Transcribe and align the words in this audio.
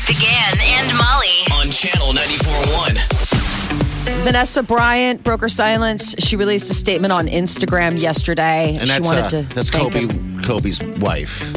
With 0.00 0.06
Big 0.06 0.10
Party 0.16 0.20
DeGan 0.20 0.60
and 0.60 0.98
Molly. 0.98 1.44
on 1.60 1.70
Channel 1.70 2.12
94.1. 2.12 4.24
Vanessa 4.24 4.62
Bryant 4.62 5.22
broke 5.22 5.40
her 5.40 5.48
silence. 5.48 6.14
She 6.18 6.36
released 6.36 6.70
a 6.70 6.74
statement 6.74 7.12
on 7.12 7.26
Instagram 7.26 8.00
yesterday. 8.00 8.76
And 8.78 8.88
she 8.88 8.98
that's, 8.98 9.06
wanted 9.06 9.24
uh, 9.24 9.28
to 9.28 9.42
that's 9.54 9.70
Kobe 9.70 10.06
him. 10.06 10.42
Kobe's 10.42 10.82
wife. 10.82 11.52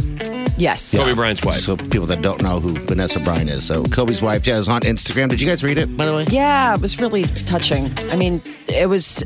Yes. 0.58 0.96
Kobe 0.96 1.16
Bryant's 1.16 1.44
wife. 1.44 1.58
So 1.58 1.76
people 1.76 2.06
that 2.08 2.22
don't 2.22 2.42
know 2.42 2.60
who 2.60 2.78
Vanessa 2.80 3.20
Bryant 3.20 3.50
is. 3.50 3.66
So 3.66 3.84
Kobe's 3.84 4.22
wife, 4.22 4.48
yeah, 4.48 4.58
is 4.58 4.70
on 4.70 4.82
Instagram. 4.82 5.30
Did 5.30 5.42
you 5.42 5.48
guys 5.48 5.64
read 5.64 5.78
it, 5.78 5.98
by 5.98 6.06
the 6.06 6.14
way? 6.14 6.26
Yeah, 6.30 6.76
it 6.76 6.82
was 6.82 7.00
really 7.00 7.24
touching. 7.24 7.92
I 8.12 8.16
mean, 8.16 8.42
it 8.68 8.88
was 8.88 9.24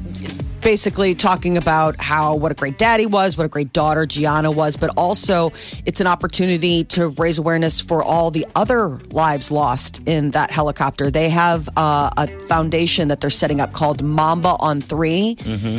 basically 0.67 1.15
talking 1.15 1.55
about 1.55 1.95
how 1.97 2.35
what 2.35 2.51
a 2.51 2.55
great 2.55 2.77
daddy 2.77 3.05
was, 3.05 3.37
what 3.37 3.45
a 3.45 3.47
great 3.47 3.71
daughter 3.71 4.05
Gianna 4.05 4.51
was, 4.51 4.75
but 4.75 4.89
also 4.97 5.47
it's 5.85 6.01
an 6.01 6.07
opportunity 6.07 6.83
to 6.83 7.07
raise 7.07 7.37
awareness 7.37 7.79
for 7.79 8.03
all 8.03 8.31
the 8.31 8.45
other 8.53 8.99
lives 9.11 9.49
lost 9.49 10.05
in 10.05 10.31
that 10.31 10.51
helicopter. 10.51 11.09
They 11.09 11.29
have 11.29 11.69
uh, 11.77 12.09
a 12.17 12.27
foundation 12.49 13.07
that 13.07 13.21
they're 13.21 13.29
setting 13.29 13.61
up 13.61 13.71
called 13.71 14.03
Mamba 14.03 14.57
on 14.59 14.81
3 14.81 15.37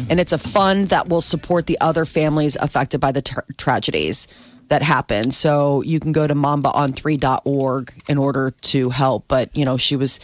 and 0.09 0.19
it's 0.19 0.33
a 0.33 0.39
fund 0.39 0.87
that 0.87 1.11
will 1.11 1.21
support 1.21 1.67
the 1.67 1.79
other 1.83 2.07
families 2.07 2.57
affected 2.57 2.99
by 2.99 3.13
the 3.13 3.21
tra- 3.21 3.45
tragedies 3.59 4.27
that 4.69 4.83
happened. 4.83 5.35
So 5.35 5.83
you 5.83 6.01
can 6.01 6.13
go 6.13 6.27
to 6.27 6.35
mambaon3.org 6.35 7.93
in 8.09 8.17
order 8.17 8.53
to 8.53 8.89
help. 8.89 9.27
But, 9.29 9.55
you 9.55 9.67
know, 9.67 9.77
she 9.77 9.97
was 9.97 10.19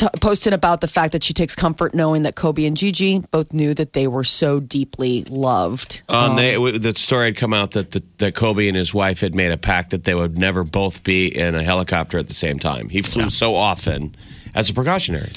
t- 0.00 0.06
posting 0.20 0.52
about 0.52 0.80
the 0.80 0.88
fact 0.88 1.12
that 1.12 1.22
she 1.22 1.32
takes 1.34 1.54
comfort 1.54 1.94
knowing 1.94 2.22
that 2.22 2.34
Kobe 2.34 2.64
and 2.64 2.76
Gigi 2.76 3.20
both 3.30 3.52
knew 3.52 3.74
that 3.74 3.92
they 3.92 4.06
were 4.06 4.24
so 4.24 4.58
deeply 4.58 5.24
loved. 5.24 6.02
Um, 6.08 6.36
they, 6.36 6.56
the 6.78 6.94
story 6.94 7.26
had 7.26 7.36
come 7.36 7.52
out 7.52 7.72
that 7.72 7.90
the, 7.90 8.02
that 8.18 8.34
Kobe 8.34 8.66
and 8.66 8.76
his 8.76 8.94
wife 8.94 9.20
had 9.20 9.34
made 9.34 9.52
a 9.52 9.56
pact 9.58 9.90
that 9.90 10.04
they 10.04 10.14
would 10.14 10.38
never 10.38 10.64
both 10.64 11.02
be 11.04 11.26
in 11.28 11.54
a 11.54 11.62
helicopter 11.62 12.18
at 12.18 12.28
the 12.28 12.34
same 12.34 12.58
time. 12.58 12.88
He 12.88 13.02
flew 13.02 13.30
so 13.30 13.54
often 13.54 14.14
as 14.54 14.70
a 14.70 14.74
precautionary. 14.74 15.30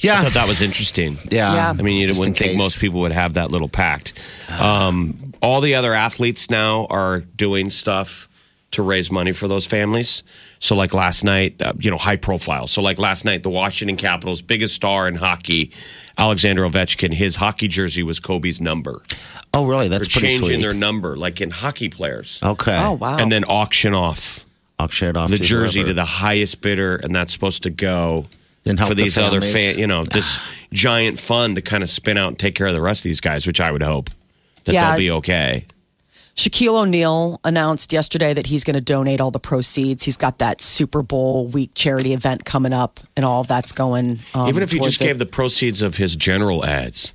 Yeah. 0.00 0.18
I 0.18 0.20
thought 0.20 0.34
that 0.34 0.48
was 0.48 0.60
interesting. 0.62 1.16
yeah. 1.30 1.54
Yeah. 1.54 1.70
I 1.70 1.82
mean, 1.82 1.96
you 1.96 2.06
Just 2.08 2.20
wouldn't 2.20 2.36
think 2.36 2.52
case. 2.52 2.58
most 2.58 2.80
people 2.80 3.00
would 3.00 3.12
have 3.12 3.34
that 3.34 3.50
little 3.50 3.68
pact. 3.68 4.12
Um, 4.60 5.32
all 5.40 5.60
the 5.60 5.74
other 5.76 5.94
athletes 5.94 6.50
now 6.50 6.86
are 6.90 7.20
doing 7.20 7.70
stuff 7.70 8.28
to 8.72 8.82
raise 8.82 9.10
money 9.10 9.32
for 9.32 9.48
those 9.48 9.64
families. 9.66 10.22
So, 10.58 10.74
like 10.74 10.92
last 10.94 11.24
night, 11.24 11.60
uh, 11.62 11.72
you 11.78 11.90
know, 11.90 11.96
high 11.98 12.16
profile. 12.16 12.66
So, 12.66 12.82
like 12.82 12.98
last 12.98 13.24
night, 13.24 13.42
the 13.42 13.50
Washington 13.50 13.96
Capitals' 13.96 14.42
biggest 14.42 14.74
star 14.74 15.06
in 15.08 15.14
hockey, 15.16 15.70
Alexander 16.18 16.62
Ovechkin, 16.62 17.12
his 17.14 17.36
hockey 17.36 17.68
jersey 17.68 18.02
was 18.02 18.20
Kobe's 18.20 18.60
number. 18.60 19.02
Oh, 19.54 19.66
really? 19.66 19.88
They're 19.88 19.98
That's 20.00 20.12
pretty 20.12 20.28
changing 20.28 20.46
sweet. 20.46 20.62
their 20.62 20.74
number, 20.74 21.16
like 21.16 21.40
in 21.40 21.50
hockey 21.50 21.88
players, 21.88 22.40
okay. 22.42 22.78
Oh, 22.82 22.92
wow. 22.92 23.18
and 23.18 23.30
then 23.30 23.44
auction 23.44 23.94
off 23.94 24.44
I'll 24.78 24.88
it 24.90 25.16
off 25.16 25.30
the 25.30 25.36
to 25.38 25.42
jersey 25.44 25.80
whoever. 25.80 25.90
to 25.90 25.94
the 25.94 26.04
highest 26.04 26.60
bidder, 26.60 26.96
and 26.96 27.14
that's 27.14 27.32
supposed 27.32 27.62
to 27.64 27.70
go 27.70 28.26
And 28.64 28.78
help 28.78 28.88
for 28.88 28.94
the 28.94 29.02
these 29.04 29.18
other 29.18 29.40
families. 29.42 29.72
fan, 29.74 29.78
you 29.78 29.86
know, 29.86 30.04
this 30.04 30.38
giant 30.72 31.20
fund 31.20 31.56
to 31.56 31.62
kind 31.62 31.82
of 31.82 31.90
spin 31.90 32.16
out 32.16 32.28
and 32.28 32.38
take 32.38 32.54
care 32.54 32.66
of 32.66 32.72
the 32.74 32.80
rest 32.80 33.00
of 33.00 33.04
these 33.10 33.20
guys, 33.20 33.46
which 33.46 33.60
I 33.60 33.70
would 33.70 33.82
hope 33.82 34.08
that 34.64 34.72
Yeah. 34.72 34.90
they'll 34.90 34.98
be 34.98 35.10
okay. 35.18 35.66
Shaquille 36.36 36.82
O'Neal 36.82 37.40
announced 37.44 37.92
yesterday 37.92 38.32
that 38.32 38.46
he's 38.46 38.64
going 38.64 38.74
to 38.74 38.80
donate 38.80 39.20
all 39.20 39.30
the 39.30 39.38
proceeds. 39.38 40.04
He's 40.04 40.16
got 40.16 40.38
that 40.38 40.60
Super 40.60 41.02
Bowl 41.02 41.46
week 41.46 41.72
charity 41.74 42.14
event 42.14 42.44
coming 42.44 42.72
up, 42.72 43.00
and 43.16 43.24
all 43.24 43.42
of 43.42 43.48
that's 43.48 43.72
going. 43.72 44.18
Um, 44.34 44.48
Even 44.48 44.62
if 44.62 44.72
he 44.72 44.80
just 44.80 45.00
it. 45.00 45.04
gave 45.04 45.18
the 45.18 45.26
proceeds 45.26 45.82
of 45.82 45.96
his 45.96 46.16
general 46.16 46.64
ads. 46.64 47.12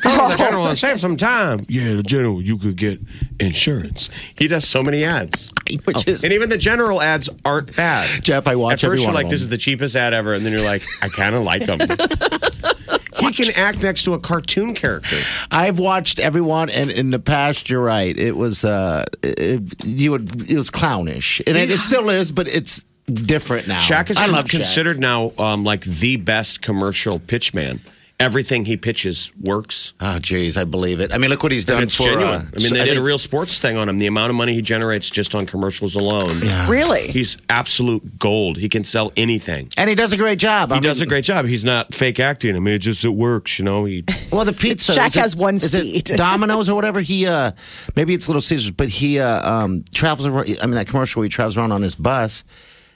Go 0.00 0.10
to 0.28 0.32
the 0.32 0.36
general 0.38 0.76
save 0.76 1.00
some 1.00 1.16
time. 1.16 1.66
Yeah, 1.68 1.94
the 1.94 2.02
general, 2.02 2.40
you 2.40 2.56
could 2.56 2.76
get 2.76 3.00
insurance. 3.40 4.10
He 4.36 4.48
does 4.48 4.66
so 4.66 4.82
many 4.82 5.04
ads. 5.04 5.52
which 5.84 6.06
is 6.06 6.24
And 6.24 6.32
even 6.32 6.48
the 6.48 6.58
general 6.58 7.02
ads 7.02 7.28
aren't 7.44 7.74
bad. 7.76 8.22
Jeff, 8.22 8.46
I 8.46 8.56
watch 8.56 8.84
At 8.84 8.84
every 8.84 8.96
first, 8.96 9.02
you're 9.02 9.08
one 9.08 9.14
like, 9.16 9.24
of 9.26 9.30
this 9.30 9.40
is 9.40 9.48
the 9.48 9.58
cheapest 9.58 9.96
ad 9.96 10.14
ever. 10.14 10.34
And 10.34 10.46
then 10.46 10.52
you're 10.52 10.64
like, 10.64 10.82
I 11.02 11.08
kind 11.08 11.34
of 11.34 11.42
like 11.42 11.62
him. 11.62 11.78
he 13.28 13.44
can 13.44 13.52
act 13.56 13.82
next 13.82 14.04
to 14.04 14.14
a 14.14 14.18
cartoon 14.18 14.74
character. 14.74 15.16
I've 15.50 15.78
watched 15.78 16.18
everyone, 16.18 16.70
and 16.70 16.90
in 16.90 17.10
the 17.10 17.18
past, 17.18 17.68
you're 17.70 17.82
right. 17.82 18.16
It 18.16 18.36
was 18.36 18.64
uh, 18.64 19.04
it, 19.22 19.84
you 19.84 20.12
would 20.12 20.50
it 20.50 20.56
was 20.56 20.70
clownish, 20.70 21.40
and 21.46 21.56
it, 21.56 21.70
it 21.70 21.80
still 21.80 22.08
is, 22.10 22.32
but 22.32 22.48
it's 22.48 22.84
different 23.06 23.68
now. 23.68 23.78
Shaq 23.78 24.10
is 24.10 24.18
I 24.18 24.26
love 24.26 24.46
Shaq. 24.46 24.50
considered 24.50 24.98
now 24.98 25.32
um, 25.38 25.64
like 25.64 25.82
the 25.82 26.16
best 26.16 26.62
commercial 26.62 27.18
pitchman. 27.18 27.80
Everything 28.18 28.64
he 28.64 28.78
pitches 28.78 29.30
works. 29.38 29.92
Oh, 30.00 30.18
geez, 30.18 30.56
I 30.56 30.64
believe 30.64 31.00
it. 31.00 31.12
I 31.12 31.18
mean, 31.18 31.28
look 31.28 31.42
what 31.42 31.52
he's 31.52 31.66
done 31.66 31.82
it's 31.82 31.94
for. 31.94 32.04
genuine. 32.04 32.28
Uh, 32.28 32.44
I 32.56 32.58
mean, 32.60 32.72
they 32.72 32.80
I 32.80 32.84
did 32.86 32.96
a 32.96 33.02
real 33.02 33.18
sports 33.18 33.58
thing 33.58 33.76
on 33.76 33.90
him. 33.90 33.98
The 33.98 34.06
amount 34.06 34.30
of 34.30 34.36
money 34.36 34.54
he 34.54 34.62
generates 34.62 35.10
just 35.10 35.34
on 35.34 35.44
commercials 35.44 35.94
alone. 35.94 36.30
really. 36.66 37.08
He's 37.08 37.36
absolute 37.50 38.18
gold. 38.18 38.56
He 38.56 38.70
can 38.70 38.84
sell 38.84 39.12
anything. 39.18 39.68
and 39.76 39.90
he 39.90 39.94
does 39.94 40.14
a 40.14 40.16
great 40.16 40.38
job. 40.38 40.72
He 40.72 40.80
does 40.80 41.02
a 41.02 41.06
great 41.06 41.24
job. 41.24 41.44
He's 41.44 41.64
not 41.64 41.92
fake 41.94 42.18
acting. 42.18 42.56
I 42.56 42.58
mean, 42.58 42.74
it 42.74 42.78
just 42.78 43.04
it 43.04 43.10
works. 43.10 43.58
You 43.58 43.66
know, 43.66 43.84
he 43.84 44.02
Well, 44.32 44.46
the 44.46 44.54
pizza. 44.54 44.92
Shaq 44.92 45.08
is 45.08 45.16
it- 45.16 45.20
has 45.20 45.36
one 45.36 45.56
is 45.56 45.74
it 45.74 46.06
speed. 46.06 46.16
Domino's 46.16 46.70
or 46.70 46.74
whatever. 46.74 47.02
He 47.02 47.26
uh, 47.26 47.52
maybe 47.96 48.14
it's 48.14 48.28
Little 48.28 48.40
Caesars, 48.40 48.70
but 48.70 48.88
he 48.88 49.20
uh, 49.20 49.46
um, 49.52 49.84
travels 49.92 50.26
around. 50.26 50.56
I 50.62 50.64
mean, 50.64 50.76
that 50.76 50.86
commercial 50.88 51.20
where 51.20 51.24
he 51.26 51.28
travels 51.28 51.58
around 51.58 51.72
on 51.72 51.82
his 51.82 51.94
bus 51.94 52.44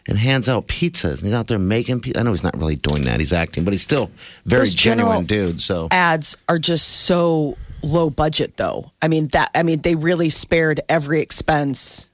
and 0.07 0.19
hands 0.19 0.49
out 0.49 0.69
pizzas. 0.69 1.19
And 1.19 1.23
he's 1.25 1.35
out 1.35 1.49
there 1.49 1.59
making. 1.59 2.01
Pizza. 2.01 2.21
I 2.21 2.23
know 2.23 2.31
he's 2.31 2.43
not 2.43 2.57
really 2.57 2.77
doing 2.77 3.03
that. 3.03 3.21
He's 3.21 3.33
acting, 3.33 3.65
but 3.65 3.73
he's 3.73 3.83
still 3.83 4.11
very 4.45 4.63
Those 4.63 4.75
genuine 4.75 5.27
dude. 5.27 5.61
So 5.61 5.89
ads 5.91 6.37
are 6.49 6.59
just 6.59 6.87
so 6.89 7.57
low 7.83 8.11
budget 8.11 8.59
though 8.59 8.93
i 9.01 9.09
mean 9.09 9.27
that 9.29 9.51
i 9.55 9.63
mean 9.63 9.81
they 9.81 9.95
really 9.95 10.29
spared 10.29 10.83
every 10.91 11.19
expense 11.19 12.11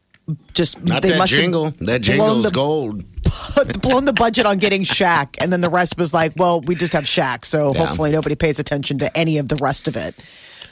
just 0.55 0.83
not 0.85 1.03
they 1.03 1.11
that 1.11 1.19
must 1.19 1.33
have 1.33 1.41
jingle. 1.41 1.71
That 1.81 2.01
jingle's 2.03 2.43
the, 2.45 2.51
gold. 2.51 3.05
blown 3.83 4.05
the 4.07 4.13
budget 4.13 4.47
on 4.47 4.59
getting 4.59 4.83
Shaq, 4.83 5.37
and 5.41 5.53
then 5.53 5.61
the 5.61 5.69
rest 5.69 5.97
was 5.97 6.13
like, 6.13 6.33
well, 6.37 6.61
we 6.63 6.75
just 6.75 6.93
have 6.95 7.05
Shaq, 7.05 7.45
so 7.45 7.73
Yeah. 7.73 7.87
hopefully 7.87 8.11
nobody 8.11 8.35
pays 8.35 8.59
attention 8.59 8.99
to 8.99 9.17
any 9.17 9.39
of 9.39 9.49
the 9.49 9.57
rest 9.57 9.87
of 9.87 9.97
it. 9.97 10.15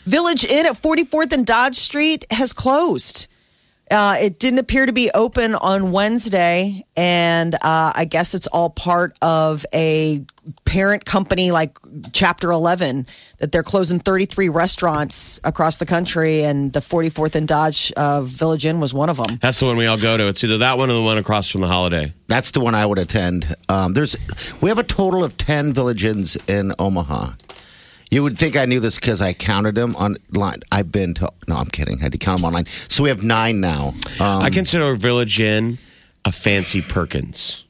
Village 0.07 0.45
Inn 0.45 0.67
at 0.67 0.73
44th 0.75 1.33
and 1.33 1.47
Dodge 1.47 1.77
Street 1.77 2.27
has 2.31 2.53
closed. 2.53 3.29
Uh, 3.91 4.17
it 4.21 4.39
didn't 4.39 4.59
appear 4.59 4.87
to 4.87 4.93
be 4.93 5.11
open 5.15 5.55
on 5.55 5.93
Wednesday, 5.93 6.83
and 6.97 7.55
uh, 7.55 7.93
I 7.95 8.07
guess 8.07 8.35
it's 8.35 8.47
all 8.47 8.71
part 8.71 9.17
of 9.21 9.67
a 9.75 10.25
parent 10.65 11.05
company 11.05 11.51
like 11.51 11.79
Chapter 12.13 12.51
11 12.51 13.07
that 13.39 13.53
they're 13.53 13.63
closing 13.63 13.99
33 13.99 14.49
restaurants 14.49 15.39
across 15.45 15.77
the 15.77 15.87
country, 15.87 16.43
and 16.43 16.73
the 16.73 16.81
44th 16.81 17.35
and 17.35 17.47
Dodge 17.47 17.93
uh, 17.97 18.23
Village 18.23 18.65
Inn 18.67 18.81
was 18.81 18.95
one 18.95 19.11
of 19.11 19.19
them. 19.19 19.39
that's 19.41 19.61
the 19.61 19.67
one 19.67 19.77
we 19.77 19.87
all 19.87 19.99
go 19.99 20.17
to. 20.17 20.29
It's 20.29 20.43
either 20.43 20.59
that 20.59 20.79
one 20.79 20.91
or 20.91 20.95
the 20.95 21.03
one 21.03 21.19
across 21.19 21.51
from 21.51 21.61
the 21.61 21.69
Holiday. 21.69 22.15
That's 22.27 22.53
the 22.53 22.61
one 22.61 22.75
I 22.75 22.87
would 22.87 22.99
attend. 22.99 23.55
Um, 23.69 23.93
there's 23.93 24.17
we 24.63 24.71
have 24.71 24.79
a 24.79 24.83
total 24.85 25.23
of 25.23 25.37
ten 25.37 25.73
village 25.75 26.05
inns 26.05 26.37
in 26.49 26.73
Omaha. 26.79 27.33
You 28.15 28.23
would 28.23 28.39
think 28.39 28.57
I 28.57 28.65
knew 28.65 28.79
this 28.79 28.95
because 28.95 29.21
I 29.21 29.33
counted 29.33 29.75
them 29.75 29.97
online. 29.97 30.61
I've 30.71 30.93
been 30.93 31.15
to 31.15 31.33
no, 31.49 31.57
I'm 31.57 31.67
kidding. 31.67 31.99
I 31.99 32.05
had 32.05 32.13
to 32.13 32.19
count 32.19 32.39
them 32.39 32.45
online. 32.45 32.67
So 32.87 33.03
we 33.03 33.09
have 33.09 33.25
nine 33.25 33.61
now. 33.61 33.89
Um, 34.21 34.41
I 34.41 34.51
consider 34.51 34.95
Village 34.95 35.41
Inn 35.41 35.79
a 36.25 36.31
fancy 36.31 36.81
Perkins. 36.81 37.65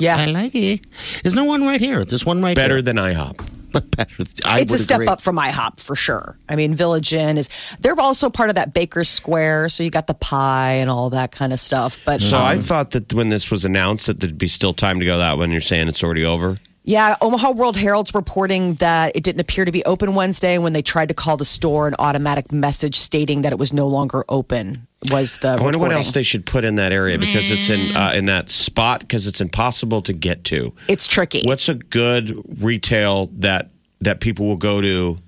Yeah. 0.00 0.16
I 0.16 0.24
like 0.24 0.52
it. 0.52 0.80
There's 1.22 1.36
no 1.36 1.44
one 1.44 1.62
right 1.62 1.80
here. 1.80 2.04
There's 2.04 2.26
one 2.26 2.42
right 2.42 2.58
here. 2.58 2.64
Better 2.64 2.74
here. 2.74 2.82
than 2.82 2.96
IHOP. 2.96 3.50
But 3.74 3.90
better. 3.96 4.24
I 4.44 4.60
it's 4.60 4.72
a 4.72 4.78
step 4.78 4.96
agree. 4.96 5.08
up 5.08 5.20
from 5.20 5.36
IHOP 5.36 5.80
for 5.80 5.96
sure. 5.96 6.38
I 6.48 6.54
mean, 6.54 6.74
Village 6.74 7.12
Inn 7.12 7.38
is 7.38 7.76
they're 7.80 7.98
also 7.98 8.30
part 8.30 8.48
of 8.48 8.54
that 8.54 8.72
Baker's 8.72 9.08
Square, 9.08 9.70
so 9.70 9.82
you 9.82 9.90
got 9.90 10.06
the 10.06 10.14
pie 10.14 10.74
and 10.74 10.88
all 10.88 11.10
that 11.10 11.32
kind 11.32 11.52
of 11.52 11.58
stuff. 11.58 12.00
But 12.04 12.20
So 12.20 12.36
um, 12.36 12.44
I 12.44 12.58
thought 12.58 12.92
that 12.92 13.12
when 13.12 13.30
this 13.30 13.50
was 13.50 13.64
announced 13.64 14.06
that 14.06 14.20
there'd 14.20 14.38
be 14.38 14.46
still 14.46 14.74
time 14.74 15.00
to 15.00 15.04
go 15.04 15.18
that 15.18 15.38
one. 15.38 15.50
You're 15.50 15.60
saying 15.60 15.88
it's 15.88 16.04
already 16.04 16.24
over. 16.24 16.58
Yeah, 16.86 17.16
Omaha 17.22 17.52
World 17.52 17.76
Herald's 17.78 18.14
reporting 18.14 18.74
that 18.74 19.16
it 19.16 19.22
didn't 19.22 19.40
appear 19.40 19.64
to 19.64 19.72
be 19.72 19.82
open 19.84 20.14
Wednesday 20.14 20.58
when 20.58 20.74
they 20.74 20.82
tried 20.82 21.08
to 21.08 21.14
call 21.14 21.38
the 21.38 21.44
store 21.44 21.88
an 21.88 21.94
automatic 21.98 22.52
message 22.52 22.96
stating 22.96 23.42
that 23.42 23.52
it 23.52 23.58
was 23.58 23.72
no 23.72 23.88
longer 23.88 24.22
open. 24.28 24.86
Was 25.10 25.38
the 25.38 25.48
I 25.48 25.50
wonder 25.52 25.64
what 25.64 25.74
reporting. 25.74 25.96
else 25.98 26.12
they 26.12 26.22
should 26.22 26.46
put 26.46 26.64
in 26.64 26.76
that 26.76 26.92
area 26.92 27.18
because 27.18 27.50
it's 27.50 27.68
in 27.68 27.94
uh, 27.96 28.12
in 28.14 28.26
that 28.26 28.50
spot 28.50 29.00
because 29.00 29.26
it's 29.26 29.40
impossible 29.40 30.02
to 30.02 30.12
get 30.12 30.44
to. 30.44 30.74
It's 30.88 31.06
tricky. 31.06 31.42
What's 31.44 31.68
a 31.68 31.74
good 31.74 32.38
retail 32.62 33.26
that 33.38 33.70
that 34.00 34.20
people 34.20 34.46
will 34.46 34.56
go 34.56 34.80
to, 34.80 35.18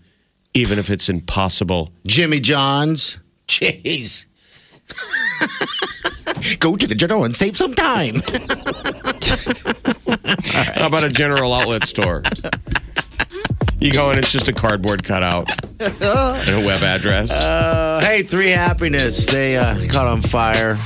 even 0.55 0.79
if 0.79 0.89
it's 0.91 1.09
impossible? 1.09 1.91
Jimmy 2.07 2.41
John's. 2.41 3.19
Jeez. 3.49 4.27
Go 6.59 6.77
to 6.77 6.87
the 6.87 6.95
general 6.95 7.25
and 7.25 7.35
save 7.35 7.57
some 7.57 7.75
time. 7.75 8.17
How 10.75 10.87
about 10.87 11.05
a 11.05 11.11
general 11.11 11.53
outlet 11.53 11.85
store? 11.85 12.23
You 13.79 13.93
go 13.93 14.11
in, 14.11 14.19
it's 14.19 14.33
just 14.33 14.49
a 14.49 14.53
cardboard 14.53 15.05
cutout 15.05 15.51
and 15.81 16.03
a 16.03 16.63
web 16.67 16.83
address. 16.83 17.31
Uh, 17.31 18.01
hey, 18.03 18.23
three 18.23 18.51
happiness. 18.51 19.27
They 19.27 19.57
uh, 19.57 19.87
caught 19.89 20.07
on 20.07 20.23
fire. 20.23 20.77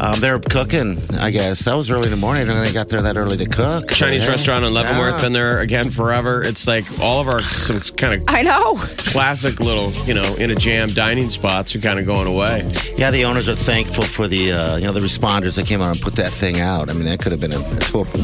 Um, 0.00 0.14
they're 0.20 0.38
cooking, 0.38 0.98
I 1.18 1.30
guess. 1.30 1.64
That 1.64 1.76
was 1.76 1.90
early 1.90 2.04
in 2.04 2.10
the 2.12 2.16
morning. 2.16 2.44
I 2.44 2.46
don't 2.52 2.56
think 2.62 2.68
they 2.68 2.72
got 2.72 2.88
there 2.88 3.02
that 3.02 3.16
early 3.16 3.36
to 3.38 3.46
cook. 3.46 3.90
Chinese 3.90 4.24
Yeah. 4.24 4.30
restaurant 4.30 4.64
in 4.64 4.72
Leavenworth, 4.72 5.14
Yeah. 5.16 5.20
been 5.20 5.32
there 5.32 5.58
again 5.58 5.90
forever. 5.90 6.42
It's 6.44 6.68
like 6.68 6.84
all 7.02 7.20
of 7.20 7.26
our 7.28 7.42
some 7.42 7.80
kind 7.96 8.14
of 8.14 8.22
I 8.28 8.42
know. 8.42 8.76
classic 8.98 9.58
little, 9.58 9.92
you 10.06 10.14
know, 10.14 10.34
in 10.36 10.50
a 10.50 10.54
jam 10.54 10.88
dining 10.90 11.28
spots 11.30 11.74
are 11.74 11.80
kind 11.80 11.98
of 11.98 12.06
going 12.06 12.28
away. 12.28 12.70
Yeah, 12.96 13.10
the 13.10 13.24
owners 13.24 13.48
are 13.48 13.56
thankful 13.56 14.04
for 14.04 14.28
the 14.28 14.52
uh, 14.52 14.76
you 14.76 14.84
know 14.84 14.92
the 14.92 15.00
responders 15.00 15.56
that 15.56 15.66
came 15.66 15.82
out 15.82 15.90
and 15.96 16.00
put 16.00 16.14
that 16.16 16.32
thing 16.32 16.60
out. 16.60 16.88
I 16.90 16.92
mean, 16.92 17.04
that 17.06 17.18
could 17.18 17.32
have 17.32 17.40
been 17.40 17.52
a, 17.52 17.58
a 17.60 17.76
total 17.80 18.20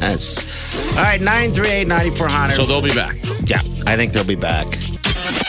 mess. 0.00 0.38
All 0.96 1.02
right, 1.02 1.20
nine 1.20 1.52
three 1.52 1.68
eight 1.68 1.86
ninety 1.88 2.10
four 2.16 2.28
hundred. 2.28 2.54
So 2.54 2.64
they'll 2.64 2.80
be 2.80 2.94
back. 2.94 3.16
yeah, 3.46 3.60
I 3.86 3.96
think 3.96 4.12
they'll 4.14 4.24
be 4.24 4.34
back. 4.34 4.66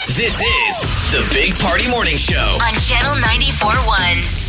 This 0.10 0.42
is 0.42 1.12
the 1.14 1.24
Big 1.34 1.58
Party 1.60 1.88
Morning 1.90 2.18
Show. 2.18 2.36
On 2.62 2.74
Channel 2.82 3.16
94.1. 3.24 4.49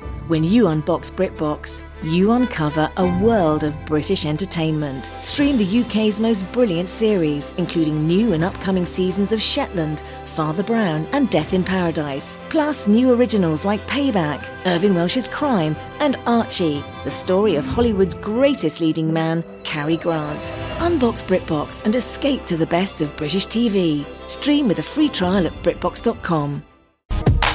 When 0.31 0.45
you 0.45 0.63
unbox 0.63 1.11
BritBox, 1.11 1.81
you 2.03 2.31
uncover 2.31 2.89
a 2.95 3.19
world 3.19 3.65
of 3.65 3.85
British 3.85 4.25
entertainment. 4.25 5.03
Stream 5.23 5.57
the 5.57 5.81
UK's 5.81 6.21
most 6.21 6.49
brilliant 6.53 6.87
series, 6.87 7.53
including 7.57 8.07
new 8.07 8.31
and 8.31 8.41
upcoming 8.41 8.85
seasons 8.85 9.33
of 9.33 9.41
Shetland, 9.41 10.01
Father 10.27 10.63
Brown, 10.63 11.05
and 11.11 11.29
Death 11.29 11.51
in 11.53 11.65
Paradise. 11.65 12.37
Plus, 12.47 12.87
new 12.87 13.13
originals 13.13 13.65
like 13.65 13.85
Payback, 13.87 14.41
Irvine 14.65 14.95
Welsh's 14.95 15.27
Crime, 15.27 15.75
and 15.99 16.15
Archie, 16.25 16.81
the 17.03 17.11
story 17.11 17.55
of 17.55 17.65
Hollywood's 17.65 18.13
greatest 18.13 18.79
leading 18.79 19.11
man, 19.11 19.43
Cary 19.65 19.97
Grant. 19.97 20.43
Unbox 20.77 21.21
BritBox 21.25 21.83
and 21.83 21.93
escape 21.97 22.45
to 22.45 22.55
the 22.55 22.67
best 22.67 23.01
of 23.01 23.17
British 23.17 23.47
TV. 23.47 24.05
Stream 24.29 24.69
with 24.69 24.79
a 24.79 24.83
free 24.93 25.09
trial 25.09 25.45
at 25.45 25.53
BritBox.com. 25.61 26.63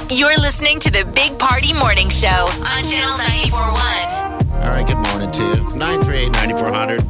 You're 0.09 0.37
listening 0.39 0.79
to 0.79 0.89
the 0.89 1.03
Big 1.13 1.37
Party 1.37 1.73
Morning 1.73 2.07
Show 2.07 2.27
on 2.29 2.83
Channel 2.83 3.17
94.1. 3.19 4.63
All 4.63 4.69
right, 4.69 4.87
good 4.87 4.95
morning 4.95 5.29
to 5.31 5.43
you. 5.43 5.75
938 5.75 6.31
9400. 6.31 7.03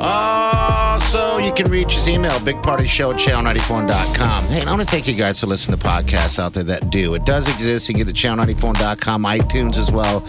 Oh, 0.00 0.98
so 1.00 1.36
you 1.38 1.52
can 1.52 1.70
reach 1.70 1.94
us 1.94 2.08
email 2.08 2.32
bigpartyshow 2.40 3.12
at 3.12 3.18
channel94.com. 3.18 4.44
Hey, 4.46 4.60
and 4.60 4.68
I 4.68 4.72
want 4.72 4.80
to 4.80 4.86
thank 4.88 5.06
you 5.06 5.14
guys 5.14 5.40
for 5.40 5.46
listening 5.46 5.78
to 5.78 5.86
podcasts 5.86 6.38
out 6.38 6.54
there 6.54 6.64
that 6.64 6.90
do. 6.90 7.14
It 7.14 7.26
does 7.26 7.48
exist. 7.48 7.88
You 7.88 7.94
can 7.94 8.06
get 8.06 8.08
at 8.08 8.14
channel94.com, 8.14 9.22
iTunes 9.24 9.76
as 9.76 9.92
well. 9.92 10.26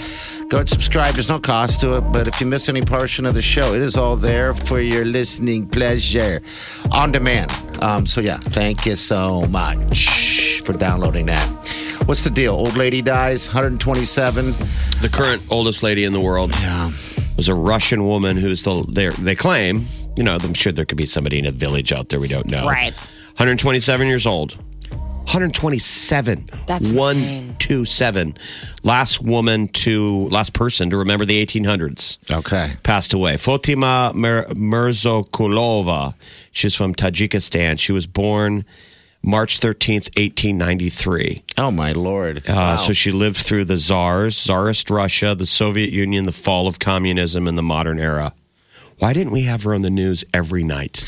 Go 0.50 0.60
and 0.60 0.70
subscribe. 0.70 1.14
There's 1.14 1.30
no 1.30 1.40
cost 1.40 1.82
to 1.82 1.98
it, 1.98 2.02
but 2.02 2.28
if 2.28 2.42
you 2.42 2.48
miss 2.48 2.68
any 2.68 2.82
portion 2.82 3.26
of 3.26 3.34
the 3.34 3.42
show, 3.42 3.74
it 3.74 3.82
is 3.82 3.96
all 3.96 4.18
there 4.18 4.54
for 4.54 4.82
your 4.82 5.06
listening 5.06 5.68
pleasure 5.68 6.42
on 6.92 7.14
demand. 7.14 7.52
Um, 7.82 8.06
so, 8.06 8.20
yeah, 8.22 8.38
thank 8.38 8.86
you 8.86 8.96
so 8.96 9.44
much 9.44 10.62
for 10.66 10.74
downloading 10.74 11.26
that. 11.28 11.77
What's 12.08 12.24
the 12.24 12.30
deal? 12.30 12.54
Old 12.54 12.78
lady 12.78 13.02
dies, 13.02 13.48
127. 13.48 14.52
The 15.02 15.10
current 15.12 15.44
oldest 15.50 15.84
lady 15.84 16.06
in 16.06 16.14
the 16.14 16.22
world 16.22 16.54
Yeah. 16.62 16.92
was 17.36 17.50
a 17.50 17.54
Russian 17.54 18.06
woman 18.06 18.38
who's 18.38 18.60
still 18.62 18.84
there. 18.84 19.12
they 19.12 19.36
claim, 19.36 19.88
you 20.16 20.24
know, 20.24 20.36
I'm 20.42 20.54
sure 20.54 20.72
there 20.72 20.86
could 20.86 20.98
be 20.98 21.06
somebody 21.06 21.38
in 21.38 21.46
a 21.46 21.52
village 21.52 21.92
out 21.92 22.08
there 22.10 22.20
we 22.22 22.30
don't 22.30 22.48
know. 22.50 22.66
Right. 22.66 22.94
127 23.36 24.08
years 24.08 24.26
old. 24.26 24.56
127. 25.26 26.46
That's 26.66 26.94
one 26.94 27.18
insane. 27.18 27.56
two 27.60 27.84
seven. 27.84 28.38
Last 28.84 29.22
woman 29.22 29.68
to 29.84 30.30
last 30.30 30.54
person 30.54 30.90
to 30.92 30.96
remember 30.98 31.26
the 31.26 31.46
1800s. 31.46 32.18
Okay. 32.32 32.72
Passed 32.84 33.12
away. 33.12 33.36
Fatima 33.36 34.14
Mir- 34.16 34.46
Mirzokulova. 34.52 36.14
She's 36.54 36.74
from 36.74 36.96
Tajikistan. 36.96 37.78
She 37.78 37.92
was 37.92 38.08
born 38.08 38.64
March 39.22 39.60
13th, 39.60 40.10
1893. 40.18 41.44
Oh, 41.58 41.72
my 41.72 41.92
Lord. 41.92 42.40
Uh, 42.48 42.54
Wow. 42.54 42.76
So 42.78 42.94
she 42.94 43.12
lived 43.12 43.38
through 43.38 43.66
the 43.66 43.78
czars, 43.78 44.38
czarist 44.38 44.90
Russia, 44.90 45.34
the 45.36 45.46
Soviet 45.46 45.92
Union, 45.92 46.26
the 46.26 46.32
fall 46.32 46.68
of 46.68 46.80
communism, 46.80 47.48
and 47.48 47.58
the 47.58 47.64
modern 47.64 48.00
era. 48.00 48.34
Why 49.00 49.14
didn't 49.14 49.32
we 49.32 49.44
have 49.44 49.62
her 49.64 49.76
on 49.76 49.84
the 49.84 49.92
news 49.92 50.26
every 50.34 50.64
night 50.64 51.04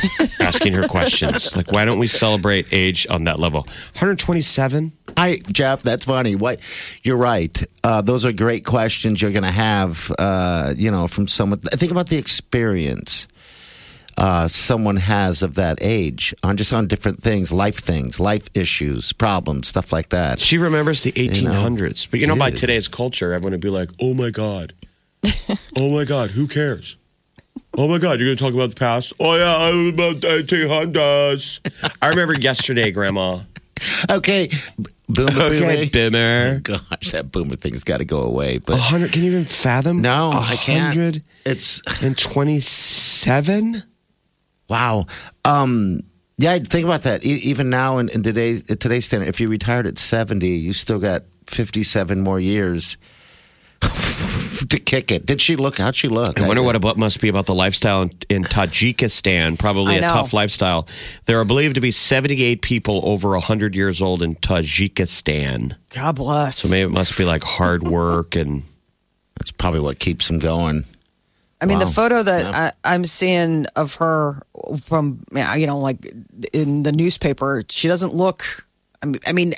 asking 0.40 0.72
her 0.72 0.88
questions? 0.88 1.54
Like, 1.56 1.70
why 1.70 1.84
don't 1.84 2.00
we 2.00 2.08
celebrate 2.08 2.66
age 2.72 3.06
on 3.08 3.24
that 3.24 3.38
level? 3.38 3.60
127? 3.94 4.90
I, 5.16 5.40
Jeff, 5.52 5.82
that's 5.82 6.04
funny. 6.04 6.34
What 6.34 6.58
you're 7.04 7.16
right. 7.16 7.56
Uh, 7.84 8.00
those 8.02 8.26
are 8.26 8.32
great 8.32 8.64
questions 8.64 9.22
you're 9.22 9.30
going 9.30 9.44
to 9.44 9.52
have. 9.52 10.10
Uh, 10.18 10.72
you 10.76 10.90
know, 10.90 11.06
from 11.06 11.28
someone. 11.28 11.60
Think 11.60 11.92
about 11.92 12.08
the 12.08 12.16
experience 12.16 13.28
uh, 14.18 14.48
someone 14.48 14.96
has 14.96 15.42
of 15.42 15.54
that 15.54 15.78
age 15.80 16.34
on 16.42 16.56
just 16.56 16.72
on 16.72 16.88
different 16.88 17.22
things, 17.22 17.52
life 17.52 17.78
things, 17.78 18.18
life 18.18 18.48
issues, 18.52 19.12
problems, 19.12 19.68
stuff 19.68 19.92
like 19.92 20.08
that. 20.08 20.40
She 20.40 20.58
remembers 20.58 21.04
the 21.04 21.12
1800s. 21.12 22.10
but 22.10 22.18
you 22.18 22.26
know, 22.26 22.34
by 22.36 22.50
today's 22.50 22.88
culture, 22.88 23.32
everyone 23.32 23.52
would 23.52 23.60
be 23.60 23.70
like, 23.70 23.90
oh 24.00 24.14
my 24.14 24.30
God. 24.30 24.72
oh 25.78 25.90
my 25.96 26.04
God, 26.04 26.30
who 26.30 26.48
cares? 26.48 26.96
Oh 27.76 27.86
my 27.86 27.98
God, 27.98 28.18
you're 28.18 28.28
going 28.28 28.36
to 28.36 28.42
talk 28.42 28.54
about 28.54 28.70
the 28.70 28.76
past? 28.76 29.12
Oh 29.20 29.36
yeah, 29.36 29.56
I 29.56 29.70
was 29.70 29.94
about 29.94 30.20
the 30.20 30.42
1800s. 30.42 31.94
I 32.02 32.08
remember 32.08 32.34
yesterday, 32.34 32.90
Grandma. 32.90 33.40
Okay, 34.10 34.50
boomer, 35.08 35.30
Okay, 35.30 35.88
boomer. 35.88 36.10
Bimmer. 36.10 36.62
Gosh, 36.64 37.12
that 37.12 37.30
boomer 37.30 37.54
thing's 37.54 37.84
got 37.84 37.98
to 37.98 38.04
go 38.04 38.22
away. 38.22 38.58
But 38.58 38.72
100, 38.72 39.12
can 39.12 39.22
you 39.22 39.30
even 39.30 39.44
fathom? 39.44 40.02
no, 40.02 40.32
I 40.32 40.56
can't. 40.56 40.96
127? 40.96 41.22
It's 41.44 41.80
27? 42.24 43.82
Wow. 44.68 45.06
Um, 45.44 46.00
yeah, 46.36 46.58
think 46.58 46.84
about 46.84 47.02
that. 47.02 47.24
E- 47.24 47.30
even 47.30 47.70
now, 47.70 47.98
in, 47.98 48.08
in 48.10 48.22
today's 48.22 48.62
today's 48.62 49.06
standard, 49.06 49.28
if 49.28 49.40
you 49.40 49.48
retired 49.48 49.86
at 49.86 49.98
seventy, 49.98 50.50
you 50.50 50.72
still 50.72 50.98
got 50.98 51.22
fifty-seven 51.46 52.20
more 52.20 52.38
years 52.38 52.96
to 53.80 54.78
kick 54.78 55.10
it. 55.10 55.26
Did 55.26 55.40
she 55.40 55.56
look? 55.56 55.78
How'd 55.78 55.96
she 55.96 56.08
look? 56.08 56.40
I 56.40 56.46
wonder 56.46 56.62
what 56.62 56.76
it 56.76 56.96
must 56.96 57.20
be 57.20 57.28
about 57.28 57.46
the 57.46 57.54
lifestyle 57.54 58.02
in, 58.02 58.10
in 58.28 58.44
Tajikistan. 58.44 59.58
Probably 59.58 59.94
I 59.94 59.98
a 59.98 60.00
know. 60.02 60.08
tough 60.08 60.32
lifestyle. 60.32 60.86
There 61.26 61.40
are 61.40 61.44
believed 61.44 61.74
to 61.76 61.80
be 61.80 61.90
78 61.90 62.62
people 62.62 63.00
over 63.04 63.30
100 63.30 63.74
years 63.74 64.02
old 64.02 64.22
in 64.22 64.36
Tajikistan. 64.36 65.76
God 65.94 66.16
bless. 66.16 66.58
So 66.58 66.68
maybe 66.70 66.82
it 66.82 66.94
must 66.94 67.16
be 67.18 67.24
like 67.24 67.42
hard 67.42 67.82
work 67.84 68.36
and 68.36 68.62
That's 69.38 69.52
probably 69.52 69.80
what 69.80 69.98
keeps 70.00 70.26
them 70.28 70.38
going. 70.38 70.84
I 71.60 71.66
mean, 71.66 71.78
the 71.80 71.86
photo 71.86 72.22
that 72.22 72.44
Yeah. 72.44 72.70
I, 72.84 72.94
I'm 72.94 73.04
seeing 73.04 73.66
of 73.74 73.94
her 73.96 74.40
from, 74.82 75.20
you 75.34 75.66
know, 75.66 75.78
like 75.80 75.98
in 76.52 76.84
the 76.84 76.92
newspaper, 76.92 77.64
she 77.68 77.88
doesn't 77.88 78.14
look. 78.14 78.44
I 79.26 79.32
mean, 79.32 79.52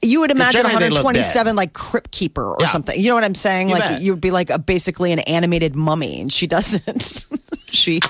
you 0.00 0.20
would 0.20 0.30
imagine 0.30 0.62
generally 0.62 0.78
they 0.78 0.88
look 0.88 1.04
127 1.04 1.54
like 1.54 1.72
crypt 1.74 2.10
keeper 2.12 2.42
or 2.44 2.56
Yeah. 2.60 2.66
something. 2.66 2.98
You 2.98 3.08
know 3.10 3.14
what 3.14 3.24
I'm 3.24 3.34
saying? 3.34 3.68
You 3.68 3.74
like 3.74 3.82
bet. 3.84 4.00
you'd 4.00 4.20
be 4.22 4.30
like 4.30 4.48
a, 4.50 4.58
basically 4.58 5.12
an 5.12 5.18
animated 5.20 5.76
mummy, 5.76 6.20
and 6.20 6.32
she 6.32 6.46
doesn't. 6.56 7.26
she. 7.70 8.00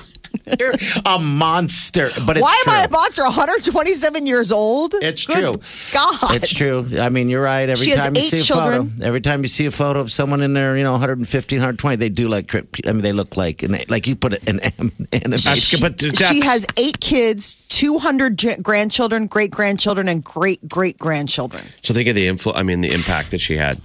You're 0.59 0.73
a 1.05 1.19
monster, 1.19 2.07
but 2.25 2.37
it's 2.37 2.43
Why 2.43 2.59
true. 2.63 2.73
am 2.73 2.79
I 2.81 2.85
a 2.85 2.89
monster? 2.89 3.23
127 3.23 4.25
years 4.25 4.51
old. 4.51 4.93
It's 4.95 5.25
Good 5.25 5.45
true. 5.45 5.55
God, 5.93 6.35
It's 6.35 6.53
true. 6.53 6.87
I 6.99 7.09
mean, 7.09 7.29
you're 7.29 7.43
right. 7.43 7.69
Every 7.69 7.83
She 7.85 7.91
has 7.91 8.03
time 8.03 8.15
you 8.15 8.21
eight 8.21 8.29
see 8.29 8.37
a 8.37 8.41
children. 8.41 8.89
photo, 8.91 9.05
every 9.07 9.21
time 9.21 9.41
you 9.41 9.47
see 9.47 9.65
a 9.65 9.71
photo 9.71 9.99
of 9.99 10.11
someone 10.11 10.41
in 10.41 10.53
there, 10.53 10.77
you 10.77 10.83
know, 10.83 10.91
150, 10.93 11.55
120, 11.55 11.95
they 11.97 12.09
do 12.09 12.27
like, 12.27 12.53
I 12.55 12.61
mean, 12.91 13.01
they 13.01 13.11
look 13.13 13.35
like, 13.37 13.63
an, 13.63 13.77
like 13.89 14.07
you 14.07 14.15
put 14.15 14.33
it 14.33 14.47
in 14.47 14.59
an 14.59 14.91
animation. 15.13 15.79
but 15.81 15.99
She 16.01 16.41
has 16.41 16.65
eight 16.77 16.99
kids, 16.99 17.55
200 17.69 18.63
grandchildren, 18.63 19.27
great 19.27 19.51
grandchildren, 19.51 20.07
and 20.07 20.23
great 20.23 20.67
great 20.67 20.97
grandchildren. 20.97 21.63
so 21.81 21.93
think 21.93 22.07
of 22.09 22.15
the 22.15 22.27
influ- 22.27 22.53
I 22.55 22.63
mean 22.63 22.81
the 22.81 22.91
impact 22.91 23.31
that 23.31 23.39
she 23.41 23.57
had. 23.57 23.79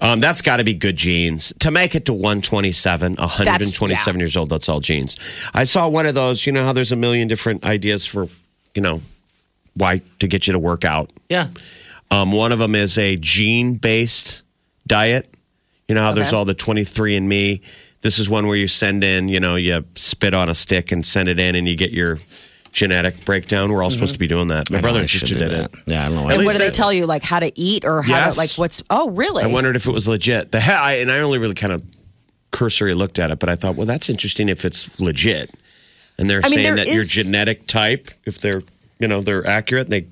Um, 0.00 0.20
that's 0.20 0.42
got 0.42 0.58
to 0.58 0.64
be 0.64 0.74
good 0.74 0.96
genes 0.96 1.54
to 1.60 1.70
make 1.70 1.94
it 1.94 2.04
to 2.06 2.12
127, 2.12 3.14
127 3.14 4.18
yeah. 4.18 4.22
years 4.22 4.36
old. 4.36 4.50
That's 4.50 4.68
all 4.68 4.80
genes. 4.80 5.16
I 5.54 5.64
saw 5.64 5.88
one 5.88 6.06
of 6.06 6.14
those. 6.14 6.44
You 6.46 6.52
know 6.52 6.64
how 6.64 6.72
there's 6.72 6.92
a 6.92 6.96
million 6.96 7.28
different 7.28 7.64
ideas 7.64 8.04
for, 8.04 8.28
you 8.74 8.82
know, 8.82 9.00
why 9.74 10.02
to 10.20 10.26
get 10.26 10.46
you 10.46 10.52
to 10.52 10.58
work 10.58 10.84
out. 10.84 11.10
yeah. 11.28 11.48
Um, 12.10 12.30
one 12.30 12.52
of 12.52 12.60
them 12.60 12.74
is 12.76 12.98
a 12.98 13.16
gene 13.16 13.74
based 13.74 14.42
diet. 14.86 15.34
You 15.88 15.94
know 15.94 16.02
how 16.02 16.12
there's 16.12 16.32
all 16.32 16.44
the 16.44 16.54
23 16.54 17.16
and 17.16 17.28
Me. 17.28 17.62
This 18.02 18.18
is 18.18 18.30
one 18.30 18.46
where 18.46 18.56
you 18.56 18.68
send 18.68 19.02
in, 19.02 19.28
you 19.28 19.40
know, 19.40 19.56
you 19.56 19.84
spit 19.96 20.34
on 20.34 20.48
a 20.48 20.54
stick 20.54 20.92
and 20.92 21.04
send 21.04 21.28
it 21.28 21.40
in, 21.40 21.56
and 21.56 21.66
you 21.66 21.76
get 21.76 21.90
your 21.90 22.18
genetic 22.76 23.24
breakdown. 23.24 23.72
We're 23.72 23.82
all 23.82 23.90
supposed 23.90 24.10
mm-hmm. 24.10 24.16
to 24.16 24.18
be 24.20 24.26
doing 24.28 24.48
that. 24.48 24.70
My 24.70 24.78
I 24.78 24.80
brother 24.82 25.00
and 25.00 25.08
sister 25.08 25.34
did 25.34 25.50
that. 25.50 25.72
it. 25.72 25.80
Yeah, 25.86 26.02
I 26.02 26.06
don't 26.06 26.14
know. 26.14 26.20
At 26.20 26.24
why. 26.24 26.30
And 26.32 26.38
least 26.40 26.46
what 26.46 26.52
do 26.52 26.58
they 26.58 26.66
that- 26.66 26.74
tell 26.74 26.92
you? 26.92 27.06
Like 27.06 27.22
how 27.22 27.40
to 27.40 27.50
eat 27.58 27.86
or 27.86 28.02
how 28.02 28.12
Yes. 28.14 28.34
to 28.34 28.40
like 28.40 28.50
what's? 28.52 28.82
Oh, 28.90 29.10
really? 29.10 29.42
I 29.42 29.46
wondered 29.46 29.76
if 29.76 29.86
it 29.86 29.92
was 29.92 30.06
legit. 30.06 30.52
The 30.52 30.60
he- 30.60 30.70
I, 30.70 30.92
and 30.96 31.10
I 31.10 31.20
only 31.20 31.38
really 31.38 31.54
kind 31.54 31.72
of 31.72 31.82
cursory 32.50 32.92
looked 32.94 33.18
at 33.18 33.30
it, 33.30 33.38
but 33.38 33.48
I 33.48 33.56
thought, 33.56 33.76
well, 33.76 33.86
that's 33.86 34.10
interesting 34.10 34.50
if 34.50 34.64
it's 34.66 35.00
legit. 35.00 35.50
And 36.18 36.28
they're 36.28 36.40
I 36.44 36.48
mean, 36.48 36.58
saying 36.58 36.76
there 36.76 36.84
that 36.84 36.92
your 36.92 37.00
is- 37.00 37.10
genetic 37.10 37.66
type, 37.66 38.10
if 38.26 38.38
they're 38.40 38.62
you 38.98 39.08
know 39.08 39.22
they're 39.22 39.46
accurate, 39.46 39.88
they 39.88 40.06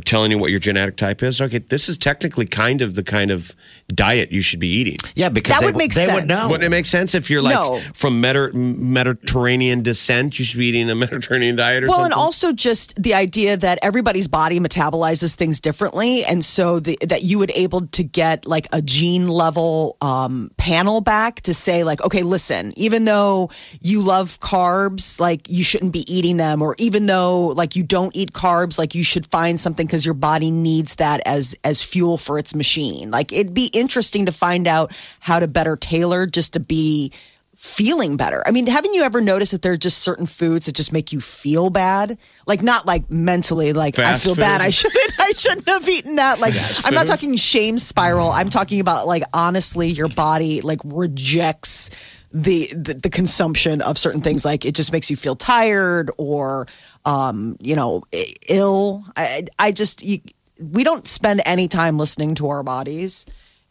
are 0.00 0.04
telling 0.04 0.30
you 0.30 0.38
what 0.38 0.50
your 0.50 0.60
genetic 0.60 0.96
type 0.96 1.22
is. 1.22 1.40
Okay, 1.40 1.58
this 1.58 1.88
is 1.88 1.96
technically 1.98 2.46
kind 2.46 2.82
of 2.82 2.94
the 2.94 3.02
kind 3.04 3.30
of 3.30 3.54
diet 3.94 4.30
you 4.32 4.40
should 4.40 4.60
be 4.60 4.68
eating. 4.68 4.96
yeah, 5.14 5.28
because 5.28 5.52
That 5.54 5.60
they, 5.60 5.66
would 5.66 5.76
make 5.76 5.94
they 5.94 6.06
sense. 6.06 6.12
would 6.20 6.28
know. 6.28 6.46
Wouldn't 6.50 6.64
it 6.64 6.70
make 6.70 6.86
sense 6.86 7.14
if 7.14 7.28
you're 7.30 7.42
like 7.42 7.54
No. 7.54 7.78
from 7.94 8.20
Medi- 8.20 8.52
Mediterranean 8.56 9.82
descent? 9.82 10.38
You 10.38 10.44
should 10.44 10.58
be 10.58 10.66
eating 10.66 10.88
a 10.90 10.94
Mediterranean 11.06 11.56
diet 11.56 11.84
or 11.84 11.86
Well, 11.86 11.96
something. 11.96 12.12
and 12.12 12.14
also 12.14 12.52
just 12.52 13.00
the 13.02 13.14
idea 13.14 13.56
that 13.56 13.78
everybody's 13.82 14.28
body 14.28 14.60
metabolizes 14.60 15.34
things 15.34 15.60
differently, 15.60 16.24
and 16.24 16.44
so 16.44 16.80
the, 16.80 16.98
that 17.08 17.22
you 17.22 17.38
would 17.38 17.50
able 17.56 17.86
to 17.88 18.04
get 18.04 18.46
like 18.46 18.66
a 18.72 18.82
gene 18.82 19.28
level 19.28 19.96
um, 20.00 20.50
panel 20.56 21.00
back 21.00 21.40
to 21.42 21.54
say 21.54 21.82
like, 21.84 22.00
okay, 22.04 22.22
listen, 22.22 22.72
even 22.76 23.04
though 23.04 23.50
you 23.80 24.02
love 24.02 24.38
carbs, 24.40 25.18
like 25.20 25.48
you 25.48 25.62
shouldn't 25.64 25.92
be 25.92 26.04
eating 26.12 26.36
them, 26.36 26.62
or 26.62 26.74
even 26.78 27.06
though 27.06 27.46
like 27.48 27.76
you 27.76 27.82
don't 27.82 28.14
eat 28.16 28.32
carbs, 28.32 28.78
like 28.78 28.94
you 28.94 29.02
should 29.04 29.26
find 29.26 29.58
something 29.58 29.86
because 29.90 30.06
your 30.06 30.14
body 30.14 30.52
needs 30.52 30.94
that 30.96 31.20
as 31.26 31.56
as 31.64 31.82
fuel 31.82 32.16
for 32.16 32.38
its 32.38 32.54
machine. 32.54 33.10
Like 33.10 33.32
it'd 33.32 33.52
be 33.52 33.70
interesting 33.74 34.26
to 34.26 34.32
find 34.32 34.68
out 34.68 34.96
how 35.18 35.40
to 35.40 35.48
better 35.48 35.76
tailor 35.76 36.26
just 36.26 36.52
to 36.52 36.60
be 36.60 37.12
feeling 37.56 38.16
better. 38.16 38.40
I 38.46 38.52
mean, 38.52 38.68
haven't 38.68 38.94
you 38.94 39.02
ever 39.02 39.20
noticed 39.20 39.50
that 39.50 39.62
there 39.62 39.72
are 39.72 39.76
just 39.76 39.98
certain 39.98 40.26
foods 40.26 40.66
that 40.66 40.76
just 40.76 40.92
make 40.92 41.12
you 41.12 41.20
feel 41.20 41.70
bad? 41.70 42.18
Like 42.46 42.62
not 42.62 42.86
like 42.86 43.10
mentally, 43.10 43.72
like 43.72 43.96
Fast 43.96 44.24
I 44.24 44.26
feel 44.28 44.36
bad. 44.36 44.60
I 44.60 44.70
shouldn't. 44.70 45.12
I 45.18 45.32
shouldn't 45.32 45.68
have 45.68 45.88
eaten 45.88 46.16
that. 46.16 46.38
Like 46.38 46.54
I'm 46.84 46.94
not 46.94 47.06
food? 47.06 47.06
talking 47.08 47.36
shame 47.36 47.76
spiral. 47.76 48.30
I'm 48.30 48.48
talking 48.48 48.80
about 48.80 49.08
like 49.08 49.24
honestly, 49.34 49.88
your 49.88 50.08
body 50.08 50.60
like 50.60 50.78
rejects. 50.84 51.90
The, 52.32 52.68
the 52.76 52.94
the 52.94 53.10
consumption 53.10 53.82
of 53.82 53.98
certain 53.98 54.20
things 54.20 54.44
like 54.44 54.64
it 54.64 54.76
just 54.76 54.92
makes 54.92 55.10
you 55.10 55.16
feel 55.16 55.34
tired 55.34 56.12
or 56.16 56.68
um 57.04 57.56
you 57.60 57.74
know 57.74 58.04
ill 58.48 59.02
i 59.16 59.42
i 59.58 59.72
just 59.72 60.04
you, 60.04 60.20
we 60.56 60.84
don't 60.84 61.08
spend 61.08 61.40
any 61.44 61.66
time 61.66 61.98
listening 61.98 62.36
to 62.36 62.50
our 62.50 62.62
bodies 62.62 63.26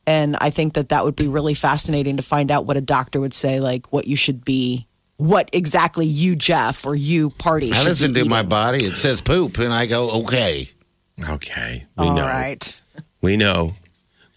and 0.09 0.35
I 0.37 0.49
think 0.49 0.73
that 0.73 0.89
that 0.89 1.05
would 1.05 1.15
be 1.15 1.27
really 1.27 1.53
fascinating 1.53 2.17
to 2.17 2.23
find 2.23 2.49
out 2.49 2.65
what 2.65 2.77
a 2.77 2.81
doctor 2.81 3.19
would 3.19 3.33
say, 3.33 3.59
like 3.59 3.93
what 3.93 4.07
you 4.07 4.15
should 4.15 4.43
be, 4.43 4.87
what 5.17 5.51
exactly 5.53 6.07
you, 6.07 6.35
Jeff, 6.35 6.83
or 6.83 6.95
you, 6.95 7.29
Party, 7.29 7.71
I 7.71 7.75
should 7.75 7.87
listen 7.89 8.13
be 8.13 8.23
to 8.23 8.29
my 8.29 8.41
body. 8.41 8.83
It 8.83 8.95
says 8.97 9.21
poop, 9.21 9.59
and 9.59 9.71
I 9.71 9.85
go, 9.85 10.09
okay. 10.21 10.71
okay, 11.29 11.85
we 11.95 12.05
All 12.05 12.15
know. 12.15 12.23
right. 12.23 12.81
We 13.21 13.37
know. 13.37 13.75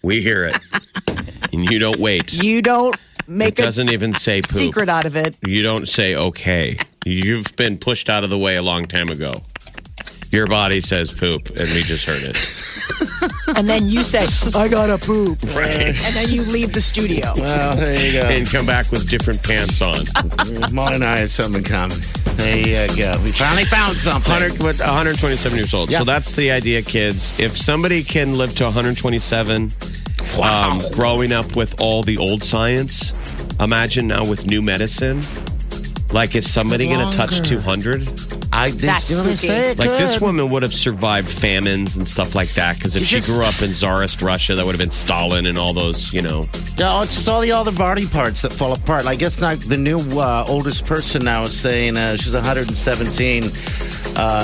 We 0.03 0.21
hear 0.21 0.45
it, 0.45 0.59
and 1.53 1.67
you 1.71 1.79
don't 1.79 1.97
wait. 1.97 2.33
You 2.33 2.61
don't 2.61 2.95
It 3.27 3.29
make 3.31 3.59
a 3.59 3.63
doesn't 3.63 3.89
even 3.89 4.13
say 4.13 4.41
poop. 4.41 4.45
secret 4.45 4.89
out 4.89 5.05
of 5.05 5.15
it. 5.15 5.35
You 5.45 5.63
don't 5.63 5.87
say 5.87 6.15
okay. 6.15 6.77
You've 7.05 7.55
been 7.55 7.77
pushed 7.77 8.09
out 8.09 8.23
of 8.23 8.29
the 8.29 8.37
way 8.39 8.55
a 8.55 8.61
long 8.61 8.85
time 8.85 9.09
ago. 9.09 9.43
Your 10.31 10.47
body 10.47 10.81
says 10.81 11.11
poop, 11.11 11.47
and 11.49 11.69
we 11.73 11.83
just 11.83 12.05
heard 12.05 12.23
it. 12.23 12.37
And 13.55 13.69
then 13.69 13.87
you 13.87 14.03
say, 14.03 14.25
I 14.59 14.67
gotta 14.67 14.97
poop. 14.97 15.41
Right. 15.55 15.87
And 15.87 16.15
then 16.15 16.29
you 16.29 16.41
leave 16.43 16.73
the 16.73 16.81
studio. 16.81 17.25
Well, 17.37 17.75
there 17.75 18.05
you 18.05 18.19
go. 18.19 18.27
And 18.27 18.49
come 18.49 18.65
back 18.65 18.91
with 18.91 19.07
different 19.09 19.43
pants 19.43 19.79
on. 19.81 20.05
Molly 20.73 20.95
and 20.95 21.03
I 21.03 21.19
have 21.19 21.29
something 21.31 21.61
in 21.61 21.63
common. 21.69 21.99
There 22.35 22.57
you 22.57 22.87
go. 22.97 23.13
We 23.23 23.31
finally 23.31 23.65
found 23.65 23.97
something. 23.97 24.31
100, 24.31 24.63
what, 24.63 24.79
127 24.79 25.55
years 25.57 25.73
old. 25.73 25.91
Yeah. 25.91 25.99
So 25.99 26.03
that's 26.05 26.35
the 26.35 26.49
idea, 26.51 26.81
kids. 26.81 27.39
If 27.39 27.55
somebody 27.55 28.01
can 28.03 28.37
live 28.37 28.55
to 28.55 28.63
127, 28.65 29.69
um, 30.41 30.81
growing 30.93 31.31
up 31.31 31.55
with 31.55 31.79
all 31.81 32.03
the 32.03 32.17
old 32.17 32.43
science, 32.43 33.13
imagine 33.59 34.07
now 34.07 34.25
with 34.27 34.45
new 34.47 34.61
medicine. 34.61 35.21
Like, 36.13 36.35
is 36.35 36.51
somebody 36.51 36.87
going 36.89 37.09
to 37.09 37.17
touch 37.17 37.41
200? 37.47 38.07
I 38.55 38.69
That's 38.69 39.07
did 39.07 39.17
gonna 39.17 39.35
spooky. 39.35 39.47
say 39.47 39.71
it 39.71 39.79
Like 39.79 39.89
this 39.97 40.21
woman 40.21 40.47
would 40.51 40.61
have 40.61 40.75
survived 40.75 41.27
famines 41.27 41.97
and 41.97 42.07
stuff 42.07 42.35
like 42.35 42.49
that 42.53 42.75
because 42.77 42.95
if 42.95 43.01
You 43.01 43.05
she 43.07 43.15
just- 43.15 43.29
grew 43.31 43.43
up 43.43 43.59
in 43.63 43.71
Tsarist 43.71 44.21
Russia, 44.21 44.53
that 44.53 44.63
would 44.63 44.73
have 44.73 44.79
been 44.79 44.91
Stalin 44.91 45.47
and 45.47 45.57
all 45.57 45.73
those, 45.73 46.13
you 46.13 46.21
know. 46.21 46.43
No, 46.77 47.01
it's 47.01 47.15
just 47.15 47.27
all 47.27 47.41
the 47.41 47.51
other 47.51 47.71
body 47.71 48.05
parts 48.05 48.43
that 48.43 48.53
fall 48.53 48.73
apart. 48.73 49.07
I 49.07 49.15
guess 49.15 49.41
not. 49.41 49.59
The 49.59 49.77
new 49.77 49.97
uh, 50.19 50.45
oldest 50.47 50.85
person 50.85 51.23
now 51.25 51.41
is 51.43 51.59
saying 51.59 51.97
uh, 51.97 52.15
she's 52.15 52.35
117 52.35 53.43
uh, 53.43 53.47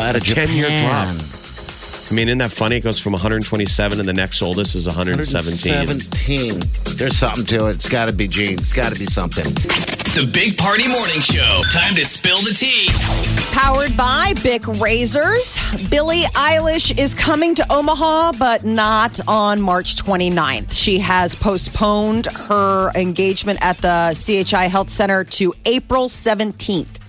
at 0.09 0.15
a, 0.15 0.19
10-year 0.19 0.69
Japan. 0.69 1.15
drop. 1.15 1.38
I 2.09 2.15
mean, 2.15 2.27
isn't 2.27 2.39
that 2.39 2.51
funny? 2.51 2.77
It 2.77 2.83
goes 2.83 2.97
from 2.97 3.13
127 3.13 3.99
and 3.99 4.07
the 4.07 4.13
next 4.13 4.41
oldest 4.41 4.73
is 4.73 4.87
117. 4.87 5.73
117. 5.73 6.59
There's 6.97 7.15
something 7.15 7.45
to 7.45 7.67
it. 7.67 7.75
It's 7.75 7.87
got 7.87 8.09
to 8.09 8.13
be 8.13 8.27
genes. 8.27 8.61
It's 8.61 8.73
got 8.73 8.91
to 8.91 8.97
be 8.97 9.05
something. 9.05 9.45
The 10.15 10.27
Big 10.33 10.57
Party 10.57 10.87
Morning 10.87 11.19
Show. 11.21 11.61
Time 11.69 11.93
to 11.93 12.03
spill 12.03 12.39
the 12.39 12.55
tea. 12.57 12.89
Powered 13.55 13.95
by 13.95 14.33
Bic 14.41 14.67
Razors. 14.81 15.59
Billie 15.89 16.23
Eilish 16.33 16.97
is 16.99 17.13
coming 17.13 17.53
to 17.53 17.65
Omaha, 17.71 18.31
but 18.39 18.65
not 18.65 19.19
on 19.27 19.61
March 19.61 19.95
29th. 19.95 20.73
She 20.73 20.97
has 20.97 21.35
postponed 21.35 22.25
her 22.47 22.91
engagement 22.95 23.59
at 23.61 23.77
the 23.77 24.15
CHI 24.15 24.63
Health 24.63 24.89
Center 24.89 25.23
to 25.25 25.53
April 25.67 26.07
17th. 26.07 26.99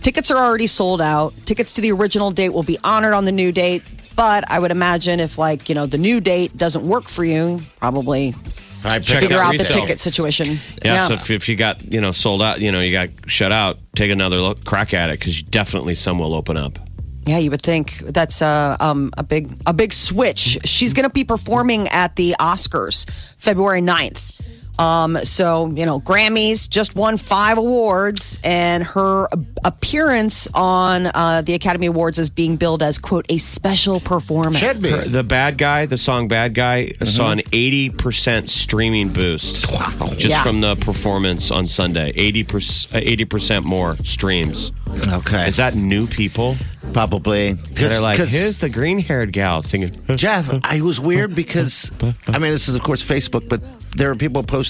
Tickets 0.00 0.30
are 0.30 0.38
already 0.38 0.66
sold 0.66 1.02
out. 1.02 1.34
Tickets 1.44 1.74
to 1.74 1.82
the 1.82 1.92
original 1.92 2.30
date 2.30 2.48
will 2.48 2.62
be 2.62 2.78
honored 2.82 3.12
on 3.12 3.26
the 3.26 3.32
new 3.32 3.52
date. 3.52 3.82
But 4.18 4.50
I 4.50 4.58
would 4.58 4.72
imagine 4.72 5.20
if, 5.20 5.38
like, 5.38 5.68
you 5.68 5.76
know, 5.76 5.86
the 5.86 5.96
new 5.96 6.20
date 6.20 6.56
doesn't 6.56 6.82
work 6.82 7.08
for 7.08 7.22
you, 7.22 7.60
probably 7.76 8.34
I 8.82 8.98
figure 8.98 9.38
out 9.38 9.54
out 9.54 9.58
the 9.58 9.62
ticket 9.62 10.00
situation. 10.00 10.58
Yeah, 10.84 11.06
so 11.06 11.14
if, 11.14 11.30
if 11.30 11.48
you 11.48 11.54
got, 11.54 11.84
you 11.84 12.00
know, 12.00 12.10
sold 12.10 12.42
out, 12.42 12.60
you 12.60 12.72
know, 12.72 12.80
you 12.80 12.90
got 12.90 13.10
shut 13.28 13.52
out, 13.52 13.78
take 13.94 14.10
another 14.10 14.38
look, 14.38 14.64
crack 14.64 14.92
at 14.92 15.10
it 15.10 15.20
because 15.20 15.40
definitely 15.40 15.94
some 15.94 16.18
will 16.18 16.34
open 16.34 16.56
up. 16.56 16.80
Yeah, 17.26 17.38
you 17.38 17.52
would 17.52 17.62
think 17.62 17.98
that's 17.98 18.42
a 18.42 18.76
um, 18.80 19.12
a 19.16 19.22
big 19.22 19.52
a 19.66 19.72
big 19.72 19.92
switch. 19.92 20.58
She's 20.64 20.94
going 20.94 21.08
to 21.08 21.12
be 21.12 21.22
performing 21.22 21.86
at 21.86 22.16
the 22.16 22.34
Oscars 22.40 23.08
February 23.36 23.82
9th. 23.82 24.34
Um, 24.78 25.16
so 25.24 25.66
you 25.68 25.84
know, 25.86 26.00
Grammys 26.00 26.68
just 26.68 26.94
won 26.94 27.16
five 27.18 27.58
awards, 27.58 28.38
and 28.44 28.84
her 28.84 29.28
appearance 29.64 30.48
on 30.54 31.06
uh, 31.06 31.42
the 31.44 31.54
Academy 31.54 31.86
Awards 31.86 32.18
is 32.18 32.30
being 32.30 32.56
billed 32.56 32.82
as 32.82 32.98
quote 32.98 33.26
a 33.28 33.38
special 33.38 34.00
performance. 34.00 34.58
Should 34.58 34.80
be. 34.82 34.88
The 34.90 35.24
Bad 35.24 35.58
Guy, 35.58 35.86
the 35.86 35.98
song 35.98 36.28
Bad 36.28 36.54
Guy, 36.54 36.92
saw 37.04 37.30
an 37.32 37.40
80% 37.40 38.48
streaming 38.48 39.08
boost 39.12 39.68
just 40.16 40.26
Yeah. 40.26 40.42
from 40.42 40.60
the 40.60 40.76
performance 40.76 41.50
on 41.50 41.66
Sunday. 41.66 42.12
80%, 42.12 42.94
uh, 42.94 42.98
80% 43.00 43.64
more 43.64 43.94
streams. 43.96 44.72
Okay. 45.08 45.46
Is 45.48 45.56
that 45.56 45.74
new 45.74 46.06
people? 46.06 46.56
probably? 46.92 47.52
They're 47.52 48.00
like, 48.00 48.16
here's 48.16 48.58
the 48.60 48.70
green 48.70 48.98
haired 48.98 49.30
gal 49.32 49.62
singing. 49.62 49.94
Jeff, 50.16 50.48
I 50.64 50.80
was 50.80 50.98
weird 50.98 51.34
because 51.34 51.90
I 52.26 52.38
mean, 52.38 52.50
this 52.50 52.66
is 52.68 52.76
of 52.76 52.82
course 52.82 53.04
Facebook, 53.04 53.46
but 53.46 53.60
there 53.96 54.10
are 54.10 54.14
people 54.14 54.42
posting 54.42 54.67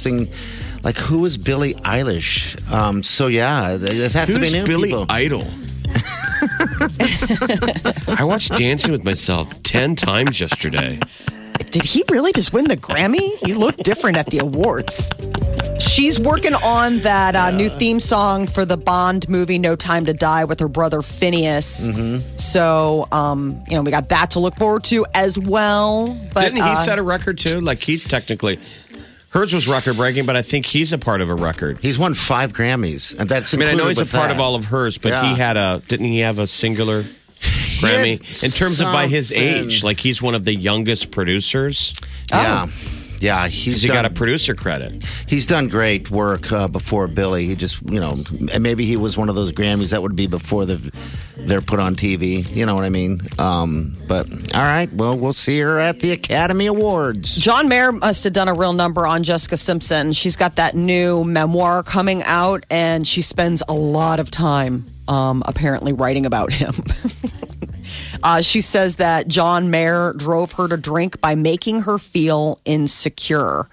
like, 0.83 0.97
"Who 0.97 1.25
is 1.25 1.37
Billie 1.37 1.75
Eilish?" 1.75 2.71
Um, 2.73 3.03
so 3.03 3.27
yeah, 3.27 3.77
this 3.77 4.15
has 4.15 4.29
to 4.29 4.41
be 4.41 4.51
new 4.51 4.65
Billy 4.65 4.89
people. 4.91 5.07
Idol? 5.09 5.43
I 8.19 8.25
watched 8.25 8.57
Dancing 8.57 8.93
with 8.93 9.05
Myself 9.05 9.63
10 9.63 9.97
times 9.97 10.41
yesterday. 10.41 10.99
Did 11.71 11.85
he 11.85 12.03
really 12.11 12.33
just 12.33 12.53
win 12.53 12.67
the 12.67 12.77
Grammy? 12.77 13.37
He 13.47 13.53
looked 13.53 13.85
different 13.85 14.17
at 14.17 14.27
the 14.27 14.39
awards. 14.39 15.13
She's 15.79 16.19
working 16.19 16.55
on 16.55 16.99
that 16.99 17.37
uh, 17.37 17.51
new 17.51 17.69
theme 17.69 18.01
song 18.01 18.47
for 18.47 18.65
the 18.65 18.77
Bond 18.77 19.29
movie 19.29 19.59
No 19.59 19.77
Time 19.77 20.05
to 20.07 20.15
Die 20.15 20.45
with 20.45 20.61
her 20.61 20.69
brother 20.69 20.99
Finneas. 20.99 22.21
So, 22.39 23.07
um, 23.13 23.63
you 23.69 23.77
know, 23.77 23.83
we 23.83 23.91
got 23.91 24.09
that 24.09 24.31
to 24.33 24.41
look 24.41 24.55
forward 24.55 24.85
to 24.85 25.05
as 25.15 25.39
well. 25.39 26.19
But 26.33 26.45
Didn't 26.45 26.57
he 26.57 26.63
uh, 26.63 26.77
set 26.77 26.99
a 26.99 27.03
record 27.03 27.39
too? 27.39 27.61
Like 27.61 27.83
he's 27.83 28.07
technically. 28.07 28.59
Hers 29.31 29.53
was 29.53 29.69
record 29.69 29.97
breaking, 29.97 30.25
but 30.27 30.37
I 30.37 30.43
think 30.43 30.65
he's 30.67 30.93
a 30.93 30.99
part 30.99 31.21
of 31.21 31.29
a 31.29 31.35
record. 31.35 31.79
He's 31.83 31.99
won 31.99 32.15
five 32.15 32.53
Grammys, 32.55 33.19
and 33.19 33.29
that's 33.29 33.53
I 33.53 33.59
mean, 33.59 33.69
I 33.69 33.75
know 33.75 33.89
he's 33.89 33.99
a 34.01 34.07
part 34.07 34.29
that. 34.29 34.35
of 34.37 34.41
all 34.41 34.55
of 34.55 34.67
hers, 34.67 34.97
but 34.97 35.11
Yeah. 35.11 35.29
he 35.35 35.39
had 35.39 35.57
a 35.59 35.83
didn't 35.87 36.07
he 36.07 36.21
have 36.21 36.39
a 36.39 36.47
singular 36.47 37.05
Grammy 37.81 38.13
in 38.43 38.51
terms 38.51 38.81
of 38.81 38.91
by 38.93 39.07
his 39.07 39.31
age? 39.31 39.85
Like 39.85 40.01
he's 40.01 40.23
one 40.23 40.35
of 40.35 40.45
the 40.45 40.55
youngest 40.55 41.11
producers. 41.11 41.93
Yeah. 42.31 42.67
Oh. 42.69 42.98
Yeah, 43.21 43.49
he's 43.49 43.83
He 43.83 43.89
done, 43.89 43.97
got 43.97 44.05
a 44.07 44.11
producer 44.15 44.55
credit. 44.55 45.05
he's 45.27 45.47
done 45.47 45.69
great 45.69 46.11
work 46.11 46.53
uh, 46.53 46.69
before 46.69 47.09
Billie. 47.09 47.47
He 47.47 47.55
just, 47.57 47.83
you 47.91 48.01
know, 48.01 48.17
and 48.53 48.63
maybe 48.63 48.85
he 48.85 48.97
was 48.97 49.17
one 49.19 49.29
of 49.29 49.35
those 49.35 49.53
Grammys 49.53 49.91
that 49.91 50.03
would 50.03 50.17
be 50.17 50.27
before 50.27 50.65
the 50.67 50.93
they're 51.37 51.61
put 51.61 51.79
on 51.81 51.95
TV. 51.95 52.49
You 52.55 52.67
know 52.67 52.75
what 52.75 52.85
I 52.85 52.89
mean? 52.89 53.21
Um, 53.39 53.97
but 54.09 54.29
all 54.55 54.63
right, 54.63 54.93
well, 54.93 55.17
we'll 55.17 55.33
see 55.33 55.59
her 55.61 55.79
at 55.79 56.01
the 56.01 56.11
Academy 56.13 56.67
Awards. 56.67 57.37
John 57.37 57.69
Mayer 57.69 57.93
must 57.93 58.25
have 58.25 58.33
done 58.33 58.49
a 58.49 58.55
real 58.55 58.73
number 58.73 59.07
on 59.07 59.23
Jessica 59.23 59.57
Simpson. 59.57 60.13
She's 60.13 60.37
got 60.37 60.57
that 60.57 60.75
new 60.75 61.25
memoir 61.25 61.83
coming 61.83 62.23
out, 62.25 62.65
and 62.71 63.07
she 63.07 63.23
spends 63.23 63.63
a 63.69 63.75
lot 63.75 64.19
of 64.21 64.31
time 64.31 64.85
um, 65.07 65.43
apparently 65.47 65.93
writing 65.93 66.27
about 66.27 66.53
him. 66.53 66.73
uh, 68.23 68.41
she 68.41 68.61
says 68.61 68.97
that 68.97 69.29
John 69.29 69.71
Mayer 69.71 70.13
drove 70.15 70.53
her 70.53 70.69
to 70.69 70.77
drink 70.77 71.21
by 71.21 71.35
making 71.35 71.83
her 71.83 71.99
feel 71.99 72.59
insecure. 72.65 73.69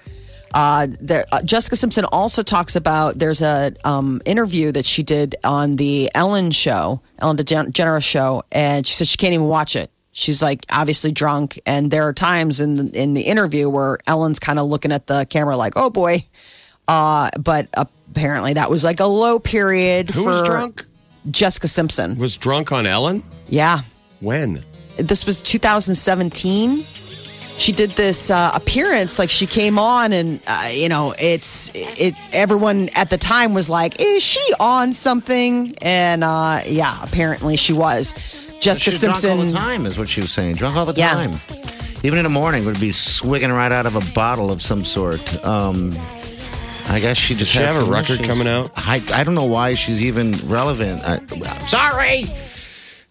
Uh, 0.53 0.87
there, 1.01 1.25
uh, 1.33 1.43
Jessica 1.43 1.75
Simpson 1.75 2.05
also 2.13 2.41
talks 2.41 2.77
about 2.77 3.19
there's 3.19 3.41
a 3.41 3.73
um, 3.83 4.21
interview 4.25 4.71
that 4.71 4.85
she 4.85 5.03
did 5.03 5.35
on 5.43 5.75
the 5.75 6.09
Ellen 6.15 6.49
show, 6.49 7.01
Ellen 7.19 7.35
DeGeneres 7.35 8.09
show, 8.09 8.41
and 8.53 8.87
she 8.87 8.93
said 8.93 9.07
she 9.07 9.17
can't 9.17 9.33
even 9.33 9.47
watch 9.47 9.75
it. 9.75 9.91
She's 10.13 10.41
like 10.41 10.65
obviously 10.71 11.11
drunk, 11.11 11.59
and 11.65 11.91
there 11.91 12.07
are 12.07 12.13
times 12.13 12.61
in 12.61 12.77
the, 12.77 13.01
in 13.03 13.13
the 13.15 13.23
interview 13.23 13.67
where 13.69 13.97
Ellen's 14.07 14.39
kind 14.39 14.57
of 14.57 14.67
looking 14.67 14.93
at 14.93 15.07
the 15.07 15.25
camera 15.29 15.57
like, 15.57 15.73
"Oh 15.75 15.89
boy," 15.89 16.25
uh, 16.87 17.31
but 17.37 17.67
apparently 17.73 18.53
that 18.53 18.69
was 18.69 18.81
like 18.85 19.01
a 19.01 19.05
low 19.05 19.39
period 19.39 20.09
Who 20.11 20.23
for 20.23 20.29
was 20.29 20.43
drunk? 20.43 20.85
Jessica 21.29 21.67
Simpson. 21.67 22.17
Was 22.17 22.37
drunk 22.37 22.71
on 22.71 22.85
Ellen? 22.85 23.23
Yeah, 23.49 23.79
When? 24.25 24.63
this 24.97 25.25
was 25.25 25.41
2017 25.41 26.83
she 27.57 27.71
did 27.71 27.89
this 27.91 28.29
uh, 28.31 28.51
appearance 28.53 29.17
like 29.19 29.29
she 29.29 29.45
came 29.45 29.77
on 29.79 30.11
and 30.13 30.41
uh, 30.47 30.69
you 30.73 30.89
know 30.89 31.13
it's 31.19 31.69
it 31.73 32.13
everyone 32.33 32.89
at 32.95 33.09
the 33.09 33.17
time 33.17 33.53
was 33.53 33.69
like 33.69 34.01
is 34.01 34.23
she 34.23 34.39
on 34.59 34.91
something 34.93 35.73
and 35.81 36.23
uh, 36.23 36.59
yeah 36.67 36.97
apparently 37.03 37.55
she 37.57 37.71
was 37.73 38.13
jessica 38.61 38.91
She's 38.91 39.01
drunk 39.01 39.15
all 39.15 39.21
simpson 39.21 39.47
the 39.53 39.59
time, 39.59 39.85
is 39.85 39.97
what 39.97 40.07
she 40.09 40.21
was 40.21 40.31
saying. 40.31 40.55
Drunk 40.55 40.75
all 40.75 40.85
the 40.85 40.93
Yeah. 40.93 41.13
time. 41.13 41.31
Even 42.03 42.19
in 42.19 42.23
the 42.23 42.29
morning, 42.29 42.65
would 42.65 42.79
be 42.79 42.91
swigging 42.91 43.51
right 43.51 43.71
out 43.71 43.85
of 43.85 43.95
a 43.95 44.13
bottle 44.13 44.51
of 44.51 44.61
some 44.61 44.83
sort. 44.85 45.21
Um, 45.45 45.91
I 46.87 46.99
guess 46.99 47.17
she 47.17 47.33
just 47.35 47.51
Does 47.53 47.61
she 47.61 47.65
has 47.65 47.77
have 47.77 47.87
a 47.87 47.91
record 47.91 48.11
issues. 48.21 48.27
coming 48.27 48.47
out? 48.47 48.71
I, 48.75 49.01
I 49.13 49.23
don't 49.23 49.33
know 49.35 49.45
why 49.45 49.73
she's 49.73 50.03
even 50.03 50.33
relevant. 50.45 51.01
I, 51.03 51.15
I'm 51.15 51.67
sorry. 51.67 52.25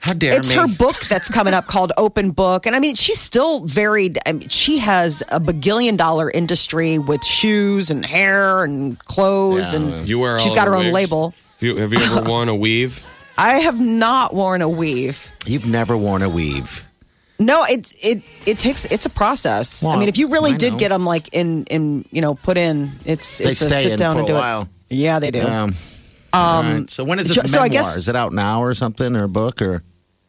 How 0.04 0.12
dare 0.12 0.36
it's 0.36 0.50
me? 0.50 0.56
her 0.56 0.68
book 0.68 0.96
that's 1.06 1.30
coming 1.30 1.54
up 1.54 1.66
called 1.66 1.90
Open 1.96 2.30
Book. 2.32 2.66
And 2.66 2.76
I 2.76 2.78
mean, 2.78 2.94
she's 2.94 3.18
still 3.18 3.64
very, 3.64 4.12
I 4.26 4.32
mean, 4.32 4.48
she 4.50 4.78
has 4.80 5.22
a 5.30 5.40
bagillion 5.40 5.96
dollar 5.96 6.30
industry 6.30 6.98
with 6.98 7.24
shoes 7.24 7.90
and 7.90 8.04
hair 8.04 8.64
and 8.64 8.98
clothes. 9.06 9.72
Yeah. 9.72 9.80
and 9.80 10.06
You 10.08 10.18
wear 10.18 10.38
she's 10.38 10.50
all 10.52 10.56
got 10.56 10.66
her 10.68 10.74
own 10.74 10.84
wigs? 10.84 10.94
label. 10.94 11.30
Have 11.30 11.62
you, 11.62 11.76
have 11.76 11.92
you 11.94 11.98
ever 12.00 12.22
worn 12.30 12.50
a 12.50 12.54
weave? 12.54 13.02
I 13.38 13.54
have 13.60 13.80
not 13.80 14.34
worn 14.34 14.60
a 14.60 14.68
weave. 14.68 15.32
You've 15.46 15.66
never 15.66 15.96
worn 15.96 16.20
a 16.22 16.28
weave. 16.28 16.86
No, 17.38 17.64
it 17.64 17.90
it 18.04 18.22
it 18.46 18.58
takes 18.60 18.84
it's 18.84 19.06
a 19.06 19.10
process. 19.10 19.84
I 19.84 19.98
mean, 19.98 20.08
if 20.08 20.18
you 20.18 20.28
really 20.28 20.52
I 20.52 20.56
did 20.56 20.74
know. 20.74 20.78
get 20.78 20.90
them 20.90 21.04
like 21.06 21.34
in 21.34 21.64
in 21.64 22.04
you 22.12 22.20
know 22.20 22.34
put 22.34 22.56
in, 22.58 22.92
it's 23.06 23.38
They 23.38 23.50
it's 23.50 23.60
a 23.62 23.70
stay 23.70 23.82
sit 23.84 23.92
in 23.92 23.98
down 23.98 24.14
for 24.16 24.20
and 24.20 24.28
a 24.28 24.32
do 24.32 24.38
while. 24.38 24.62
it. 24.90 24.94
Yeah, 24.96 25.18
they 25.18 25.30
do. 25.32 25.42
Um, 25.44 25.74
all 26.32 26.62
right. 26.62 26.88
So 26.90 27.02
when 27.04 27.18
is 27.18 27.26
this 27.28 27.36
so- 27.38 27.42
so 27.42 27.50
memoir? 27.56 27.64
I 27.64 27.68
guess- 27.68 27.96
is 27.96 28.08
it 28.08 28.14
out 28.14 28.32
now 28.34 28.62
or 28.62 28.72
something 28.74 29.16
or 29.16 29.24
a 29.24 29.28
book 29.28 29.60
or? 29.62 29.82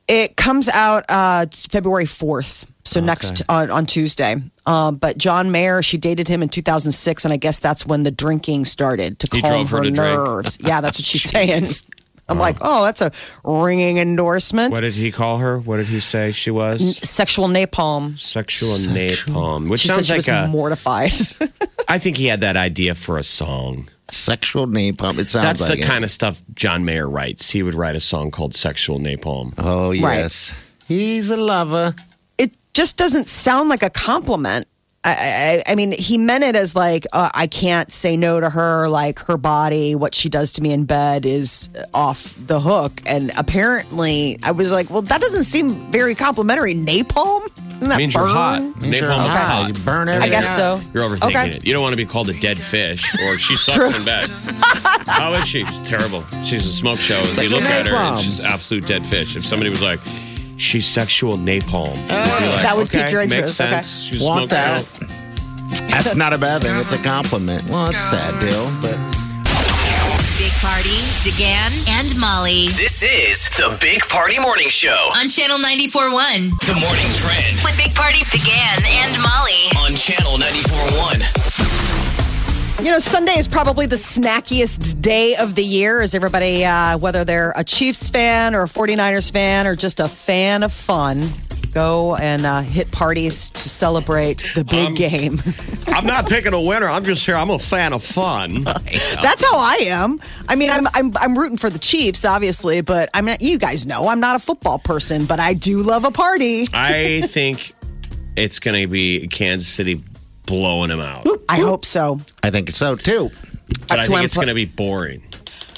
It 0.07 0.35
comes 0.37 0.69
out 0.69 1.05
uh, 1.09 1.45
February 1.51 2.05
fourth, 2.05 2.71
so 2.83 2.99
next 2.99 3.41
on, 3.49 3.71
on 3.71 3.85
Tuesday. 3.85 4.35
Um, 4.67 4.97
but 4.97 5.17
John 5.17 5.51
Mayer, 5.51 5.81
she 5.81 5.97
dated 5.97 6.27
him 6.27 6.43
in 6.43 6.49
2006, 6.49 7.25
and 7.25 7.33
I 7.33 7.37
guess 7.37 7.59
that's 7.59 7.85
when 7.85 8.03
the 8.03 8.11
drinking 8.11 8.65
started 8.65 9.17
to 9.19 9.27
He 9.35 9.41
calm 9.41 9.65
her 9.67 9.77
her, 9.77 9.83
to 9.83 9.91
nerves. 9.91 10.57
yeah, 10.63 10.81
that's 10.81 10.99
what 10.99 11.05
she's 11.05 11.23
saying. 11.23 11.65
I'm 12.27 12.39
like, 12.39 12.57
oh, 12.61 12.83
that's 12.83 13.01
a 13.01 13.11
ringing 13.43 13.97
endorsement. 13.97 14.71
What 14.71 14.81
did 14.81 14.93
he 14.93 15.11
call 15.11 15.37
her? 15.37 15.59
What 15.59 15.77
did 15.77 15.87
he 15.87 15.99
say 15.99 16.31
she 16.31 16.49
was? 16.49 16.97
Sexual 16.97 17.49
napalm. 17.49 18.17
Sexual, 18.19 18.69
napalm, 18.95 19.69
which 19.69 19.81
She 19.81 19.89
said 19.89 20.05
sounds 20.05 20.07
she 20.07 20.13
like 20.13 20.17
was 20.17 20.27
a. 20.27 20.47
mortified. 20.47 21.11
I 21.87 21.99
think 21.99 22.17
he 22.17 22.25
had 22.25 22.41
that 22.41 22.57
idea 22.57 22.95
for 22.95 23.19
a 23.19 23.23
song. 23.23 23.89
Sexual 24.15 24.67
napalm. 24.67 25.17
It 25.19 25.29
sounds 25.29 25.45
That's 25.45 25.61
like 25.61 25.79
the 25.79 25.85
it. 25.85 25.87
kind 25.87 26.03
of 26.03 26.11
stuff 26.11 26.41
John 26.53 26.85
Mayer 26.85 27.07
writes. 27.09 27.51
He 27.51 27.61
would 27.63 27.75
write 27.75 27.95
a 27.95 27.99
song 27.99 28.31
called 28.31 28.55
"Sexual 28.55 28.99
Napalm." 28.99 29.53
Oh 29.57 29.89
Right. 29.89 30.01
yes, 30.01 30.65
he's 30.87 31.29
a 31.29 31.37
lover. 31.37 31.93
it 32.37 32.51
just 32.73 32.97
doesn't 32.97 33.27
sound 33.27 33.69
like 33.69 33.83
a 33.83 33.89
compliment. 33.89 34.67
I, 35.07 35.61
I, 35.67 35.71
I 35.73 35.75
mean, 35.75 35.91
he 35.91 36.17
meant 36.17 36.43
it 36.43 36.55
as 36.55 36.75
like, 36.75 37.05
uh, 37.13 37.29
I 37.35 37.45
can't 37.45 37.91
say 37.91 38.17
no 38.17 38.39
to 38.39 38.49
her. 38.49 38.89
Like 38.89 39.19
her 39.19 39.37
body, 39.37 39.93
what 39.93 40.15
she 40.15 40.29
does 40.29 40.51
to 40.53 40.61
me 40.63 40.73
in 40.73 40.85
bed 40.85 41.25
is 41.27 41.69
off 41.93 42.35
the 42.47 42.59
hook. 42.59 43.01
And 43.05 43.31
apparently, 43.37 44.39
I 44.43 44.51
was 44.51 44.71
like, 44.71 44.89
well, 44.89 45.03
that 45.03 45.21
doesn't 45.21 45.43
seem 45.43 45.73
very 45.91 46.15
complimentary. 46.15 46.73
Napalm? 46.73 47.41
Doesn't 47.75 47.89
that 47.89 47.97
means 47.97 48.13
burn? 48.15 48.23
you're 48.23 48.33
hot. 48.33 48.61
Means 48.81 48.99
you're 48.99 49.09
Napalm 49.09 49.27
is 49.27 49.33
hot. 49.33 49.61
hot. 49.61 49.67
You 49.67 49.83
burn 49.83 50.09
I 50.09 50.27
guess 50.29 50.55
so. 50.55 50.81
You're 50.93 51.03
overthinking 51.03 51.29
Okay. 51.29 51.55
it. 51.57 51.65
You 51.65 51.73
don't 51.73 51.83
want 51.83 51.93
to 51.93 51.97
be 51.97 52.05
called 52.05 52.29
a 52.29 52.39
dead 52.39 52.57
fish 52.59 53.03
or 53.21 53.37
she 53.37 53.55
sucks 53.57 53.77
True. 53.77 53.93
in 53.95 54.05
bed. 54.05 54.27
How 55.07 55.33
is 55.33 55.45
she? 55.47 55.65
She's 55.65 55.87
terrible. 55.87 56.23
She's 56.43 56.65
a 56.65 56.71
smoke 56.71 56.97
show. 56.99 57.15
And 57.17 57.25
you 57.27 57.31
Sexual 57.33 57.59
look 57.59 57.69
at 57.69 57.85
her 57.87 57.95
and 57.95 58.19
she's 58.25 58.43
absolute 58.43 58.87
dead 58.87 59.05
fish. 59.05 59.35
If 59.35 59.43
somebody 59.45 59.69
was 59.69 59.83
like, 59.83 59.99
she's 60.57 60.87
sexual 60.87 61.37
napalm, 61.37 61.89
oh. 61.93 61.95
you'd 61.95 62.09
like, 62.09 62.59
Oh. 62.59 62.59
That 62.63 62.77
would 62.77 62.87
okay, 62.87 63.03
pique 63.03 63.11
your 63.11 63.21
Makes 63.21 63.33
interest. 63.33 63.61
Okay. 63.61 63.71
sense. 63.71 64.01
She's 64.03 64.21
a 64.21 64.25
Want 64.25 64.49
that? 64.49 64.83
show. 64.85 65.05
That's 65.89 66.15
not 66.15 66.33
a 66.33 66.37
bad 66.37 66.61
thing. 66.61 66.75
It's 66.77 66.91
a 66.93 66.97
compliment. 67.01 67.67
Well, 67.69 67.89
it's 67.89 68.01
sad 68.01 68.39
deal, 68.39 68.69
but 68.81 68.95
Big 70.37 70.51
Party, 70.61 70.99
DeGan, 71.23 71.71
and 71.97 72.11
Molly 72.19 72.67
This 72.75 73.01
is 73.03 73.49
the 73.57 73.75
Big 73.81 74.01
Party 74.09 74.37
Morning 74.39 74.67
Show. 74.67 75.11
on 75.15 75.29
Channel 75.29 75.57
94.1 75.57 76.51
The 76.59 76.75
morning 76.83 77.09
trend 77.17 77.55
with 77.63 77.75
Big 77.79 77.95
Party, 77.95 78.19
DeGan, 78.29 78.83
and 78.83 79.11
Molly. 79.23 79.71
on 79.87 79.95
Channel 79.95 80.37
94.1. 80.37 81.74
You 82.81 82.91
know, 82.91 82.99
Sunday 82.99 83.31
is 83.39 83.47
probably 83.47 83.85
the 83.85 83.95
snackiest 83.95 85.01
day 85.01 85.35
of 85.35 85.55
the 85.55 85.63
year, 85.63 86.01
as 86.01 86.13
everybody, 86.13 86.65
uh, 86.65 86.97
whether 86.97 87.23
they're 87.23 87.53
a 87.55 87.63
Chiefs 87.63 88.09
fan 88.09 88.53
or 88.53 88.63
a 88.63 88.67
49ers 88.67 89.31
fan 89.31 89.65
or 89.65 89.75
just 89.75 89.99
a 90.01 90.07
fan 90.09 90.61
of 90.61 90.71
fun, 90.73 91.23
go 91.73 92.15
and 92.17 92.45
uh, 92.45 92.61
hit 92.61 92.91
parties 92.91 93.49
to 93.51 93.61
celebrate 93.69 94.49
the 94.55 94.63
big 94.65 94.87
Um, 94.87 94.93
game. 94.93 95.37
I'm 95.95 96.05
not 96.05 96.25
picking 96.29 96.53
a 96.53 96.61
winner. 96.61 96.87
I'm 96.89 97.03
just 97.05 97.25
here. 97.25 97.35
I'm 97.35 97.49
a 97.49 97.57
fan 97.57 97.93
of 97.93 98.03
fun. 98.03 98.63
That's 98.65 99.43
how 99.43 99.57
I 99.57 99.77
am. 99.87 100.19
I 100.49 100.55
mean, 100.55 100.69
I'm, 100.69 100.85
I'm 100.93 101.15
I'm 101.17 101.37
rooting 101.39 101.57
for 101.57 101.69
the 101.69 101.79
Chiefs, 101.79 102.25
obviously, 102.25 102.81
but 102.81 103.09
I'm 103.13 103.25
not. 103.25 103.41
You 103.41 103.57
guys 103.57 103.87
know 103.87 104.09
I'm 104.09 104.19
not 104.19 104.35
a 104.35 104.39
football 104.39 104.79
person, 104.79 105.25
but 105.25 105.39
I 105.39 105.53
do 105.53 105.81
love 105.81 106.03
a 106.03 106.11
party. 106.11 106.67
I 106.73 107.21
think 107.25 107.73
it's 108.35 108.59
going 108.59 108.79
to 108.81 108.87
be 108.87 109.27
Kansas 109.29 109.69
City 109.69 110.03
blowing 110.45 110.89
them 110.89 110.99
out. 110.99 111.25
I 111.49 111.59
hope 111.59 111.85
so. 111.85 112.19
I 112.43 112.49
think 112.51 112.69
so 112.71 112.95
too. 112.95 113.29
But 113.31 113.91
I 113.91 113.95
That's 113.95 114.07
who 114.07 114.13
think 114.13 114.19
I'm 114.19 114.25
it's 114.25 114.35
put- 114.35 114.41
going 114.45 114.47
to 114.49 114.53
be 114.55 114.65
boring. 114.65 115.21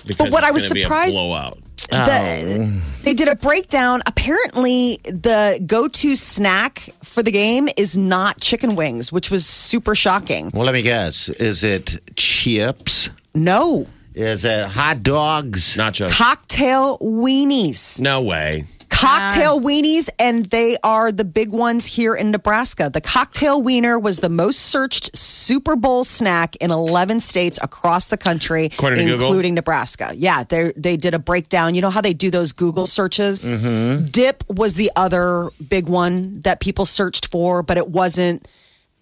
Because 0.06 0.30
what 0.32 0.43
I 0.43 0.51
was 0.51 0.67
surprised- 0.67 1.13
Be 1.13 1.17
a 1.17 1.21
blowout. 1.21 1.58
The, 1.89 2.58
oh. 2.60 3.01
they 3.03 3.13
did 3.13 3.30
a 3.30 3.36
breakdown. 3.36 4.01
Apparently, 4.06 4.99
the 5.06 5.63
go-to 5.65 6.17
snack 6.17 6.80
for 7.01 7.23
the 7.23 7.32
game 7.32 7.69
is 7.77 7.95
not 7.95 8.41
chicken 8.41 8.75
wings, 8.75 9.10
which 9.13 9.32
was 9.32 9.45
super 9.45 9.95
shocking. 9.95 10.51
Well, 10.53 10.65
let 10.65 10.73
me 10.73 10.82
guess. 10.82 11.30
Is 11.30 11.63
it 11.63 12.01
chips? 12.17 13.10
No, 13.34 13.86
Is 14.15 14.43
it 14.43 14.67
hot 14.67 15.01
dogs? 15.01 15.77
Nachos. 15.77 16.17
cocktail 16.17 16.97
weenies. 16.99 18.01
no 18.01 18.21
way. 18.21 18.65
Cocktail 18.89 19.60
weenies, 19.62 20.10
and 20.19 20.45
they 20.45 20.78
are 20.84 21.12
the 21.12 21.23
big 21.26 21.52
ones 21.52 21.86
here 21.86 22.15
in 22.15 22.32
Nebraska. 22.32 22.89
The 22.91 23.02
cocktail 23.02 23.62
wiener 23.62 24.00
was 24.00 24.17
the 24.17 24.30
most 24.30 24.60
searched 24.60 25.15
Super 25.15 25.76
Bowl 25.76 26.04
snack 26.04 26.56
in 26.58 26.71
11 26.71 27.19
states 27.21 27.60
across 27.62 28.08
the 28.08 28.17
country, 28.17 28.65
According 28.65 29.00
to 29.00 29.06
Google? 29.06 29.28
including 29.28 29.54
Nebraska. 29.56 30.12
Yeah, 30.15 30.43
they 30.43 30.73
they 30.76 30.97
did 30.97 31.13
a 31.13 31.19
breakdown. 31.19 31.76
You 31.76 31.82
know 31.82 31.89
how 31.89 32.02
they 32.02 32.13
do 32.13 32.30
those 32.30 32.52
Google 32.52 32.86
searches? 32.86 33.52
Mm-hmm. 33.52 34.08
Dip 34.08 34.43
was 34.50 34.76
the 34.76 34.91
other 34.95 35.50
big 35.69 35.89
one 35.89 36.41
that 36.41 36.60
people 36.60 36.86
searched 36.86 37.32
for, 37.32 37.63
but 37.63 37.78
it 37.78 37.89
wasn't 37.89 38.47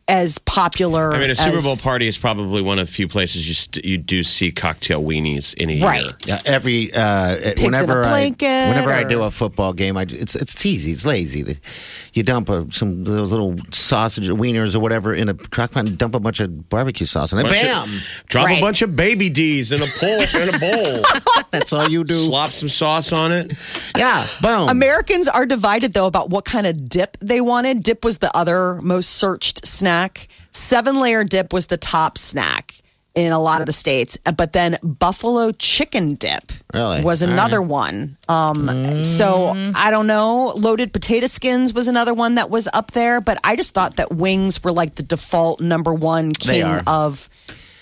as 0.08 0.38
popular. 0.38 1.12
I 1.13 1.20
mean, 1.20 1.32
a 1.32 1.36
Super 1.36 1.56
as- 1.58 1.63
Bowl 1.63 1.76
party 1.78 2.08
is 2.08 2.15
probably 2.18 2.62
one 2.62 2.78
of 2.78 2.86
the 2.88 2.94
few 2.94 3.08
places 3.08 3.48
you 3.48 3.56
st- 3.56 3.84
you 3.84 3.98
do 3.98 4.22
see 4.22 4.52
cocktail 4.52 5.04
weenies 5.04 5.56
in 5.56 5.72
a 5.72 5.82
Right. 5.84 6.02
year. 6.02 6.10
Yeah, 6.28 6.39
every 6.46 6.94
uh, 6.94 7.36
whenever 7.60 8.02
a 8.02 8.06
I 8.06 8.10
blanket 8.10 8.46
whenever 8.70 8.91
I 8.94 9.04
do 9.04 9.24
a 9.24 9.32
football 9.32 9.74
game, 9.74 9.98
I 9.98 10.04
it's 10.08 10.36
it's 10.36 10.63
easy, 10.63 10.91
it's 10.91 11.06
lazy. 11.06 11.58
You 12.13 12.22
dump 12.22 12.50
a, 12.50 12.68
some 12.72 13.04
those 13.04 13.32
little 13.32 13.56
sausage 13.72 14.28
wieners 14.30 14.76
or 14.76 14.80
whatever 14.80 15.12
in 15.13 15.28
a 15.28 15.34
crock 15.34 15.72
pot 15.72 15.88
and 15.89 15.98
dump 15.98 16.13
a 16.13 16.20
bunch 16.20 16.39
of 16.39 16.70
barbecue 16.70 17.08
sauce 17.08 17.32
and 17.32 17.41
it. 17.41 17.46
Bunch 17.46 17.58
of- 17.63 17.68
Bam! 17.68 18.02
drop 18.28 18.46
Right. 18.46 18.60
a 18.60 18.62
bunch 18.62 18.84
of 18.84 18.96
baby 18.96 19.30
D's 19.32 19.72
in 19.72 19.82
a 19.82 19.88
bowl 20.00 20.20
in 20.41 20.50
a 20.56 20.60
bowl. 20.60 21.04
That's 21.52 21.74
all 21.74 21.89
you 21.89 22.04
do. 22.04 22.13
Slop 22.13 22.50
some 22.50 22.70
sauce 22.70 23.12
on 23.12 23.32
it. 23.32 23.54
Yeah, 23.98 24.24
boom. 24.41 24.70
Americans 24.70 25.28
are 25.28 25.48
divided 25.48 25.94
though 25.94 26.06
about 26.06 26.30
what 26.30 26.46
kind 26.46 26.68
of 26.68 26.88
dip 26.88 27.18
they 27.22 27.41
wanted. 27.41 27.82
Dip 27.82 28.06
was 28.06 28.20
the 28.20 28.36
other 28.38 28.80
most 28.84 29.10
searched 29.10 29.65
snack. 29.65 29.95
Seven 30.52 31.00
layer 31.00 31.24
dip 31.24 31.54
was 31.54 31.68
the 31.68 31.78
top 31.78 32.18
snack 32.18 32.74
in 33.14 33.32
a 33.32 33.40
lot 33.40 33.62
of 33.62 33.66
the 33.66 33.72
states, 33.74 34.18
but 34.36 34.52
then 34.52 34.76
buffalo 34.84 35.52
chicken 35.54 36.16
dip 36.16 36.52
Really? 36.74 37.02
was 37.02 37.22
another 37.22 37.62
one. 37.62 38.18
Um, 38.28 39.02
So 39.04 39.54
I 39.74 39.90
don't 39.90 40.06
know. 40.08 40.52
Loaded 40.58 40.92
potato 40.92 41.28
skins 41.28 41.74
was 41.74 41.88
another 41.88 42.14
one 42.14 42.36
that 42.36 42.50
was 42.50 42.68
up 42.74 42.92
there, 42.92 43.22
but 43.22 43.38
I 43.44 43.56
just 43.56 43.74
thought 43.74 43.96
that 43.96 44.12
wings 44.12 44.62
were 44.64 44.74
like 44.74 44.96
the 44.96 45.04
default 45.04 45.62
number 45.62 45.94
one 45.94 46.34
king 46.34 46.66
of. 46.88 47.30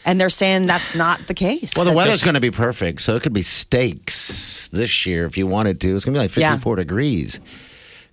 And 0.05 0.19
they're 0.19 0.29
saying 0.29 0.67
that's 0.67 0.93
not 0.93 1.27
the 1.27 1.33
case. 1.33 1.73
Well, 1.77 1.85
the 1.85 1.93
weather's 1.93 2.23
going 2.25 2.33
to 2.35 2.41
be 2.41 2.51
perfect, 2.51 3.01
so 3.01 3.15
it 3.15 3.23
could 3.23 3.31
be 3.31 3.41
steaks 3.41 4.67
this 4.67 5.05
year 5.05 5.25
if 5.25 5.37
you 5.37 5.47
wanted 5.47 5.79
to. 5.81 5.95
It's 5.95 6.03
going 6.05 6.13
to 6.13 6.19
be 6.19 6.23
like 6.27 6.35
Yeah. 6.35 6.51
54 6.51 6.75
degrees. 6.75 7.39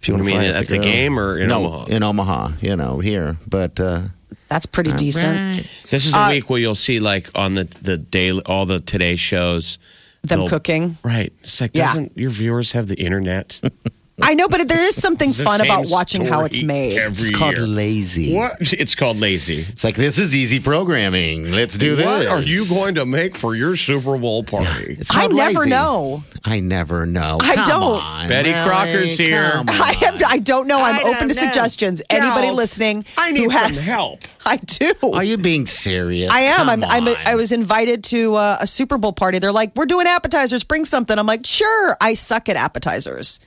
If 0.00 0.08
you 0.08 0.14
What 0.14 0.22
want 0.22 0.32
do 0.32 0.32
to 0.32 0.36
you 0.36 0.42
mean, 0.42 0.52
fry 0.52 0.58
it 0.58 0.62
at 0.62 0.68
the 0.68 0.78
grill. 0.78 0.92
game 0.92 1.18
or 1.18 1.38
in 1.38 1.48
no, 1.48 1.58
Omaha? 1.66 1.84
In 1.86 2.02
Omaha, 2.02 2.48
you 2.62 2.74
know, 2.76 3.00
here. 3.00 3.36
But 3.46 3.78
uh, 3.78 4.02
That's 4.48 4.66
pretty 4.66 4.92
decent. 4.92 5.38
right. 5.38 5.66
This 5.90 6.06
is 6.06 6.14
a 6.14 6.28
week 6.30 6.48
where 6.48 6.58
you'll 6.60 6.74
see 6.74 7.00
like 7.00 7.28
on 7.34 7.54
the 7.54 7.64
the 7.82 7.98
daily 7.98 8.42
all 8.46 8.64
the 8.66 8.80
today 8.80 9.16
shows 9.16 9.78
Them 10.22 10.46
cooking. 10.48 10.96
Right. 11.04 11.32
It's 11.40 11.60
like 11.60 11.72
Yeah. 11.74 11.86
doesn't 11.86 12.16
your 12.16 12.30
viewers 12.30 12.72
have 12.72 12.88
the 12.88 12.96
internet? 12.98 13.60
I 14.22 14.34
know, 14.34 14.48
but 14.48 14.66
there 14.68 14.80
is 14.80 14.94
something 14.94 15.28
the 15.30 15.42
fun 15.44 15.60
about 15.60 15.86
watching 15.88 16.24
how 16.24 16.44
it's 16.44 16.62
made. 16.62 16.92
It's 16.94 17.30
called 17.30 17.56
year. 17.56 17.66
lazy. 17.66 18.34
What? 18.34 18.72
It's 18.72 18.94
called 18.94 19.18
lazy. 19.18 19.58
It's 19.68 19.84
like 19.84 19.96
this 19.96 20.18
is 20.18 20.34
easy 20.36 20.60
programming. 20.60 21.52
Let's 21.52 21.76
do 21.76 21.96
this. 21.96 22.06
What 22.06 22.26
are 22.26 22.42
you 22.42 22.68
going 22.68 22.94
to 22.96 23.06
make 23.06 23.36
for 23.36 23.54
your 23.54 23.76
Super 23.76 24.16
Bowl 24.18 24.42
party? 24.44 24.96
It's 24.98 25.14
I 25.14 25.26
never 25.28 25.60
lazy. 25.60 25.70
know. 25.70 26.24
I 26.44 26.60
never 26.60 27.06
know. 27.06 27.38
I 27.42 27.54
Come 27.56 27.64
don't. 27.66 28.00
on, 28.02 28.28
Betty 28.28 28.50
really? 28.52 28.64
Crocker's 28.68 29.16
here. 29.18 29.52
I 29.54 29.58
on. 29.58 29.66
have. 29.68 30.22
I 30.26 30.38
don't 30.38 30.66
know. 30.66 30.80
I'm 30.82 30.96
I 30.96 31.02
open 31.02 31.20
to 31.20 31.26
know. 31.28 31.32
suggestions. 31.32 32.02
Anybody 32.10 32.50
listening 32.50 33.04
I 33.18 33.32
need 33.32 33.42
who 33.44 33.50
some 33.50 33.60
has 33.62 33.86
help. 33.86 34.20
I 34.46 34.56
do. 34.56 34.92
Are 35.12 35.22
you 35.24 35.36
being 35.36 35.66
serious? 35.66 36.32
I 36.32 36.40
am. 36.40 36.56
Come 36.56 36.68
I'm, 36.70 36.84
I'm. 36.84 37.08
on. 37.08 37.14
I 37.26 37.34
was 37.34 37.52
invited 37.52 38.04
to 38.04 38.34
uh, 38.36 38.58
a 38.60 38.66
Super 38.66 38.96
Bowl 38.98 39.12
party. 39.12 39.38
They're 39.38 39.52
like, 39.52 39.72
"We're 39.76 39.86
doing 39.86 40.06
appetizers. 40.06 40.64
Bring 40.64 40.84
something." 40.84 41.18
I'm 41.18 41.26
like, 41.26 41.44
"Sure." 41.44 41.96
I 42.00 42.14
suck 42.14 42.48
at 42.48 42.56
appetizers. 42.56 43.38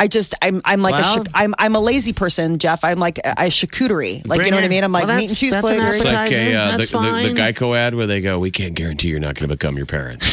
I 0.00 0.06
just. 0.06 0.34
I'm. 0.42 0.60
I'm 0.64 0.80
like 0.80 0.94
a. 0.94 0.98
Well- 0.98 1.14
Char- 1.16 1.24
I'm. 1.34 1.54
I'm 1.58 1.74
a 1.74 1.80
lazy 1.80 2.12
person, 2.12 2.58
Jeff. 2.58 2.84
I'm 2.84 2.98
like 2.98 3.18
a, 3.18 3.30
a 3.30 3.48
charcuterie. 3.48 4.26
Like 4.26 4.38
you 4.38 4.42
Bring 4.44 4.50
know 4.52 4.56
what 4.58 4.64
I 4.64 4.68
mean? 4.68 4.84
I'm 4.84 4.92
like 4.92 5.06
Well, 5.06 5.16
meat 5.16 5.22
and 5.24 5.30
that's- 5.30 5.40
cheese 5.40 5.52
that's 5.52 5.68
an 5.68 5.76
plater. 5.76 5.92
It's 5.94 6.04
like 6.04 6.30
a, 6.32 6.54
uh, 6.54 6.70
the, 6.72 6.76
That's 6.78 6.90
the, 6.90 6.98
the. 6.98 7.40
Geico 7.40 7.76
ad 7.76 7.94
where 7.94 8.06
they 8.06 8.20
go, 8.20 8.38
"We 8.38 8.50
can't 8.50 8.74
guarantee 8.74 9.08
you're 9.08 9.18
not 9.20 9.34
going 9.34 9.48
to 9.48 9.54
become 9.56 9.76
your 9.76 9.86
parents." 9.86 10.28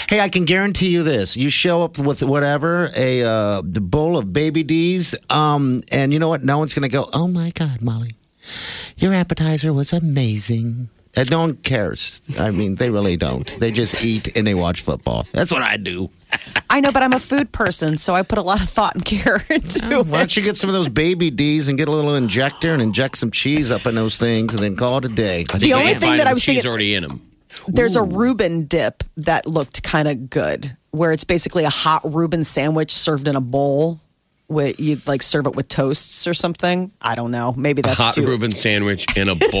Hey, 0.10 0.18
I 0.20 0.28
can 0.28 0.44
guarantee 0.44 0.88
you 0.88 1.02
this: 1.04 1.36
you 1.36 1.50
show 1.50 1.82
up 1.84 1.98
with 1.98 2.22
whatever 2.22 2.88
a 2.96 3.22
uh, 3.22 3.62
the 3.64 3.80
bowl 3.80 4.16
of 4.18 4.32
baby 4.32 4.62
D's, 4.64 5.14
um, 5.30 5.82
and 5.92 6.12
you 6.12 6.18
know 6.18 6.28
what? 6.28 6.42
No 6.42 6.58
one's 6.58 6.74
going 6.74 6.82
to 6.82 6.92
go. 6.92 7.08
Oh 7.12 7.28
my 7.28 7.50
God, 7.50 7.80
Molly, 7.80 8.16
your 8.96 9.14
appetizer 9.14 9.72
was 9.72 9.92
amazing. 9.92 10.88
And 11.16 11.28
no 11.30 11.40
one 11.40 11.54
cares. 11.56 12.22
I 12.38 12.50
mean, 12.52 12.76
they 12.76 12.88
really 12.90 13.16
don't. 13.16 13.46
They 13.58 13.72
just 13.72 14.04
eat 14.04 14.36
and 14.36 14.46
they 14.46 14.54
watch 14.54 14.80
football. 14.82 15.26
That's 15.32 15.50
what 15.50 15.62
I 15.62 15.76
do. 15.76 16.08
I 16.70 16.80
know, 16.80 16.92
but 16.92 17.02
I'm 17.02 17.12
a 17.12 17.18
food 17.18 17.50
person, 17.50 17.98
so 17.98 18.14
I 18.14 18.22
put 18.22 18.38
a 18.38 18.42
lot 18.42 18.62
of 18.62 18.68
thought 18.68 18.94
and 18.94 19.04
care 19.04 19.42
into 19.50 19.80
Oh, 19.92 20.04
Why 20.04 20.18
don't 20.18 20.36
you 20.36 20.42
get 20.42 20.56
some 20.56 20.70
of 20.70 20.74
those 20.74 20.88
baby 20.88 21.30
D's 21.30 21.68
and 21.68 21.76
get 21.76 21.88
a 21.88 21.90
little 21.90 22.14
injector 22.14 22.72
and 22.72 22.80
inject 22.80 23.18
some 23.18 23.32
cheese 23.32 23.72
up 23.72 23.86
in 23.86 23.96
those 23.96 24.18
things 24.18 24.54
and 24.54 24.62
then 24.62 24.76
call 24.76 24.98
it 24.98 25.04
a 25.04 25.08
day? 25.08 25.40
I 25.52 25.58
think 25.58 25.62
The 25.62 25.74
only 25.74 25.94
thing 25.94 26.16
that 26.18 26.28
I 26.28 26.32
was 26.32 26.44
cheese 26.44 26.56
thinking- 26.56 26.68
already 26.68 26.94
in 26.94 27.02
them. 27.02 27.22
There's 27.66 27.96
a 27.96 28.02
Reuben 28.02 28.64
dip 28.66 29.02
that 29.18 29.46
looked 29.46 29.82
kind 29.82 30.06
of 30.08 30.30
good, 30.30 30.72
where 30.92 31.10
it's 31.12 31.24
basically 31.24 31.64
a 31.64 31.70
hot 31.70 32.00
Reuben 32.04 32.42
sandwich 32.44 32.90
served 32.92 33.26
in 33.28 33.34
a 33.36 33.40
bowl. 33.40 34.00
With 34.50 34.80
you 34.80 34.96
like 35.06 35.22
serve 35.22 35.46
it 35.46 35.54
with 35.54 35.68
toasts 35.68 36.26
or 36.26 36.34
something. 36.34 36.90
I 37.00 37.14
don't 37.14 37.30
know. 37.30 37.54
Maybe 37.56 37.82
that's 37.82 38.02
Hot 38.02 38.14
too. 38.14 38.26
Reuben 38.26 38.50
sandwich 38.50 39.06
in 39.16 39.28
a 39.28 39.36
bowl. 39.36 39.60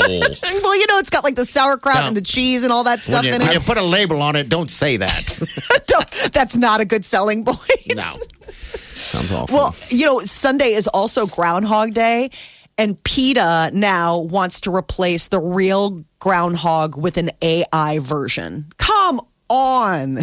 Well, 0.62 0.78
you 0.78 0.86
know, 0.88 0.98
it's 0.98 1.10
got 1.10 1.22
like 1.24 1.36
the 1.36 1.44
sauerkraut 1.46 2.00
No. 2.02 2.06
and 2.08 2.16
the 2.16 2.20
cheese 2.20 2.64
and 2.64 2.72
all 2.72 2.84
that 2.84 3.02
stuff 3.02 3.22
When 3.22 3.26
you, 3.26 3.34
in 3.34 3.40
when 3.40 3.50
it. 3.50 3.54
you 3.54 3.60
put 3.60 3.76
a 3.78 3.82
label 3.82 4.20
on 4.20 4.34
it, 4.36 4.48
don't 4.48 4.70
say 4.70 4.96
that. 4.98 5.82
Don't- 5.86 6.30
that's 6.32 6.56
not 6.56 6.80
a 6.80 6.84
good 6.84 7.04
selling 7.04 7.44
point. 7.44 7.60
no. 7.94 8.12
Sounds 8.50 9.32
awful. 9.32 9.56
Well, 9.56 9.76
you 9.90 10.06
know, 10.06 10.18
Sunday 10.20 10.70
is 10.72 10.86
also 10.88 11.26
Groundhog 11.26 11.92
Day, 11.94 12.30
and 12.78 13.02
PETA 13.02 13.70
now 13.72 14.18
wants 14.18 14.60
to 14.62 14.74
replace 14.74 15.28
the 15.28 15.38
real 15.40 16.04
groundhog 16.18 17.00
with 17.00 17.16
an 17.16 17.30
AI 17.42 17.98
version. 18.00 18.66
Come 18.76 19.20
on. 19.48 20.18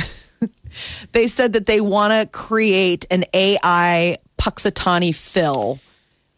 they 1.14 1.28
said 1.28 1.54
that 1.54 1.66
they 1.66 1.82
want 1.82 2.14
to 2.14 2.30
create 2.38 3.06
an 3.12 3.24
AI 3.34 4.18
Punxsutawney 4.38 5.14
Phil. 5.16 5.80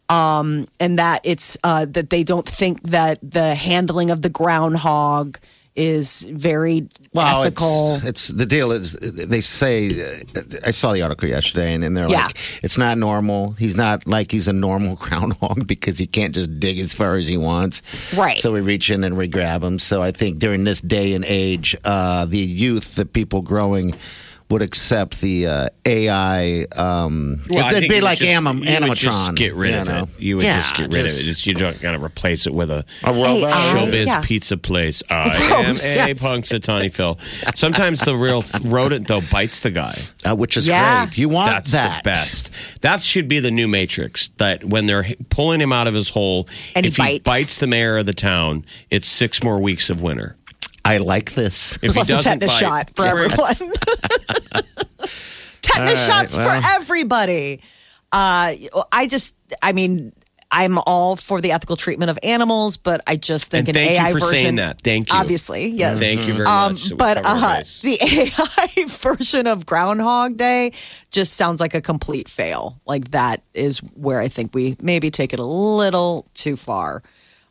Um, 0.09 0.65
and 0.79 0.97
that 0.97 1.21
it's 1.23 1.55
uh, 1.63 1.85
that 1.85 2.09
they 2.09 2.23
don't 2.23 2.47
think 2.47 2.81
that 2.89 3.19
the 3.21 3.53
handling 3.53 4.09
of 4.09 4.23
the 4.23 4.29
groundhog 4.29 5.37
is 5.75 6.23
very 6.31 6.89
Well, 7.13 7.43
ethical. 7.43 7.95
It's, 7.97 8.05
it's 8.05 8.27
the 8.29 8.47
deal 8.47 8.71
is 8.71 8.93
they 8.93 9.39
say 9.39 9.87
uh, 9.87 10.41
I 10.65 10.71
saw 10.71 10.93
the 10.93 11.03
article 11.03 11.29
yesterday 11.29 11.75
and, 11.75 11.83
and 11.83 11.95
they're 11.95 12.09
Yeah. 12.09 12.23
like 12.25 12.35
it's 12.63 12.75
not 12.77 12.97
normal. 12.97 13.51
He's 13.51 13.75
not 13.75 14.07
like 14.07 14.31
he's 14.31 14.47
a 14.47 14.53
normal 14.53 14.95
groundhog 15.05 15.67
because 15.67 15.99
he 15.99 16.07
can't 16.07 16.33
just 16.33 16.59
dig 16.59 16.79
as 16.79 16.91
far 16.91 17.13
as 17.15 17.27
he 17.27 17.37
wants. 17.37 18.11
Right. 18.17 18.39
So 18.39 18.51
we 18.51 18.61
reach 18.61 18.89
in 18.89 19.03
and 19.03 19.15
we 19.15 19.27
grab 19.27 19.63
him. 19.63 19.77
So 19.77 20.01
I 20.01 20.11
think 20.11 20.39
during 20.39 20.63
this 20.63 20.81
day 20.81 21.13
and 21.13 21.23
age, 21.23 21.75
uh, 21.85 22.25
the 22.25 22.39
youth, 22.39 22.95
the 22.95 23.05
people 23.05 23.43
growing. 23.43 23.93
Would 24.49 24.63
accept 24.63 25.21
the 25.21 25.45
uh, 25.45 25.69
AI. 25.85 26.65
Um, 26.75 27.41
Well, 27.51 27.65
I 27.65 27.67
it'd 27.69 27.79
think 27.81 27.89
be 27.91 27.95
you 27.97 28.01
like 28.01 28.17
just- 28.17 28.31
anim- 28.31 28.63
you 28.63 28.73
would 28.79 28.83
animatron. 28.83 28.95
just 28.95 29.35
get 29.35 29.53
rid 29.53 29.75
you 29.75 29.81
of 29.81 29.87
know? 29.87 30.03
it. 30.03 30.09
You 30.17 30.35
would 30.37 30.43
Yeah, 30.45 30.57
just 30.57 30.75
get 30.75 30.91
rid 30.91 31.05
just 31.05 31.21
of 31.21 31.27
it. 31.27 31.31
It's, 31.33 31.45
you 31.45 31.53
don't 31.53 31.79
got 31.79 31.91
to 31.91 32.03
replace 32.03 32.47
it 32.47 32.53
with 32.55 32.71
a 32.71 32.83
A 33.03 33.13
robot. 33.13 33.43
AI. 33.53 33.73
Showbiz 33.77 34.07
yeah. 34.07 34.21
Pizza 34.25 34.57
Place. 34.57 35.03
I 35.07 35.27
am 35.27 35.75
a 35.75 35.77
Yes. 35.77 36.19
Punxsutawney 36.19 36.91
Phil. 36.91 37.19
Sometimes 37.53 37.99
the 38.01 38.15
real 38.15 38.43
rodent 38.63 39.07
though 39.07 39.21
bites 39.31 39.61
the 39.61 39.69
guy. 39.69 39.95
uh, 40.27 40.35
which 40.35 40.57
is 40.57 40.67
Yeah. 40.67 41.05
great. 41.05 41.17
You 41.19 41.29
want 41.29 41.51
That's 41.51 41.71
that 41.73 42.03
the 42.03 42.09
best. 42.09 42.49
That 42.81 43.01
should 43.03 43.27
be 43.27 43.39
the 43.39 43.51
new 43.51 43.67
Matrix. 43.67 44.29
That 44.37 44.63
when 44.63 44.87
they're 44.87 45.05
pulling 45.29 45.61
him 45.61 45.71
out 45.71 45.87
of 45.87 45.93
his 45.93 46.09
hole, 46.09 46.47
And 46.75 46.85
he 46.85 46.89
if 46.89 46.95
he 46.97 47.03
bites. 47.03 47.23
bites 47.23 47.59
the 47.59 47.67
mayor 47.67 47.97
of 47.99 48.07
the 48.07 48.13
town, 48.15 48.65
it's 48.89 49.07
six 49.07 49.43
more 49.43 49.59
weeks 49.59 49.91
of 49.91 50.01
winter. 50.01 50.37
I 50.89 50.97
like 50.97 51.33
this. 51.33 51.77
If 51.83 51.93
Plus 51.93 52.07
he 52.07 52.13
a 52.13 52.15
doesn't 52.17 52.39
tetanus 52.39 52.59
bite, 52.59 52.65
shot 52.67 52.91
for 52.95 53.05
everyone. 53.05 53.53
tetanus 55.61 55.73
All 55.77 55.85
right, 55.85 55.97
shots 55.97 56.37
well. 56.37 56.61
for 56.61 56.67
everybody. 56.75 57.61
Uh, 58.11 58.53
I 58.91 59.07
just, 59.07 59.35
I 59.61 59.71
mean, 59.71 60.13
I'm 60.51 60.79
all 60.79 61.15
for 61.15 61.41
the 61.41 61.51
ethical 61.51 61.75
treatment 61.75 62.09
of 62.09 62.17
animals, 62.23 62.77
but 62.77 63.01
I 63.05 63.17
just 63.17 63.51
think 63.51 63.67
And 63.67 63.77
an 63.77 63.83
thank 63.83 63.91
you 63.91 63.97
AI 63.97 64.11
for 64.13 64.19
version. 64.19 64.35
saying 64.37 64.55
that. 64.55 64.81
Thank 64.81 65.13
you. 65.13 65.19
Obviously, 65.19 65.67
yes. 65.67 65.99
Thank 65.99 66.27
you 66.27 66.33
very 66.33 66.47
Um, 66.47 66.71
much. 66.73 66.79
So 66.85 66.95
but 66.95 67.17
uh, 67.23 67.61
the 67.83 68.31
AI 68.47 68.85
version 68.87 69.45
of 69.45 69.67
Groundhog 69.67 70.37
Day 70.37 70.71
just 71.11 71.33
sounds 71.33 71.59
like 71.59 71.75
a 71.75 71.81
complete 71.81 72.27
fail. 72.27 72.81
Like 72.87 73.11
that 73.11 73.43
is 73.53 73.77
where 73.93 74.19
I 74.19 74.27
think 74.27 74.55
we 74.55 74.75
maybe 74.81 75.11
take 75.11 75.33
it 75.33 75.39
a 75.39 75.45
little 75.45 76.25
too 76.33 76.55
far. 76.55 77.03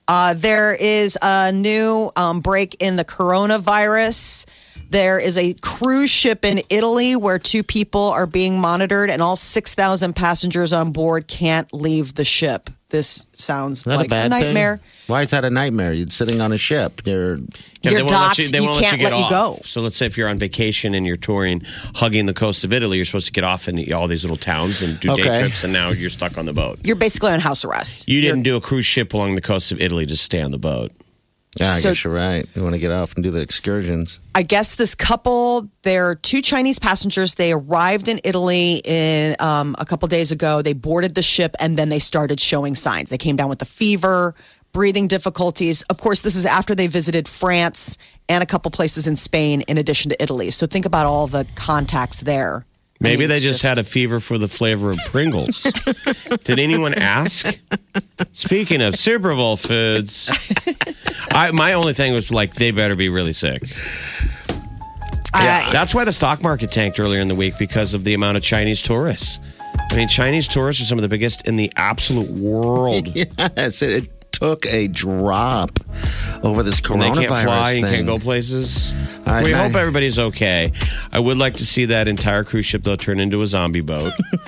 Uh, 0.09 0.33
there 0.33 0.73
is 0.73 1.19
a 1.21 1.53
new 1.53 2.11
um, 2.17 2.41
break 2.41 2.77
in 2.81 2.97
the 2.97 3.05
coronavirus. 3.05 4.47
There 4.89 5.19
is 5.19 5.37
a 5.37 5.53
cruise 5.61 6.09
ship 6.09 6.47
in 6.47 6.63
Italy 6.71 7.15
where 7.15 7.39
two 7.39 7.63
people 7.63 8.01
are 8.01 8.27
being 8.27 8.59
monitored, 8.59 9.11
and 9.11 9.21
all 9.21 9.37
6,000 9.37 10.17
passengers 10.17 10.73
on 10.73 10.93
board 10.93 11.29
can't 11.29 11.71
leave 11.75 12.15
the 12.15 12.25
ship. 12.25 12.71
This 12.91 13.27
sounds 13.33 13.79
Is 13.79 13.85
that 13.85 13.97
like 13.97 14.07
a 14.07 14.09
bad 14.09 14.31
nightmare. 14.31 14.79
Thing? 14.79 14.87
Why 15.09 15.23
is 15.23 15.31
that 15.33 15.45
a 15.45 15.51
nightmare? 15.51 15.93
You're 15.93 16.09
sitting 16.09 16.41
on 16.41 16.53
a 16.53 16.57
ship. 16.57 17.03
You're 17.05 17.37
Yeah, 17.83 17.91
You're 17.91 18.01
they 18.03 18.07
docked, 18.09 18.39
you, 18.39 18.49
they 18.49 18.61
you 18.61 18.65
won't 18.65 18.81
can't 18.83 18.93
let 18.93 18.99
you 19.01 19.05
get 19.07 19.13
let 19.13 19.19
you 19.19 19.25
off. 19.25 19.57
go. 19.59 19.63
So 19.65 19.83
let's 19.83 19.95
say 19.97 20.07
if 20.07 20.17
you're 20.17 20.29
on 20.29 20.39
vacation 20.39 20.95
and 20.95 21.05
you're 21.07 21.17
touring, 21.19 21.63
hugging 21.97 22.25
the 22.25 22.33
coast 22.33 22.65
of 22.65 22.73
Italy, 22.73 22.97
you're 22.97 23.05
supposed 23.05 23.27
to 23.27 23.33
get 23.33 23.45
off 23.45 23.69
in 23.69 23.93
all 23.93 24.09
these 24.09 24.25
little 24.25 24.39
towns 24.39 24.81
and 24.81 24.99
do 25.01 25.15
day 25.17 25.23
trips, 25.41 25.65
and 25.65 25.73
now 25.73 25.91
you're 25.91 26.09
stuck 26.09 26.39
on 26.39 26.47
the 26.47 26.55
boat. 26.55 26.79
You're 26.83 26.97
basically 26.97 27.31
on 27.33 27.41
house 27.41 27.63
arrest. 27.63 28.09
You 28.09 28.23
didn't 28.23 28.43
do 28.43 28.57
a 28.57 28.61
cruise 28.61 28.87
ship 28.87 29.13
along 29.13 29.35
the 29.35 29.43
coast 29.43 29.71
of 29.71 29.81
Italy, 29.83 30.07
just 30.07 30.25
stay 30.25 30.41
on 30.41 30.51
the 30.51 30.59
boat. 30.59 30.91
Yeah. 31.59 31.69
I 31.69 31.71
So- 31.79 31.91
guess 31.91 32.05
you're 32.05 32.13
right. 32.13 32.47
You 32.55 32.63
want 32.63 32.75
to 32.75 32.79
get 32.81 32.93
off 32.93 33.15
and 33.15 33.23
do 33.25 33.31
the 33.31 33.41
excursions. 33.41 34.19
I 34.35 34.43
guess 34.43 34.75
this 34.75 34.95
couple, 34.95 35.69
they're 35.83 36.15
two 36.15 36.43
Chinese 36.43 36.79
passengers. 36.79 37.35
They 37.35 37.53
arrived 37.53 38.09
in 38.09 38.21
Italy 38.25 38.81
in 38.85 39.37
um, 39.41 39.75
a 39.79 39.85
couple 39.85 40.07
days 40.09 40.31
ago. 40.31 40.63
They 40.63 40.73
boarded 40.75 41.15
the 41.15 41.23
ship 41.23 41.57
and 41.61 41.77
then 41.77 41.89
they 41.89 41.99
started 41.99 42.39
showing 42.41 42.75
signs. 42.75 43.11
They 43.11 43.19
came 43.19 43.37
down 43.37 43.49
with 43.49 43.63
a 43.63 43.67
fever, 43.67 44.35
breathing 44.73 45.09
difficulties. 45.09 45.83
Of 45.83 46.01
course, 46.01 46.21
this 46.21 46.37
is 46.37 46.45
after 46.47 46.75
they 46.75 46.87
visited 46.87 47.27
France 47.27 47.97
and 48.29 48.43
a 48.43 48.47
couple 48.47 48.71
places 48.71 49.09
in 49.09 49.17
Spain, 49.17 49.63
in 49.63 49.79
addition 49.79 50.11
to 50.11 50.23
Italy. 50.23 50.51
So 50.51 50.67
think 50.67 50.85
about 50.87 51.07
all 51.07 51.27
the 51.27 51.47
contacts 51.57 52.21
there. 52.21 52.65
Maybe 53.01 53.27
they 53.27 53.35
it's 53.35 53.43
just, 53.45 53.63
had 53.63 53.79
a 53.79 53.85
fever 53.85 54.19
for 54.19 54.39
the 54.39 54.49
flavor 54.49 54.91
of 54.91 54.99
Pringles. 55.07 55.63
Did 56.45 56.59
anyone 56.59 56.95
ask? 56.95 57.47
Speaking 58.33 58.83
of 58.83 58.97
Super 58.97 59.35
Bowl 59.35 59.57
foods, 59.57 60.29
I, 61.33 61.53
my 61.53 61.75
only 61.75 61.93
thing 61.95 62.13
was 62.13 62.31
like 62.33 62.55
they 62.55 62.73
better 62.73 62.97
be 62.97 63.09
really 63.09 63.33
sick. 63.33 63.63
I- 65.35 65.69
That's 65.73 65.95
why 65.95 66.05
the 66.05 66.13
stock 66.13 66.43
market 66.43 66.73
tanked 66.73 66.99
earlier 66.99 67.21
in 67.21 67.29
the 67.29 67.35
week 67.35 67.55
because 67.59 67.95
of 67.95 68.03
the 68.05 68.15
amount 68.15 68.37
of 68.37 68.43
Chinese 68.43 68.83
tourists. 68.83 69.39
I 69.91 69.95
mean, 69.97 70.09
Chinese 70.09 70.49
tourists 70.49 70.83
are 70.83 70.87
some 70.87 70.99
of 70.99 71.03
the 71.03 71.09
biggest 71.09 71.47
in 71.47 71.57
the 71.57 71.73
absolute 71.77 72.31
world. 72.31 73.09
Yes, 73.57 73.81
it 73.83 74.11
took 74.39 74.67
a 74.67 74.87
drop 74.89 75.71
over 76.43 76.63
this 76.63 76.81
coronavirus. 76.81 76.93
And 76.93 77.03
they 77.03 77.27
coronavirus 77.27 77.29
can't 77.29 77.45
fly 77.45 77.73
and 77.73 77.85
can't 77.87 78.07
go 78.07 78.19
places. 78.19 78.93
All 79.27 79.35
right, 79.35 79.45
we 79.45 79.53
now- 79.53 79.65
hope 79.65 79.75
everybody's 79.75 80.19
okay. 80.19 80.73
I 81.13 81.19
would 81.19 81.37
like 81.39 81.55
to 81.55 81.65
see 81.65 81.87
that 81.87 82.09
entire 82.09 82.45
cruise 82.45 82.65
ship 82.65 82.83
though 82.85 82.97
turn 82.97 83.21
into 83.21 83.43
a 83.43 83.47
zombie 83.47 83.81
boat. 83.81 84.13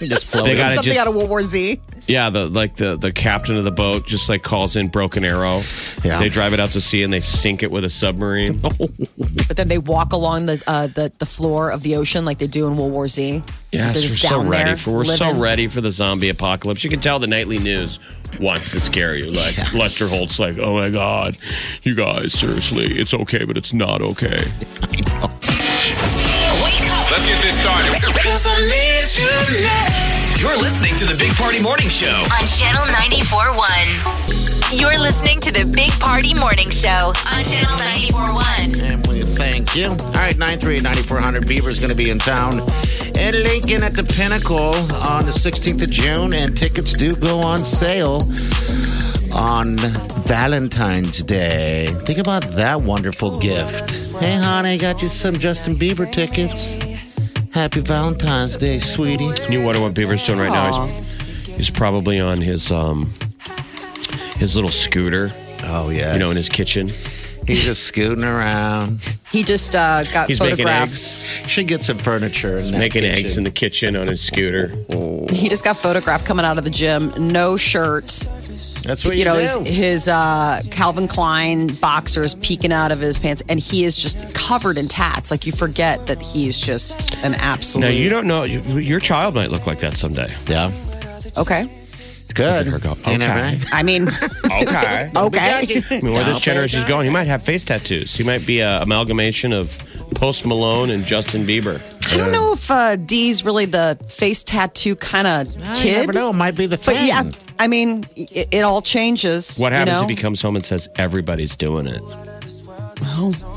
Just 0.00 0.30
float 0.32 0.44
They 0.44 0.56
gotta 0.56 0.74
Something 0.74 0.82
just- 0.92 0.98
out 0.98 1.08
of 1.08 1.14
World 1.14 1.30
War 1.30 1.42
Z. 1.42 1.80
yeah, 2.06 2.30
the 2.30 2.46
like 2.48 2.76
the 2.76 2.96
the 2.96 3.10
captain 3.12 3.56
of 3.56 3.64
the 3.64 3.70
boat 3.72 4.06
just 4.06 4.28
like 4.28 4.42
calls 4.42 4.76
in 4.76 4.88
Broken 4.88 5.24
Arrow. 5.24 5.60
Yeah. 6.04 6.20
They 6.20 6.28
drive 6.28 6.52
it 6.52 6.60
out 6.60 6.70
to 6.70 6.80
sea 6.80 7.02
and 7.02 7.12
they 7.12 7.20
sink 7.20 7.62
it 7.62 7.70
with 7.70 7.84
a 7.84 7.90
submarine. 7.90 8.60
But 9.48 9.56
then 9.56 9.68
they 9.68 9.78
walk 9.78 10.12
along 10.12 10.46
the 10.46 10.62
uh, 10.66 10.86
the 10.88 11.12
the 11.18 11.26
floor 11.26 11.70
of 11.70 11.82
the 11.82 11.96
ocean 11.96 12.24
like 12.24 12.38
they 12.38 12.46
do 12.46 12.66
in 12.66 12.76
World 12.76 12.92
War 12.92 13.08
Z. 13.08 13.42
Yes, 13.70 13.94
They're 13.94 14.02
we're 14.02 14.08
just 14.08 14.18
so 14.18 14.44
ready 14.44 14.64
there 14.64 14.76
for 14.76 14.90
we're 14.92 15.04
so 15.04 15.36
ready 15.38 15.68
for 15.68 15.80
the 15.80 15.90
zombie 15.90 16.28
apocalypse. 16.28 16.82
You 16.84 16.90
can 16.90 17.00
tell 17.00 17.18
the 17.18 17.26
nightly 17.26 17.58
news 17.58 17.98
wants 18.40 18.72
to 18.72 18.80
scare 18.80 19.14
you. 19.16 19.26
Like 19.26 19.72
Lester 19.72 20.06
Holt's 20.08 20.38
like, 20.38 20.58
oh 20.58 20.74
my 20.74 20.90
god, 20.90 21.36
you 21.82 21.94
guys, 21.94 22.32
seriously, 22.32 22.86
it's 22.86 23.14
okay, 23.14 23.44
but 23.44 23.56
it's 23.56 23.72
not 23.72 24.00
okay. 24.02 24.42
Wake 24.80 25.12
up 25.22 25.32
Let's 27.10 27.26
get 27.28 27.40
this 27.42 27.60
started. 27.60 27.92
You're 30.40 30.56
listening 30.58 30.96
to 30.98 31.04
the 31.04 31.16
Big 31.18 31.32
Party 31.36 31.62
Morning 31.62 31.88
Show. 31.88 32.08
on 32.08 32.46
Channel 32.48 32.84
94.1. 32.88 34.80
You're 34.80 34.98
listening 34.98 35.38
to 35.40 35.52
the 35.52 35.64
Big 35.70 35.92
Party 36.00 36.32
Morning 36.34 36.70
Show 36.70 37.12
on 37.30 37.44
Channel 37.44 37.76
94.1. 37.76 38.11
And 39.74 39.98
thank 39.98 40.02
you. 40.02 40.06
All 40.06 40.12
right, 40.14 40.34
938-9400. 40.36 41.40
Bieber's 41.44 41.78
going 41.78 41.90
to 41.90 41.96
be 41.96 42.10
in 42.10 42.18
town 42.18 42.60
in 43.18 43.32
Lincoln 43.42 43.82
at 43.82 43.94
the 43.94 44.04
Pinnacle 44.04 44.74
on 45.08 45.24
the 45.26 45.32
16th 45.32 45.82
of 45.82 45.90
June, 45.90 46.34
and 46.34 46.56
tickets 46.56 46.92
do 46.92 47.14
go 47.16 47.40
on 47.40 47.58
sale 47.58 48.22
on 49.34 49.76
Valentine's 50.26 51.22
Day. 51.22 51.86
Think 52.00 52.18
about 52.18 52.42
that 52.48 52.80
wonderful 52.82 53.38
gift. 53.40 54.10
Hey, 54.20 54.34
honey, 54.36 54.78
got 54.78 55.02
you 55.02 55.08
some 55.08 55.36
Justin 55.38 55.74
Bieber 55.74 56.10
tickets. 56.10 56.78
Happy 57.52 57.80
Valentine's 57.80 58.56
Day, 58.56 58.78
sweetie. 58.78 59.28
You 59.50 59.64
wonder 59.64 59.80
what 59.80 59.94
Bieber's 59.94 60.24
doing 60.26 60.38
right 60.38 60.50
now? 60.52 60.86
He's, 60.86 61.46
he's 61.56 61.70
probably 61.70 62.18
on 62.20 62.40
his 62.40 62.70
um 62.72 63.10
his 64.36 64.54
little 64.56 64.70
scooter, 64.70 65.30
Oh, 65.64 65.90
yeah. 65.90 66.14
you 66.14 66.18
know, 66.18 66.30
in 66.30 66.36
his 66.36 66.48
kitchen. 66.48 66.88
He's 67.46 67.64
just 67.64 67.84
scooting 67.84 68.24
around. 68.24 69.00
He 69.30 69.42
just 69.42 69.74
uh, 69.74 70.04
got 70.12 70.28
He's 70.28 70.40
making 70.40 70.56
photographed. 70.58 70.92
eggs, 70.92 71.26
Should 71.48 71.66
get 71.68 71.82
some 71.82 71.98
furniture. 71.98 72.56
In 72.56 72.66
that 72.72 72.78
making 72.78 73.02
kitchen. 73.02 73.18
eggs 73.18 73.38
in 73.38 73.44
the 73.44 73.50
kitchen 73.50 73.96
on 73.96 74.06
his 74.06 74.20
scooter. 74.22 74.68
He 75.30 75.48
just 75.48 75.64
got 75.64 75.76
photographed 75.76 76.24
coming 76.24 76.44
out 76.44 76.58
of 76.58 76.64
the 76.64 76.70
gym, 76.70 77.12
no 77.18 77.56
shirt. 77.56 78.28
That's 78.84 79.04
what 79.04 79.14
you, 79.14 79.20
You 79.20 79.24
know, 79.24 79.34
his, 79.36 79.56
do. 79.56 79.64
his 79.64 80.08
uh, 80.08 80.60
Calvin 80.70 81.08
Klein 81.08 81.68
boxers 81.68 82.34
peeking 82.36 82.72
out 82.72 82.90
of 82.92 83.00
his 83.00 83.18
pants, 83.18 83.42
and 83.48 83.58
he 83.58 83.84
is 83.84 83.96
just 84.00 84.34
covered 84.34 84.76
in 84.76 84.86
tats. 84.88 85.30
Like 85.30 85.46
you 85.46 85.52
forget 85.52 86.06
that 86.06 86.20
he's 86.22 86.60
just 86.60 87.24
an 87.24 87.34
absolute. 87.36 87.84
Now 87.86 87.90
you 87.90 88.08
don't 88.08 88.26
know 88.26 88.42
you, 88.44 88.60
your 88.78 89.00
child 89.00 89.34
might 89.34 89.50
look 89.50 89.66
like 89.66 89.78
that 89.78 89.94
someday. 89.96 90.32
yeah. 90.46 90.70
Okay. 91.38 91.68
Good. 92.34 92.68
her 92.68 92.78
go, 92.78 92.96
You 93.10 93.18
never 93.18 93.38
okay. 93.40 93.56
know. 93.58 93.64
I 93.72 93.82
mean, 93.82 94.02
Okay. 94.62 95.10
okay. 95.16 95.82
I 95.90 96.00
mean, 96.02 96.12
where 96.12 96.24
this 96.24 96.40
generation 96.40 96.80
is 96.80 96.88
going, 96.88 97.06
he 97.06 97.12
might 97.12 97.26
have 97.26 97.42
face 97.42 97.64
tattoos. 97.64 98.14
He 98.14 98.22
might 98.24 98.46
be 98.46 98.60
a 98.60 98.82
amalgamation 98.82 99.52
of 99.52 99.78
Post 100.14 100.46
Malone 100.46 100.90
and 100.90 101.04
Justin 101.06 101.42
Bieber. 101.46 101.80
I 102.12 102.16
don't 102.18 102.32
know 102.32 102.52
if 102.52 102.70
uh, 102.70 102.96
D's 102.96 103.44
really 103.44 103.64
the 103.64 103.96
face 104.06 104.44
tattoo 104.44 104.94
kind 104.96 105.26
of 105.26 105.54
You 105.56 105.62
kid. 105.76 106.00
never 106.00 106.12
know. 106.12 106.30
It 106.30 106.34
might 106.34 106.54
be 106.56 106.66
the 106.66 106.76
But 106.76 106.96
thing. 106.96 107.08
yeah, 107.08 107.30
I 107.58 107.66
mean, 107.68 108.04
it, 108.14 108.48
it 108.52 108.60
all 108.60 108.82
changes. 108.82 109.58
What 109.58 109.72
happens 109.72 109.96
you 109.96 110.02
know? 110.02 110.04
if 110.04 110.10
he 110.10 110.16
comes 110.16 110.42
home 110.42 110.56
and 110.56 110.64
says 110.64 110.88
everybody's 110.96 111.56
doing 111.56 111.86
it? 111.86 112.02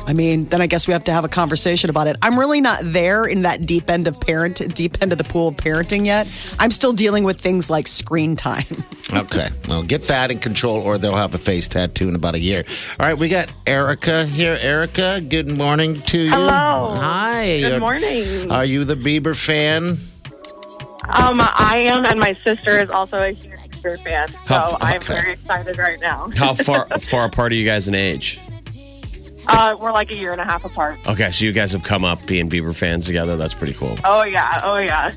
I 0.08 0.14
mean, 0.14 0.46
then 0.46 0.62
I 0.62 0.68
guess 0.68 0.88
we 0.88 0.94
have 0.94 1.04
to 1.06 1.14
have 1.14 1.26
a 1.26 1.28
conversation 1.30 1.90
about 1.90 2.08
it. 2.08 2.16
I'm 2.22 2.38
really 2.38 2.62
not 2.62 2.80
there 2.84 3.26
in 3.26 3.42
that 3.44 3.66
deep 3.66 3.90
end 3.90 4.08
of 4.08 4.20
parent, 4.22 4.62
deep 4.76 5.02
end 5.02 5.12
of 5.12 5.18
the 5.18 5.24
pool 5.24 5.48
of 5.50 5.56
parenting 5.58 6.06
yet. 6.06 6.28
I'm 6.60 6.72
still 6.72 6.94
dealing 6.94 7.24
with 7.24 7.40
things 7.40 7.70
like 7.70 7.88
screen 7.88 8.36
time. 8.36 8.64
Okay. 9.14 9.50
Well, 9.70 9.84
get 9.84 10.02
that 10.08 10.32
in 10.32 10.40
control, 10.40 10.78
or 10.82 10.98
they'll 10.98 11.16
have 11.16 11.36
a 11.36 11.38
face 11.38 11.68
tattoo 11.68 12.10
in 12.10 12.16
about 12.16 12.34
a 12.34 12.40
year. 12.40 12.64
All 13.00 13.06
right, 13.06 13.16
we 13.16 13.30
got 13.30 13.54
Erica 13.68 14.26
here. 14.26 14.58
Erica, 14.60 15.22
good 15.22 15.56
morning 15.56 15.94
to 16.08 16.18
you. 16.18 16.32
Hello. 16.32 16.96
Hi. 17.00 17.60
Good 17.60 17.74
Are- 17.74 17.80
morning. 17.80 18.52
Are 18.52 18.66
you 18.66 18.84
the 18.84 18.96
Bieber 18.96 19.36
fan? 19.38 20.00
Um, 21.08 21.38
I 21.40 21.84
am, 21.86 22.04
and 22.06 22.20
my 22.20 22.34
sister 22.34 22.80
is 22.82 22.90
also 22.90 23.22
a 23.22 23.28
huge 23.28 23.52
Bieber 23.84 24.04
fan. 24.04 24.28
So 24.30 24.38
How 24.48 24.72
f- 24.72 24.78
I'm 24.82 25.02
very 25.02 25.34
excited 25.34 25.78
right 25.78 26.02
now. 26.02 26.28
How 26.36 26.56
far 26.56 26.86
far 27.00 27.26
apart 27.26 27.52
are 27.52 27.56
you 27.56 27.66
guys 27.66 27.88
in 27.88 27.94
age? 27.94 28.42
Uh, 29.48 29.76
we're 29.80 29.92
like 29.92 30.12
a 30.12 30.16
year 30.18 30.32
and 30.32 30.42
a 30.42 30.46
half 30.46 30.66
apart. 30.66 30.98
Okay, 31.08 31.30
so 31.32 31.46
you 31.46 31.52
guys 31.52 31.72
have 31.72 31.84
come 31.84 32.04
up 32.04 32.26
being 32.26 32.50
Bieber 32.50 32.76
fans 32.76 33.06
together. 33.06 33.38
That's 33.38 33.54
pretty 33.54 33.74
cool. 33.74 33.98
Oh 34.04 34.24
yeah, 34.24 34.62
oh 34.64 34.80
yeah. 34.80 35.14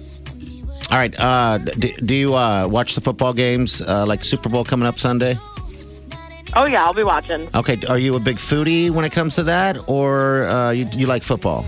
All 0.90 0.96
right. 0.96 1.18
Uh, 1.20 1.58
do, 1.58 1.92
do 2.04 2.14
you 2.14 2.34
uh, 2.34 2.66
watch 2.66 2.94
the 2.94 3.00
football 3.00 3.32
games 3.32 3.80
uh, 3.82 4.06
like 4.06 4.24
Super 4.24 4.48
Bowl 4.48 4.64
coming 4.64 4.86
up 4.86 4.98
Sunday? 4.98 5.36
Oh 6.56 6.64
yeah, 6.64 6.84
I'll 6.84 6.94
be 6.94 7.04
watching. 7.04 7.48
Okay. 7.54 7.78
Are 7.88 7.98
you 7.98 8.16
a 8.16 8.20
big 8.20 8.36
foodie 8.36 8.90
when 8.90 9.04
it 9.04 9.12
comes 9.12 9.34
to 9.36 9.42
that, 9.44 9.78
or 9.86 10.44
uh, 10.44 10.70
you, 10.70 10.88
you 10.92 11.06
like 11.06 11.22
football? 11.22 11.66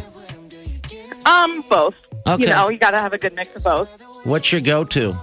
Um, 1.26 1.62
both. 1.68 1.94
Okay. 2.26 2.44
You 2.44 2.48
know, 2.48 2.70
you 2.70 2.78
got 2.78 2.92
to 2.92 2.98
have 2.98 3.12
a 3.12 3.18
good 3.18 3.34
mix 3.34 3.54
of 3.56 3.64
both. 3.64 4.02
What's 4.24 4.52
your 4.52 4.60
go-to? 4.60 5.14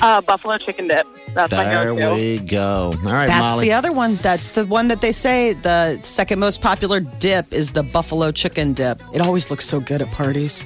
Uh, 0.00 0.20
buffalo 0.22 0.56
chicken 0.58 0.88
dip. 0.88 1.06
That's 1.34 1.50
There 1.50 1.94
go-to. 1.94 2.14
we 2.14 2.38
go. 2.38 2.92
All 3.04 3.12
right, 3.12 3.26
That's 3.28 3.52
Molly. 3.52 3.66
the 3.66 3.72
other 3.72 3.92
one. 3.92 4.16
That's 4.16 4.50
the 4.50 4.66
one 4.66 4.88
that 4.88 5.00
they 5.00 5.12
say 5.12 5.52
the 5.52 5.98
second 6.02 6.38
most 6.40 6.60
popular 6.60 7.00
dip 7.00 7.52
is 7.52 7.70
the 7.70 7.82
buffalo 7.84 8.32
chicken 8.32 8.72
dip. 8.72 9.00
It 9.14 9.20
always 9.20 9.50
looks 9.50 9.64
so 9.64 9.80
good 9.80 10.02
at 10.02 10.10
parties. 10.10 10.64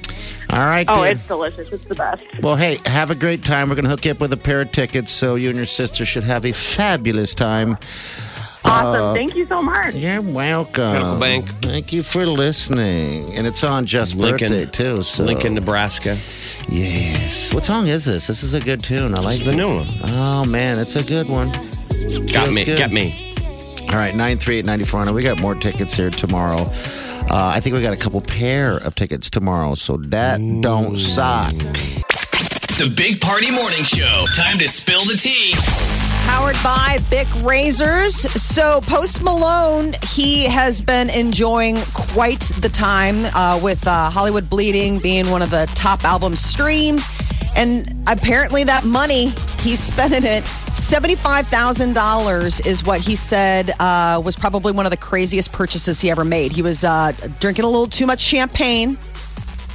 All 0.49 0.59
right. 0.59 0.85
Oh, 0.89 1.03
dear. 1.03 1.13
it's 1.13 1.27
delicious. 1.27 1.71
It's 1.71 1.85
the 1.85 1.95
best. 1.95 2.23
Well, 2.41 2.55
hey, 2.55 2.77
have 2.85 3.11
a 3.11 3.15
great 3.15 3.43
time. 3.43 3.69
We're 3.69 3.75
going 3.75 3.85
to 3.85 3.89
hook 3.91 4.05
you 4.05 4.11
up 4.11 4.19
with 4.19 4.33
a 4.33 4.37
pair 4.37 4.61
of 4.61 4.71
tickets, 4.71 5.11
so 5.11 5.35
you 5.35 5.49
and 5.49 5.57
your 5.57 5.65
sister 5.67 6.05
should 6.05 6.23
have 6.23 6.45
a 6.45 6.51
fabulous 6.51 7.35
time. 7.35 7.77
Awesome. 8.65 9.15
Thank 9.15 9.35
you 9.35 9.45
so 9.45 9.61
much. 9.61 9.93
You're 9.95 10.21
welcome. 10.21 10.83
Uncle 10.83 11.19
Bank. 11.19 11.49
Thank 11.61 11.93
you 11.93 12.03
for 12.03 12.25
listening. 12.25 13.33
And 13.35 13.45
it's 13.45 13.63
on 13.63 13.85
Just 13.85 14.15
Lincoln, 14.15 14.49
birthday 14.49 14.65
too. 14.65 15.01
So 15.03 15.23
Lincoln, 15.23 15.53
Nebraska. 15.53 16.17
Yes. 16.67 17.53
What 17.53 17.65
song 17.65 17.87
is 17.87 18.05
this? 18.05 18.27
This 18.27 18.43
is 18.43 18.53
a 18.53 18.59
good 18.59 18.79
tune. 18.79 19.13
I 19.15 19.21
like 19.21 19.37
This 19.37 19.41
is 19.41 19.47
the 19.47 19.55
new 19.55 19.75
one. 19.75 19.87
Oh 20.03 20.45
man, 20.45 20.79
it's 20.79 20.95
a 20.95 21.03
good 21.03 21.29
one. 21.29 21.51
Got 22.31 22.51
me. 22.53 22.65
good. 22.65 22.79
Got 22.79 22.91
me. 22.91 23.15
All 23.89 23.95
right, 23.97 24.15
nine 24.15 24.37
three 24.39 24.57
eight 24.57 24.65
ninety 24.65 24.83
four 24.83 24.99
hundred. 24.99 25.13
We 25.13 25.21
got 25.21 25.39
more 25.39 25.53
tickets 25.53 25.95
here 25.95 26.09
tomorrow. 26.09 26.59
Uh, 27.29 27.53
I 27.55 27.59
think 27.59 27.75
we 27.75 27.81
got 27.81 27.95
a 27.95 27.99
couple 27.99 28.19
pair 28.21 28.77
of 28.77 28.95
tickets 28.95 29.29
tomorrow, 29.29 29.75
so 29.75 29.97
that 29.97 30.37
don't 30.61 30.97
suck. 30.97 31.51
The 32.77 32.93
Big 32.97 33.21
Party 33.21 33.51
Morning 33.51 33.83
Show. 33.83 34.25
Time 34.35 34.57
to 34.57 34.67
spill 34.67 35.05
the 35.05 35.15
tea. 35.15 35.53
Powered 36.25 36.55
by 36.63 36.97
Bic 37.09 37.27
Razors. 37.43 38.15
So, 38.15 38.79
Post 38.81 39.23
Malone, 39.23 39.93
he 40.09 40.45
has 40.45 40.81
been 40.81 41.09
enjoying 41.11 41.77
quite 41.93 42.41
the 42.59 42.69
time 42.69 43.15
uh, 43.35 43.59
with 43.61 43.85
uh, 43.87 44.09
Hollywood 44.09 44.49
Bleeding 44.49 44.99
being 44.99 45.29
one 45.29 45.41
of 45.41 45.49
the 45.51 45.71
top 45.75 46.03
albums 46.03 46.41
streamed. 46.41 47.01
And 47.55 47.85
apparently, 48.07 48.63
that 48.63 48.85
money, 48.85 49.25
he's 49.59 49.79
spending 49.79 50.23
it. 50.23 50.43
$75,000 50.43 52.67
is 52.67 52.83
what 52.83 52.99
he 52.99 53.15
said 53.15 53.71
uh, 53.79 54.19
was 54.23 54.35
probably 54.35 54.73
one 54.73 54.85
of 54.85 54.91
the 54.91 54.97
craziest 54.97 55.53
purchases 55.53 56.01
he 56.01 56.11
ever 56.11 56.25
made. 56.25 56.51
He 56.51 56.61
was 56.61 56.83
uh, 56.83 57.13
drinking 57.39 57.65
a 57.65 57.69
little 57.69 57.87
too 57.87 58.05
much 58.05 58.19
champagne 58.19 58.97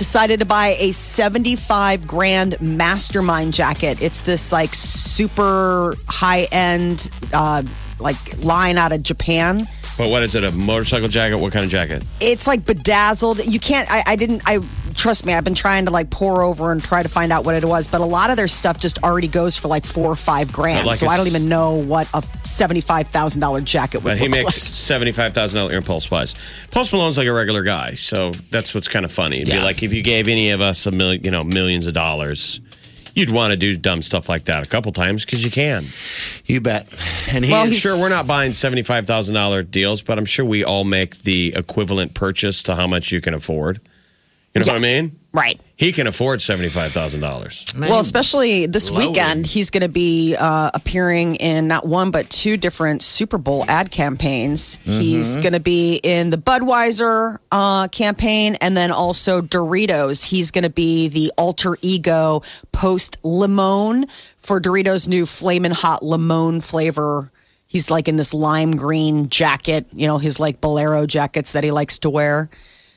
decided 0.00 0.40
to 0.40 0.46
buy 0.46 0.76
a 0.78 0.92
75 0.92 2.06
grand 2.06 2.58
mastermind 2.58 3.52
jacket. 3.52 4.00
It's 4.00 4.22
this 4.22 4.50
like 4.50 4.70
super 4.72 5.94
high 6.08 6.48
end 6.50 7.10
uh 7.34 7.62
like 7.98 8.16
line 8.42 8.78
out 8.78 8.92
of 8.92 9.02
Japan. 9.02 9.66
But 10.00 10.08
what 10.08 10.22
is 10.22 10.34
it? 10.34 10.44
A 10.44 10.50
motorcycle 10.52 11.08
jacket? 11.08 11.36
What 11.36 11.52
kind 11.52 11.62
of 11.62 11.70
jacket? 11.70 12.02
It's 12.22 12.46
like 12.46 12.64
bedazzled. 12.64 13.44
You 13.44 13.60
can't 13.60 13.86
I, 13.90 14.02
I 14.06 14.16
didn't 14.16 14.40
I 14.46 14.60
trust 14.94 15.26
me, 15.26 15.34
I've 15.34 15.44
been 15.44 15.54
trying 15.54 15.84
to 15.84 15.90
like 15.90 16.08
pour 16.08 16.42
over 16.42 16.72
and 16.72 16.82
try 16.82 17.02
to 17.02 17.08
find 17.08 17.30
out 17.30 17.44
what 17.44 17.54
it 17.54 17.64
was, 17.66 17.86
but 17.86 18.00
a 18.00 18.04
lot 18.06 18.30
of 18.30 18.38
their 18.38 18.48
stuff 18.48 18.80
just 18.80 19.02
already 19.02 19.28
goes 19.28 19.58
for 19.58 19.68
like 19.68 19.84
four 19.84 20.06
or 20.10 20.16
five 20.16 20.50
grand. 20.52 20.86
Like 20.86 20.96
so 20.96 21.06
I 21.06 21.18
don't 21.18 21.26
even 21.26 21.50
know 21.50 21.74
what 21.74 22.08
a 22.14 22.22
seventy-five 22.46 23.08
thousand 23.08 23.42
dollar 23.42 23.60
jacket 23.60 23.98
would 23.98 24.04
But 24.10 24.16
he 24.16 24.24
look 24.24 24.30
makes 24.36 24.44
like. 24.46 24.54
seventy 24.54 25.12
five 25.12 25.34
thousand 25.34 25.58
dollar 25.60 25.74
impulse 25.74 26.06
buys. 26.06 26.34
Post 26.70 26.92
Malone's 26.94 27.18
like 27.18 27.28
a 27.28 27.32
regular 27.34 27.62
guy, 27.62 27.92
so 27.92 28.30
that's 28.50 28.74
what's 28.74 28.88
kind 28.88 29.04
of 29.04 29.12
funny. 29.12 29.36
It'd 29.42 29.48
be 29.50 29.56
Yeah. 29.58 29.64
like 29.64 29.82
if 29.82 29.92
you 29.92 30.02
gave 30.02 30.28
any 30.28 30.48
of 30.50 30.62
us 30.62 30.86
a 30.86 30.90
million, 30.90 31.22
you 31.24 31.30
know, 31.30 31.44
millions 31.44 31.86
of 31.86 31.92
dollars, 31.92 32.62
you'd 33.14 33.30
want 33.30 33.52
to 33.52 33.56
do 33.56 33.76
dumb 33.76 34.02
stuff 34.02 34.28
like 34.28 34.44
that 34.46 34.62
a 34.62 34.66
couple 34.66 34.92
times 34.92 35.24
because 35.24 35.44
you 35.44 35.50
can. 35.50 35.84
You 36.46 36.60
bet. 36.60 36.86
And 37.30 37.44
he 37.44 37.52
Well, 37.52 37.66
is 37.66 37.78
Sure, 37.78 37.98
we're 38.00 38.08
not 38.08 38.26
buying 38.26 38.52
seventy 38.52 38.82
five 38.82 39.06
thousand 39.06 39.34
dollar 39.34 39.62
deals, 39.62 40.02
but 40.02 40.18
I'm 40.18 40.24
sure 40.24 40.44
we 40.44 40.64
all 40.64 40.84
make 40.84 41.18
the 41.22 41.52
equivalent 41.56 42.14
purchase 42.14 42.62
to 42.64 42.74
how 42.76 42.86
much 42.86 43.12
you 43.12 43.20
can 43.20 43.34
afford. 43.34 43.80
You 44.54 44.62
know 44.62 44.66
what 44.66 44.78
I 44.78 44.80
mean? 44.80 45.19
Right. 45.32 45.60
He 45.76 45.92
can 45.92 46.08
afford 46.08 46.42
seventy-five 46.42 46.90
thousand 46.90 47.20
dollars. 47.20 47.64
Well, 47.78 48.00
especially 48.00 48.66
this 48.66 48.90
Lowy. 48.90 49.06
weekend, 49.06 49.46
he's 49.46 49.70
going 49.70 49.84
to 49.84 49.88
be 49.88 50.34
uh, 50.36 50.72
appearing 50.74 51.36
in 51.36 51.68
not 51.68 51.86
one 51.86 52.10
but 52.10 52.28
two 52.28 52.56
different 52.56 53.00
Super 53.00 53.38
Bowl 53.38 53.64
ad 53.68 53.92
campaigns. 53.92 54.78
He's 54.84 55.36
going 55.36 55.52
to 55.52 55.60
be 55.60 56.00
in 56.02 56.30
the 56.30 56.36
Budweiser 56.36 57.38
uh, 57.52 57.86
campaign 57.88 58.56
and 58.60 58.76
then 58.76 58.90
also 58.90 59.40
Doritos. 59.40 60.28
He's 60.28 60.50
going 60.50 60.64
to 60.64 60.70
be 60.70 61.08
the 61.08 61.32
alter 61.38 61.76
ego 61.80 62.42
post 62.72 63.18
limon 63.22 64.08
for 64.36 64.60
Doritos' 64.60 65.06
new 65.06 65.26
Flamin' 65.26 65.72
Hot 65.72 66.02
Limon 66.02 66.60
flavor. 66.60 67.30
He's 67.68 67.88
like 67.88 68.08
in 68.08 68.16
this 68.16 68.34
lime 68.34 68.72
green 68.72 69.28
jacket, 69.28 69.86
you 69.92 70.08
know, 70.08 70.18
his 70.18 70.40
like 70.40 70.60
bolero 70.60 71.06
jackets 71.06 71.52
that 71.52 71.62
he 71.62 71.70
likes 71.70 72.00
to 72.00 72.10
wear. 72.10 72.50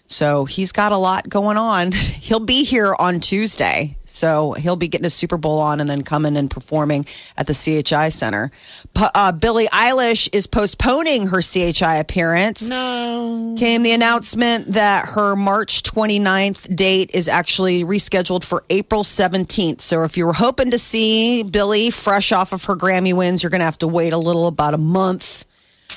So 0.07 0.45
he's 0.45 0.71
got 0.71 0.91
a 0.91 0.97
lot 0.97 1.27
going 1.27 1.57
on. 1.57 1.91
He'll 2.23 2.39
be 2.39 2.63
here 2.63 2.95
on 2.97 3.19
Tuesday. 3.19 3.97
So 4.05 4.53
he'll 4.53 4.75
be 4.75 4.87
getting 4.87 5.07
a 5.07 5.09
Super 5.09 5.37
Bowl 5.37 5.57
on 5.57 5.79
and 5.81 5.89
then 5.89 6.03
coming 6.03 6.37
and 6.37 6.49
performing 6.49 7.07
at 7.35 7.47
the 7.47 7.53
CHI 7.53 8.09
Center. 8.09 8.51
P- 8.93 9.05
uh, 9.15 9.31
Billie 9.31 9.65
Eilish 9.67 10.29
is 10.31 10.45
postponing 10.45 11.27
her 11.27 11.41
CHI 11.41 11.95
appearance. 11.95 12.69
No. 12.69 13.55
Came 13.57 13.81
the 13.81 13.91
announcement 13.91 14.67
that 14.67 15.09
her 15.09 15.35
March 15.35 15.81
29th 15.81 16.75
date 16.75 17.09
is 17.13 17.27
actually 17.27 17.83
rescheduled 17.83 18.45
for 18.45 18.63
April 18.69 19.01
17th. 19.01 19.81
So 19.81 20.03
if 20.03 20.15
you 20.15 20.27
were 20.27 20.33
hoping 20.33 20.69
to 20.71 20.77
see 20.77 21.41
Billie 21.41 21.89
fresh 21.89 22.31
off 22.31 22.53
of 22.53 22.65
her 22.65 22.75
Grammy 22.75 23.15
wins, 23.15 23.41
you're 23.41 23.49
going 23.49 23.59
to 23.61 23.65
have 23.65 23.79
to 23.79 23.87
wait 23.87 24.13
a 24.13 24.17
little, 24.17 24.45
about 24.45 24.75
a 24.75 24.77
month. 24.77 25.45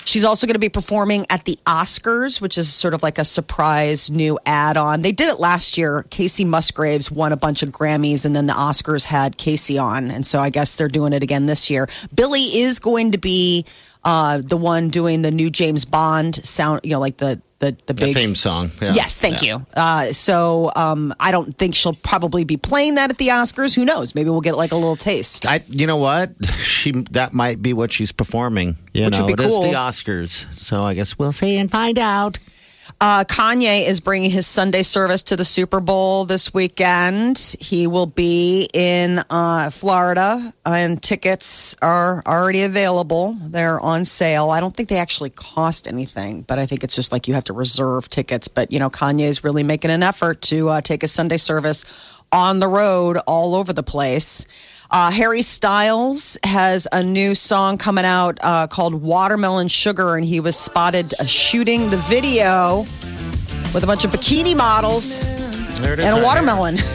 She's 0.04 0.24
also 0.24 0.46
going 0.46 0.54
to 0.54 0.60
be 0.60 0.68
performing 0.68 1.26
at 1.30 1.44
the 1.44 1.58
Oscars, 1.66 2.40
which 2.40 2.56
is 2.56 2.72
sort 2.72 2.94
of 2.94 3.02
like 3.02 3.18
a 3.18 3.24
surprise 3.24 4.10
new 4.10 4.38
add 4.46 4.76
on. 4.76 5.02
They 5.02 5.12
did 5.12 5.28
it 5.28 5.40
last 5.40 5.76
year. 5.76 6.06
Kacey 6.10 6.46
Musgraves 6.46 7.10
won 7.10 7.32
a 7.32 7.36
bunch 7.36 7.62
of 7.62 7.70
Grammys, 7.70 8.24
and 8.24 8.34
then 8.34 8.46
the 8.46 8.52
Oscars 8.52 9.04
had 9.04 9.36
Kacey 9.36 9.82
on. 9.82 10.10
And 10.10 10.26
so 10.26 10.38
I 10.38 10.50
guess 10.50 10.76
they're 10.76 10.88
doing 10.88 11.12
it 11.12 11.22
again 11.22 11.46
this 11.46 11.70
year. 11.70 11.88
Billie 12.14 12.40
is 12.40 12.78
going 12.78 13.12
to 13.12 13.18
be 13.18 13.64
uh, 14.04 14.40
the 14.42 14.56
one 14.56 14.88
doing 14.88 15.22
the 15.22 15.32
new 15.32 15.50
James 15.50 15.84
Bond 15.84 16.36
sound, 16.36 16.80
you 16.84 16.92
know, 16.92 17.00
like 17.00 17.16
the, 17.16 17.42
the, 17.58 17.72
the 17.86 17.92
The 17.92 17.94
big 17.94 18.14
theme 18.14 18.34
song. 18.34 18.70
Yeah. 18.82 18.92
Yes, 18.94 19.18
thank 19.18 19.42
Yeah. 19.42 19.58
you. 19.58 19.66
Uh, 19.74 20.06
so 20.12 20.70
um, 20.76 21.14
I 21.18 21.30
don't 21.32 21.56
think 21.56 21.74
she'll 21.74 21.94
probably 21.94 22.44
be 22.44 22.56
playing 22.56 22.96
that 22.96 23.10
at 23.10 23.18
the 23.18 23.28
Oscars. 23.28 23.74
Who 23.74 23.84
knows? 23.84 24.14
Maybe 24.14 24.28
we'll 24.30 24.40
get 24.42 24.56
like 24.56 24.72
a 24.72 24.76
little 24.76 24.96
taste. 24.96 25.46
I, 25.46 25.60
you 25.68 25.86
know 25.86 25.96
what? 25.96 26.30
She 26.76 26.92
that 27.12 27.32
might 27.32 27.60
be 27.62 27.72
what 27.72 27.92
she's 27.92 28.12
performing. 28.12 28.76
You 28.92 29.06
Which 29.06 29.18
know, 29.18 29.24
would 29.24 29.36
be 29.36 29.42
it 29.42 29.46
is 29.46 29.52
cool. 29.52 29.62
the 29.62 29.72
Oscars, 29.72 30.44
so 30.60 30.84
I 30.84 30.94
guess 30.94 31.18
we'll 31.18 31.32
see 31.32 31.56
and 31.56 31.68
find 31.70 31.98
out. 31.98 32.38
Uh, 33.00 33.24
Kanye 33.24 33.86
is 33.86 34.00
bringing 34.00 34.30
his 34.30 34.46
Sunday 34.46 34.82
service 34.82 35.22
to 35.24 35.36
the 35.36 35.44
Super 35.44 35.80
Bowl 35.80 36.24
this 36.24 36.54
weekend. 36.54 37.56
He 37.60 37.86
will 37.86 38.06
be 38.06 38.68
in 38.72 39.20
uh, 39.28 39.70
Florida, 39.70 40.52
and 40.64 41.02
tickets 41.02 41.74
are 41.82 42.22
already 42.26 42.62
available. 42.62 43.36
They're 43.40 43.80
on 43.80 44.04
sale. 44.04 44.50
I 44.50 44.60
don't 44.60 44.74
think 44.74 44.88
they 44.88 44.98
actually 44.98 45.30
cost 45.30 45.86
anything, 45.86 46.42
but 46.42 46.58
I 46.58 46.66
think 46.66 46.84
it's 46.84 46.94
just 46.94 47.12
like 47.12 47.28
you 47.28 47.34
have 47.34 47.44
to 47.44 47.52
reserve 47.52 48.08
tickets. 48.08 48.48
But, 48.48 48.72
you 48.72 48.78
know, 48.78 48.88
Kanye 48.88 49.28
is 49.28 49.44
really 49.44 49.62
making 49.62 49.90
an 49.90 50.02
effort 50.02 50.40
to 50.42 50.68
uh, 50.68 50.80
take 50.80 51.02
his 51.02 51.12
Sunday 51.12 51.36
service 51.38 51.84
on 52.32 52.60
the 52.60 52.68
road 52.68 53.18
all 53.26 53.54
over 53.54 53.72
the 53.72 53.82
place. 53.82 54.46
Uh, 54.90 55.10
Harry 55.10 55.42
Styles 55.42 56.38
has 56.44 56.86
a 56.92 57.02
new 57.02 57.34
song 57.34 57.76
coming 57.76 58.04
out 58.04 58.38
uh, 58.42 58.66
called 58.66 58.94
Watermelon 58.94 59.68
Sugar, 59.68 60.16
and 60.16 60.24
he 60.24 60.40
was 60.40 60.56
spotted 60.56 61.12
uh, 61.20 61.24
shooting 61.24 61.90
the 61.90 61.96
video 62.08 62.80
with 63.74 63.82
a 63.82 63.86
bunch 63.86 64.04
of 64.04 64.10
bikini 64.12 64.56
models 64.56 65.20
There 65.80 65.92
it 65.94 65.98
is. 65.98 66.04
and 66.06 66.14
a 66.16 66.20
right 66.20 66.24
watermelon. 66.24 66.76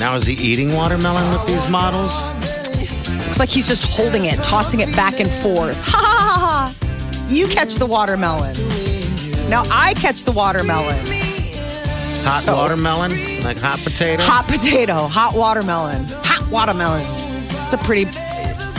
Now 0.00 0.16
is 0.16 0.26
he 0.26 0.34
eating 0.34 0.74
watermelon 0.74 1.32
with 1.32 1.46
these 1.46 1.70
models? 1.70 2.28
Looks 3.24 3.38
like 3.40 3.48
he's 3.48 3.66
just 3.66 3.96
holding 3.96 4.26
it, 4.26 4.36
tossing 4.42 4.80
it 4.80 4.94
back 4.96 5.18
and 5.20 5.30
forth. 5.30 5.82
Ha 5.88 5.98
ha 5.98 6.18
ha 6.20 6.74
ha! 6.76 7.26
You 7.28 7.46
catch 7.48 7.76
the 7.76 7.86
watermelon. 7.86 8.54
Now 9.48 9.62
I 9.70 9.94
catch 9.94 10.24
the 10.24 10.32
watermelon. 10.32 10.96
Hot 12.26 12.44
So- 12.46 12.56
watermelon, 12.56 13.10
like 13.44 13.58
hot 13.58 13.78
potato. 13.84 14.22
Hot 14.24 14.46
potato, 14.48 15.06
hot 15.06 15.34
watermelon, 15.34 16.06
hot 16.24 16.50
watermelon. 16.50 17.04
It's 17.64 17.74
a 17.74 17.78
pretty, 17.78 18.04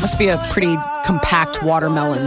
must 0.02 0.18
be 0.20 0.30
a 0.30 0.38
pretty 0.52 0.76
compact 1.06 1.64
watermelon. 1.64 2.20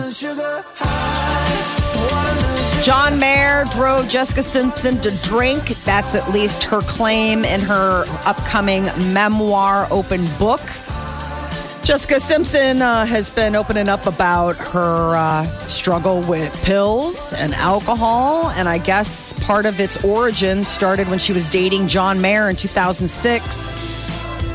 John 2.85 3.19
Mayer 3.19 3.65
drove 3.73 4.09
Jessica 4.09 4.43
Simpson 4.43 4.97
to 4.99 5.11
drink. 5.29 5.69
That's 5.85 6.15
at 6.15 6.33
least 6.33 6.63
her 6.65 6.81
claim 6.83 7.45
in 7.45 7.61
her 7.61 8.05
upcoming 8.25 8.85
memoir 9.13 9.87
open 9.91 10.21
book. 10.39 10.61
Jessica 11.89 12.21
Simpson 12.21 12.83
uh, 12.83 13.07
has 13.07 13.31
been 13.31 13.57
opening 13.57 13.89
up 13.89 14.05
about 14.05 14.57
her 14.59 15.17
uh, 15.17 15.43
struggle 15.67 16.21
with 16.29 16.63
pills 16.63 17.33
and 17.33 17.55
alcohol. 17.55 18.51
And 18.51 18.69
I 18.69 18.77
guess 18.77 19.33
part 19.47 19.65
of 19.65 19.81
its 19.81 20.05
origin 20.05 20.65
started 20.65 21.09
when 21.09 21.19
she 21.19 21.33
was 21.33 21.51
dating 21.51 21.87
John 21.87 22.21
Mayer 22.21 22.51
in 22.51 22.57
2006 22.57 23.77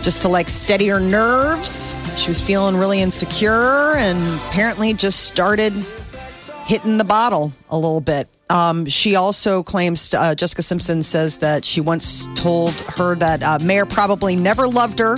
just 0.03 0.21
to 0.21 0.27
like 0.27 0.47
steady 0.47 0.89
her 0.89 0.99
nerves. 0.99 1.99
She 2.21 2.29
was 2.29 2.39
feeling 2.39 2.77
really 2.77 3.01
insecure 3.01 3.95
and 3.95 4.39
apparently 4.49 4.93
just 4.93 5.21
started 5.21 5.73
hitting 6.67 6.99
the 6.99 7.03
bottle 7.03 7.51
a 7.71 7.75
little 7.75 7.99
bit. 7.99 8.27
Um, 8.53 8.85
she 8.85 9.15
also 9.15 9.63
claims, 9.63 10.13
uh, 10.13 10.35
Jessica 10.35 10.61
Simpson 10.61 11.01
says 11.01 11.37
that 11.37 11.65
she 11.65 11.81
once 11.81 12.27
told 12.35 12.71
her 12.97 13.15
that 13.15 13.41
uh, 13.41 13.57
Mayer 13.63 13.87
probably 13.87 14.35
never 14.35 14.67
loved 14.67 14.99
her, 14.99 15.17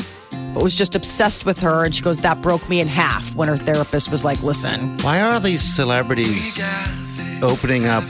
but 0.54 0.64
was 0.64 0.74
just 0.74 0.96
obsessed 0.96 1.46
with 1.46 1.60
her. 1.60 1.84
And 1.84 1.94
she 1.94 2.02
goes, 2.02 2.20
That 2.20 2.42
broke 2.42 2.68
me 2.70 2.80
in 2.80 2.88
half 2.88 3.36
when 3.36 3.50
her 3.50 3.58
therapist 3.58 4.10
was 4.10 4.24
like, 4.24 4.42
Listen, 4.42 4.98
Why 5.00 5.22
are 5.22 5.42
these 5.42 5.62
celebrities 5.62 6.64
opening 7.44 7.88
up 7.88 8.06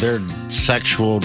their 0.00 0.18
sexual 0.50 1.20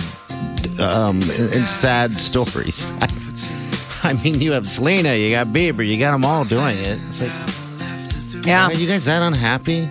um, 0.79 1.19
and 1.23 1.53
and 1.53 1.67
sad 1.67 2.11
stories? 2.19 2.91
I 4.03 4.13
mean, 4.23 4.39
you 4.39 4.51
have 4.51 4.67
Selena, 4.67 5.15
you 5.15 5.31
got 5.31 5.47
Bieber, 5.47 5.87
you 5.87 5.97
got 5.97 6.11
them 6.11 6.23
all 6.23 6.45
doing 6.45 6.77
it. 6.77 6.99
It's 7.07 7.19
like, 7.19 8.45
yeah, 8.45 8.67
are 8.67 8.73
you 8.73 8.85
guys 8.85 9.05
that 9.05 9.23
unhappy? 9.23 9.89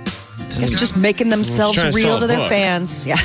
It's 0.62 0.78
just 0.78 0.96
making 0.96 1.28
themselves 1.28 1.78
trying 1.78 1.92
to 1.92 1.96
real 1.96 2.06
sell 2.06 2.20
to 2.20 2.26
their 2.26 2.38
book. 2.38 2.48
fans. 2.48 3.06
Yeah. 3.06 3.16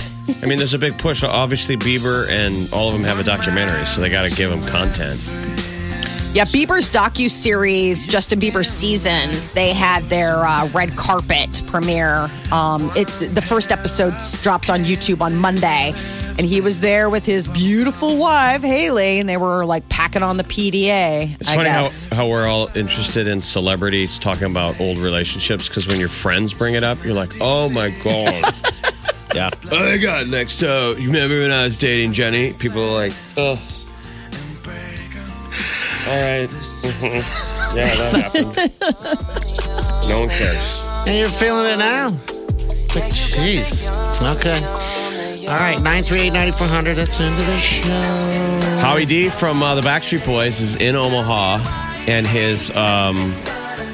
I 0.44 0.46
mean, 0.46 0.58
there's 0.58 0.74
a 0.74 0.80
big 0.80 0.98
push. 0.98 1.24
Obviously, 1.24 1.78
Bieber 1.78 2.30
and 2.30 2.72
all 2.74 2.88
of 2.88 2.94
them 2.94 3.04
have 3.04 3.20
a 3.20 3.24
documentary, 3.24 3.86
so 3.86 4.02
they 4.02 4.10
got 4.10 4.30
to 4.30 4.36
give 4.36 4.50
them 4.50 4.62
content. 4.66 5.20
Yeah, 6.34 6.44
Bieber's 6.44 6.90
docu 6.90 7.30
series, 7.30 8.06
Justin 8.06 8.40
Bieber 8.40 8.64
Seasons. 8.64 9.52
They 9.54 9.74
had 9.74 10.04
their 10.04 10.46
uh, 10.46 10.68
red 10.68 10.96
carpet 10.96 11.64
premiere. 11.66 12.30
Um, 12.52 12.92
it 12.96 13.08
the 13.34 13.42
first 13.42 13.72
episode 13.72 14.14
drops 14.44 14.70
on 14.70 14.82
YouTube 14.82 15.22
on 15.22 15.36
Monday, 15.36 15.94
and 16.38 16.46
he 16.46 16.62
was 16.62 16.80
there 16.80 17.10
with 17.10 17.26
his 17.26 17.48
beautiful 17.48 18.18
wife 18.18 18.62
Hailey, 18.62 19.20
and 19.20 19.28
they 19.28 19.38
were 19.38 19.66
like 19.66 19.88
packing 19.90 20.24
on 20.24 20.38
the 20.38 20.44
PDA. 20.44 21.40
It's 21.40 21.50
I 21.50 21.56
funny 21.56 21.70
how, 21.70 21.82
guess. 21.82 22.08
how 22.08 22.28
we're 22.28 22.48
all 22.48 22.68
interested 22.76 23.28
in 23.28 23.42
celebrities 23.42 24.20
talking 24.20 24.50
about 24.50 24.80
old 24.80 24.98
relationships 24.98 25.68
because 25.68 25.88
when 25.88 26.00
your 26.00 26.10
friends 26.10 26.54
bring 26.54 26.76
it 26.76 26.84
up, 26.84 27.04
you're 27.04 27.14
like, 27.14 27.34
oh 27.42 27.70
my 27.70 27.90
God. 28.04 28.44
Yeah. 29.36 29.52
Oh 29.72 29.92
my 29.92 29.98
god, 29.98 30.32
next. 30.32 30.54
So, 30.54 30.96
you 30.98 31.08
remember 31.08 31.38
when 31.40 31.52
I 31.52 31.66
was 31.66 31.78
dating 31.78 32.14
Jenny? 32.14 32.54
People 32.54 32.82
are 32.84 32.94
like, 32.94 33.14
oh. 33.36 33.52
All 36.08 36.22
right. 36.22 36.50
Mm-hmm. 36.50 37.78
yeah, 37.78 37.86
that 37.86 38.14
happened. 38.24 40.10
no 40.10 40.20
one 40.22 40.30
cares. 40.30 41.06
And 41.08 41.18
you're 41.20 41.28
feeling 41.28 41.72
it 41.72 41.78
now. 41.78 42.08
Like, 42.96 43.12
Jeez. 43.14 43.86
Okay. 44.40 44.87
All 45.48 45.56
right, 45.56 45.78
938-9400. 45.78 46.96
That's 46.96 47.18
the 47.18 47.24
end 47.24 47.40
of 47.40 47.46
the 47.46 47.58
show. 47.58 48.80
Howie 48.82 49.06
D 49.06 49.30
from 49.30 49.64
uh, 49.64 49.76
the 49.76 49.82
Backstreet 49.82 50.26
Boys 50.26 50.60
is 50.60 50.82
in 50.82 50.94
Omaha, 50.96 51.60
and 52.10 52.28
his, 52.28 52.76
um, 52.76 53.34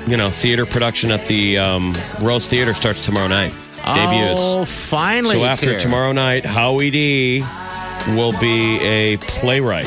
you 0.08 0.18
know, 0.18 0.32
theater 0.32 0.66
production 0.66 1.12
at 1.12 1.28
the 1.28 1.60
um, 1.60 1.94
Rose 2.22 2.48
Theater 2.48 2.74
starts 2.74 3.06
tomorrow 3.06 3.28
night. 3.28 3.54
Debuts. 3.86 4.40
Oh, 4.42 4.66
finally. 4.66 5.36
So 5.36 5.44
after 5.44 5.70
here. 5.72 5.80
tomorrow 5.80 6.12
night, 6.12 6.44
Howie 6.44 6.90
D 6.90 7.44
will 8.16 8.38
be 8.40 8.80
a 8.82 9.18
playwright, 9.18 9.86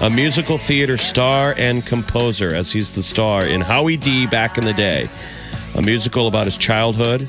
a 0.00 0.08
musical 0.08 0.56
theater 0.56 0.96
star 0.96 1.54
and 1.58 1.84
composer, 1.84 2.54
as 2.54 2.72
he's 2.72 2.92
the 2.92 3.02
star 3.02 3.44
in 3.44 3.60
Howie 3.60 3.98
D 3.98 4.26
back 4.26 4.56
in 4.56 4.64
the 4.64 4.72
day, 4.72 5.10
a 5.76 5.82
musical 5.82 6.28
about 6.28 6.46
his 6.46 6.56
childhood. 6.56 7.28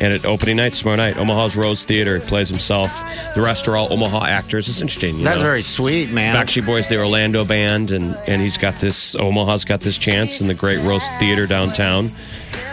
And 0.00 0.12
at 0.12 0.24
opening 0.24 0.56
night 0.56 0.72
tomorrow 0.72 0.96
night, 0.96 1.16
Omaha's 1.16 1.56
Rose 1.56 1.84
Theater 1.84 2.18
he 2.18 2.24
plays 2.26 2.48
himself. 2.48 2.90
The 3.34 3.40
rest 3.40 3.68
are 3.68 3.76
all 3.76 3.92
Omaha 3.92 4.24
actors. 4.26 4.68
It's 4.68 4.80
interesting. 4.80 5.18
You 5.18 5.24
That's 5.24 5.36
know? 5.36 5.42
very 5.42 5.62
sweet, 5.62 6.10
man. 6.12 6.34
Backstreet 6.34 6.66
Boys, 6.66 6.88
the 6.88 6.98
Orlando 6.98 7.44
band, 7.44 7.92
and 7.92 8.16
and 8.26 8.42
he's 8.42 8.58
got 8.58 8.74
this. 8.80 9.14
Omaha's 9.14 9.64
got 9.64 9.80
this 9.80 9.96
chance 9.96 10.40
in 10.40 10.48
the 10.48 10.54
Great 10.54 10.82
Rose 10.82 11.06
Theater 11.20 11.46
downtown 11.46 12.10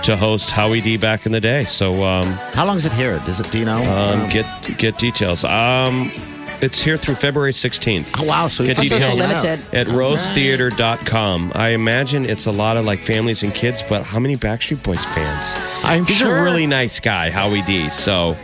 to 0.04 0.18
host 0.18 0.50
Howie 0.50 0.82
D 0.82 0.98
back 0.98 1.26
in 1.28 1.32
the 1.32 1.40
day. 1.40 1.64
So 1.64 2.04
um, 2.04 2.26
How 2.54 2.66
long 2.66 2.78
is 2.78 2.86
it 2.88 2.94
here? 2.94 3.14
Does 3.26 3.40
it? 3.40 3.52
Do 3.52 3.60
you 3.60 3.66
know? 3.66 3.78
um, 3.84 4.30
get 4.30 4.46
get 4.80 4.98
details. 4.98 5.44
Um, 5.44 6.10
It's 6.62 6.80
here 6.82 6.98
through 6.98 7.16
February 7.16 7.54
16th. 7.54 8.14
Oh, 8.20 8.24
wow. 8.24 8.48
So 8.48 8.64
Get 8.66 8.78
can 8.78 8.86
So 8.86 8.96
it's 8.96 9.08
details 9.08 9.20
limited. 9.20 9.60
at 9.76 9.88
rosetheater.com. 9.88 11.52
I 11.56 11.70
imagine 11.70 12.26
it's 12.26 12.46
a 12.46 12.52
lot 12.52 12.78
of 12.78 12.86
like 12.86 13.00
families 13.00 13.42
and 13.44 13.54
kids, 13.54 13.82
but 13.82 14.04
how 14.04 14.20
many 14.20 14.36
Backstreet 14.36 14.84
Boys 14.84 15.04
fans? 15.06 15.56
I'm 15.84 16.06
He's 16.06 16.18
sure. 16.20 16.38
a 16.38 16.44
really 16.44 16.68
nice 16.68 17.00
guy, 17.00 17.30
Howie 17.32 17.64
D. 17.64 17.90
So 17.90 18.36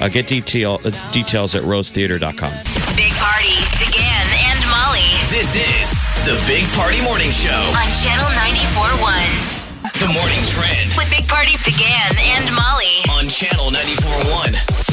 uh, 0.00 0.08
get 0.08 0.28
detail, 0.28 0.78
uh, 0.84 0.90
details 1.12 1.54
at 1.56 1.62
rosetheater.com. 1.64 2.52
Big 2.94 3.12
Party, 3.18 3.58
DeGan 3.82 4.26
and 4.54 4.60
Molly 4.70 5.10
This 5.34 5.58
is 5.58 5.98
the 6.30 6.38
Big 6.46 6.62
Party 6.78 7.02
Morning 7.02 7.30
Show. 7.34 7.58
on 7.74 7.90
Channel 8.06 8.30
94.1 8.38 9.98
The 9.98 10.10
morning 10.14 10.42
trend 10.54 10.94
with 10.96 11.10
Big 11.10 11.26
Party, 11.26 11.58
DeGan 11.66 12.14
and 12.38 12.46
Molly. 12.54 13.02
on 13.18 13.26
Channel 13.28 13.70
94.1. 13.74 14.83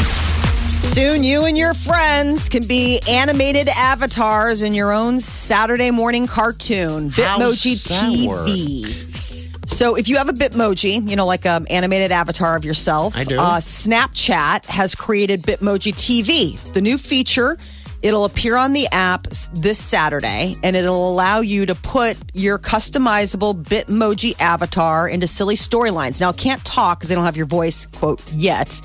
Soon, 0.82 1.24
you 1.24 1.46
and 1.46 1.56
your 1.56 1.76
friends 1.76 2.50
can 2.50 2.66
be 2.66 3.00
animated 3.08 3.70
avatars 3.70 4.64
in 4.64 4.74
your 4.74 4.92
own 4.92 5.20
Saturday 5.20 5.92
morning 5.92 6.26
cartoon, 6.26 7.12
How's 7.12 7.62
Bitmoji 7.64 7.88
that 7.88 8.04
TV. 8.04 9.70
So, 9.70 9.96
if 9.96 10.10
you 10.10 10.18
have 10.18 10.28
a 10.28 10.34
Bitmoji, 10.34 11.08
you 11.08 11.16
know, 11.16 11.28
like 11.28 11.46
an 11.46 11.68
animated 11.68 12.12
avatar 12.12 12.56
of 12.58 12.66
yourself, 12.66 13.16
I 13.16 13.24
do. 13.26 13.38
Uh, 13.38 13.58
Snapchat 13.58 14.66
has 14.66 14.96
created 14.96 15.44
Bitmoji 15.44 15.94
TV. 15.94 16.60
The 16.74 16.82
new 16.82 16.98
feature, 16.98 17.60
it'll 18.02 18.26
appear 18.26 18.58
on 18.58 18.74
the 18.74 18.88
app 18.92 19.28
this 19.54 19.78
Saturday, 19.78 20.56
and 20.64 20.76
it'll 20.76 21.12
allow 21.12 21.42
you 21.42 21.68
to 21.68 21.76
put 21.76 22.18
your 22.34 22.58
customizable 22.58 23.54
Bitmoji 23.64 24.34
avatar 24.42 25.08
into 25.08 25.28
silly 25.28 25.56
storylines. 25.56 26.20
Now, 26.20 26.32
it 26.32 26.38
can't 26.38 26.66
talk 26.66 27.00
because 27.00 27.10
they 27.10 27.16
don't 27.16 27.26
have 27.26 27.38
your 27.38 27.46
voice, 27.46 27.86
quote, 27.86 28.22
yet. 28.32 28.82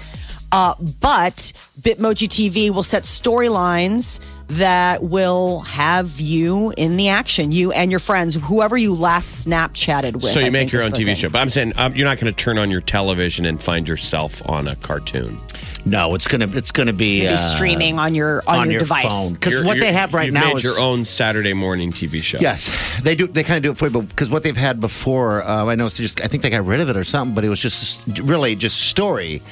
Uh, 0.53 0.75
but 1.01 1.35
Bitmoji 1.81 2.29
TV 2.29 2.71
will 2.71 2.83
set 2.83 3.03
storylines 3.03 4.25
that 4.49 5.03
will 5.03 5.61
have 5.61 6.21
you 6.21 6.73
in 6.77 6.97
the 6.97 7.09
action, 7.09 7.51
you 7.51 7.73
and 7.73 7.91
your 7.91 8.01
friends, 8.01 8.37
whoever 8.37 8.77
you 8.77 8.95
last 8.95 9.47
Snapchatted 9.47 10.15
with. 10.15 10.25
So 10.25 10.41
I 10.41 10.45
you 10.45 10.51
make 10.53 10.71
your 10.71 10.83
own 10.83 10.93
TV 10.93 11.07
thing. 11.07 11.17
show. 11.17 11.29
But 11.29 11.41
I'm 11.41 11.51
saying 11.51 11.73
um, 11.77 11.95
you're 11.97 12.07
not 12.07 12.19
going 12.19 12.33
to 12.33 12.45
turn 12.45 12.59
on 12.59 12.71
your 12.71 12.81
television 12.81 13.45
and 13.45 13.61
find 13.61 13.89
yourself 13.89 14.49
on 14.49 14.69
a 14.69 14.77
cartoon. 14.77 15.41
No, 15.87 16.17
it's 16.17 16.27
gonna 16.27 16.49
it's 16.49 16.73
gonna 16.73 16.93
be 16.93 17.21
Maybe 17.21 17.33
uh, 17.33 17.37
streaming 17.37 18.01
on 18.01 18.17
your 18.17 18.43
on, 18.49 18.73
your, 18.73 18.81
device. 18.81 19.31
Because 19.31 19.63
what 19.63 19.79
they 19.79 19.93
have 19.93 20.13
right 20.15 20.25
you've 20.27 20.35
now 20.35 20.49
made 20.49 20.57
is 20.57 20.65
your 20.65 20.81
own 20.81 21.05
Saturday 21.05 21.53
morning 21.53 21.93
TV 21.93 22.21
show. 22.21 22.39
Yes, 22.41 23.01
they 23.03 23.15
do. 23.15 23.29
They 23.29 23.45
kind 23.45 23.59
of 23.59 23.63
do 23.63 23.71
it 23.71 23.77
for 23.77 23.87
you, 23.87 24.03
because 24.03 24.29
what 24.29 24.43
they've 24.43 24.57
had 24.57 24.81
before, 24.81 25.45
uh, 25.45 25.67
I 25.67 25.77
know 25.77 25.87
it's 25.87 25.97
just. 25.97 26.21
I 26.21 26.27
think 26.27 26.43
they 26.43 26.51
got 26.51 26.67
rid 26.67 26.81
of 26.81 26.91
it 26.91 26.97
or 26.97 27.05
something, 27.05 27.37
but 27.37 27.45
it 27.45 27.49
was 27.49 27.63
just 27.63 28.05
really 28.19 28.57
just 28.57 28.81
story, 28.81 29.43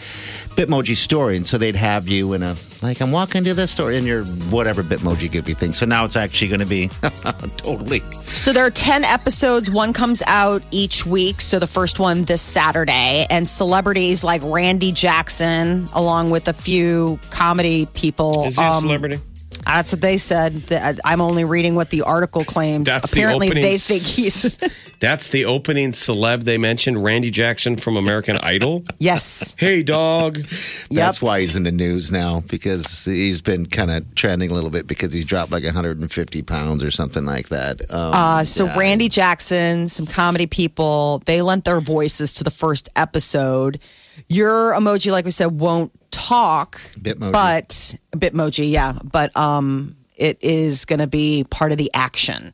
Bitmoji 0.57 0.96
story, 0.96 1.36
and 1.36 1.46
so 1.46 1.59
they'd 1.59 1.74
have 1.74 2.09
you 2.09 2.32
in 2.32 2.42
a 2.42 2.57
like 2.82 3.00
I'm 3.00 3.11
walking 3.11 3.44
to 3.44 3.55
this 3.55 3.70
story 3.70 3.96
in 3.96 4.05
your 4.05 4.24
whatever 4.50 4.82
Bitmoji 4.82 5.30
give 5.30 5.48
you 5.48 5.55
thing. 5.55 5.72
So 5.72 5.86
now 5.86 6.05
it's 6.05 6.16
actually 6.16 6.48
going 6.48 6.61
to 6.61 6.66
be 6.66 6.88
totally. 7.57 8.00
So 8.26 8.52
there 8.52 8.66
are 8.66 8.70
10 8.70 9.05
episodes. 9.05 9.70
One 9.70 9.92
comes 9.92 10.22
out 10.26 10.62
each 10.70 11.07
week. 11.07 11.40
So 11.40 11.59
the 11.59 11.66
first 11.66 11.98
one 11.98 12.24
this 12.24 12.42
Saturday. 12.42 13.26
And 13.30 13.48
celebrities 13.48 14.22
like 14.22 14.42
Randy 14.44 14.92
Jackson, 14.92 15.86
along 15.94 16.30
with 16.30 16.46
a 16.48 16.52
few 16.52 17.18
comedy 17.30 17.86
people. 17.94 18.44
Is 18.44 18.59
he 18.59 18.64
a 18.64 18.68
um, 18.68 18.82
celebrity? 18.82 19.18
That's 19.66 19.92
what 19.92 20.00
they 20.00 20.16
said. 20.18 20.66
Th- 20.68 20.98
I'm 21.04 21.20
only 21.20 21.44
reading 21.44 21.74
what 21.74 21.90
the 21.90 22.02
article 22.02 22.44
claims. 22.44 22.86
That's 22.88 23.12
Apparently, 23.12 23.48
the 23.48 23.54
they 23.54 23.76
think 23.78 24.00
he's. 24.02 24.58
That's 25.00 25.30
the 25.32 25.44
opening 25.44 25.90
celeb 25.92 26.44
they 26.44 26.56
mentioned, 26.56 27.02
Randy 27.02 27.30
Jackson 27.30 27.76
from 27.76 27.96
American 27.96 28.38
Idol. 28.38 28.84
yes. 28.98 29.54
Hey, 29.58 29.82
dog. 29.82 30.38
Yep. 30.38 30.46
That's 30.90 31.20
why 31.22 31.40
he's 31.40 31.56
in 31.56 31.64
the 31.64 31.72
news 31.72 32.10
now 32.10 32.40
because 32.48 33.04
he's 33.04 33.42
been 33.42 33.66
kind 33.66 33.90
of 33.90 34.14
trending 34.14 34.50
a 34.50 34.54
little 34.54 34.70
bit 34.70 34.86
because 34.86 35.12
he's 35.12 35.26
dropped 35.26 35.52
like 35.52 35.64
150 35.64 36.42
pounds 36.42 36.82
or 36.82 36.90
something 36.90 37.26
like 37.26 37.48
that. 37.48 37.82
Um, 37.90 38.14
Uh, 38.14 38.44
so 38.44 38.66
Randy 38.78 39.08
Jackson, 39.08 39.88
some 39.90 40.06
comedy 40.06 40.46
people, 40.46 41.22
they 41.26 41.42
lent 41.42 41.64
their 41.64 41.80
voices 41.80 42.32
to 42.34 42.44
the 42.44 42.50
first 42.50 42.88
episode. 42.96 43.80
Your 44.28 44.72
emoji, 44.74 45.10
like 45.12 45.24
we 45.26 45.32
said, 45.32 45.60
won't 45.60 45.92
talk, 46.14 46.80
Bitmoji. 46.98 47.32
but 47.32 47.68
Bitmoji, 48.12 48.70
yeah, 48.70 48.98
but 49.10 49.36
um, 49.36 49.96
it 50.16 50.38
is 50.42 50.84
going 50.84 51.00
to 51.00 51.06
be 51.06 51.44
part 51.50 51.72
of 51.72 51.78
the 51.78 51.90
action. 51.92 52.52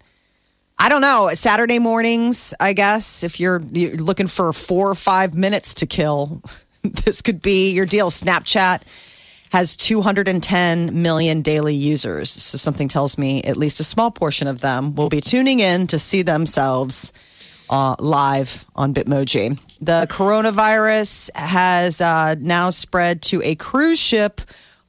I 0.79 0.89
don't 0.89 1.03
know. 1.03 1.29
Saturday 1.35 1.79
mornings, 1.79 2.55
I 2.59 2.73
guess, 2.73 3.23
if 3.23 3.39
you're, 3.39 3.61
you're 3.71 3.97
looking 3.97 4.27
for 4.27 4.51
four 4.53 4.91
or 4.91 4.95
five 4.95 5.37
minutes 5.37 5.75
to 5.75 5.87
kill, 5.87 6.41
this 6.83 7.21
could 7.21 7.43
be 7.43 7.73
your 7.73 7.85
deal. 7.85 8.09
Snapchat 8.11 8.83
has 9.53 9.77
210 9.77 11.03
million 11.03 11.43
daily 11.43 11.75
users. 11.75 12.31
So 12.31 12.57
something 12.57 12.89
tells 12.89 13.19
me 13.19 13.43
at 13.43 13.57
least 13.57 13.81
a 13.81 13.85
small 13.85 14.11
portion 14.11 14.47
of 14.49 14.61
them 14.61 14.95
will 14.95 15.09
be 15.09 15.21
tuning 15.21 15.61
in 15.61 15.87
to 15.89 15.99
see 15.99 16.23
themselves 16.23 17.13
uh, 17.71 17.95
live 17.99 18.67
on 18.75 18.93
Bitmoji. 18.93 19.59
The 19.81 20.07
coronavirus 20.11 21.31
has 21.35 22.01
uh, 22.01 22.35
now 22.39 22.71
spread 22.71 23.23
to 23.23 23.41
a 23.43 23.55
cruise 23.55 24.01
ship 24.01 24.41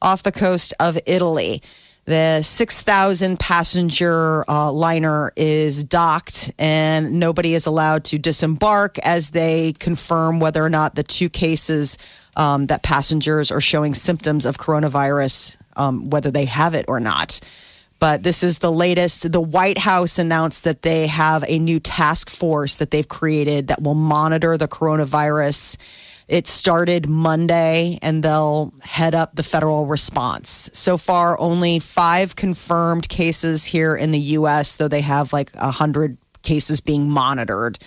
off 0.02 0.24
the 0.24 0.32
coast 0.32 0.74
of 0.80 0.98
Italy. 1.06 1.62
The 2.04 2.42
6,000 2.42 3.38
passenger 3.38 4.44
uh, 4.50 4.72
liner 4.72 5.32
is 5.36 5.84
docked, 5.84 6.52
and 6.58 7.20
nobody 7.20 7.54
is 7.54 7.66
allowed 7.66 8.02
to 8.06 8.18
disembark 8.18 8.98
as 8.98 9.30
they 9.30 9.72
confirm 9.74 10.40
whether 10.40 10.64
or 10.64 10.68
not 10.68 10.96
the 10.96 11.04
two 11.04 11.28
cases 11.28 11.96
um, 12.36 12.66
that 12.66 12.82
passengers 12.82 13.52
are 13.52 13.60
showing 13.60 13.94
symptoms 13.94 14.44
of 14.46 14.58
coronavirus, 14.58 15.56
um, 15.76 16.10
whether 16.10 16.32
they 16.32 16.46
have 16.46 16.74
it 16.74 16.86
or 16.88 16.98
not. 16.98 17.38
But 18.02 18.24
this 18.24 18.42
is 18.42 18.58
the 18.58 18.72
latest. 18.72 19.30
The 19.30 19.40
White 19.40 19.78
House 19.78 20.18
announced 20.18 20.64
that 20.64 20.82
they 20.82 21.06
have 21.06 21.44
a 21.46 21.60
new 21.60 21.78
task 21.78 22.30
force 22.30 22.74
that 22.78 22.90
they've 22.90 23.06
created 23.06 23.68
that 23.68 23.80
will 23.80 23.94
monitor 23.94 24.58
the 24.58 24.66
coronavirus. 24.66 25.76
It 26.26 26.48
started 26.48 27.08
Monday 27.08 28.00
and 28.02 28.24
they'll 28.24 28.74
head 28.82 29.14
up 29.14 29.36
the 29.36 29.44
federal 29.44 29.86
response. 29.86 30.68
So 30.72 30.96
far, 30.96 31.38
only 31.38 31.78
five 31.78 32.34
confirmed 32.34 33.08
cases 33.08 33.66
here 33.66 33.94
in 33.94 34.10
the 34.10 34.18
US, 34.18 34.74
though 34.74 34.88
they 34.88 35.02
have 35.02 35.32
like 35.32 35.54
100 35.54 36.18
cases 36.42 36.80
being 36.80 37.08
monitored. 37.08 37.78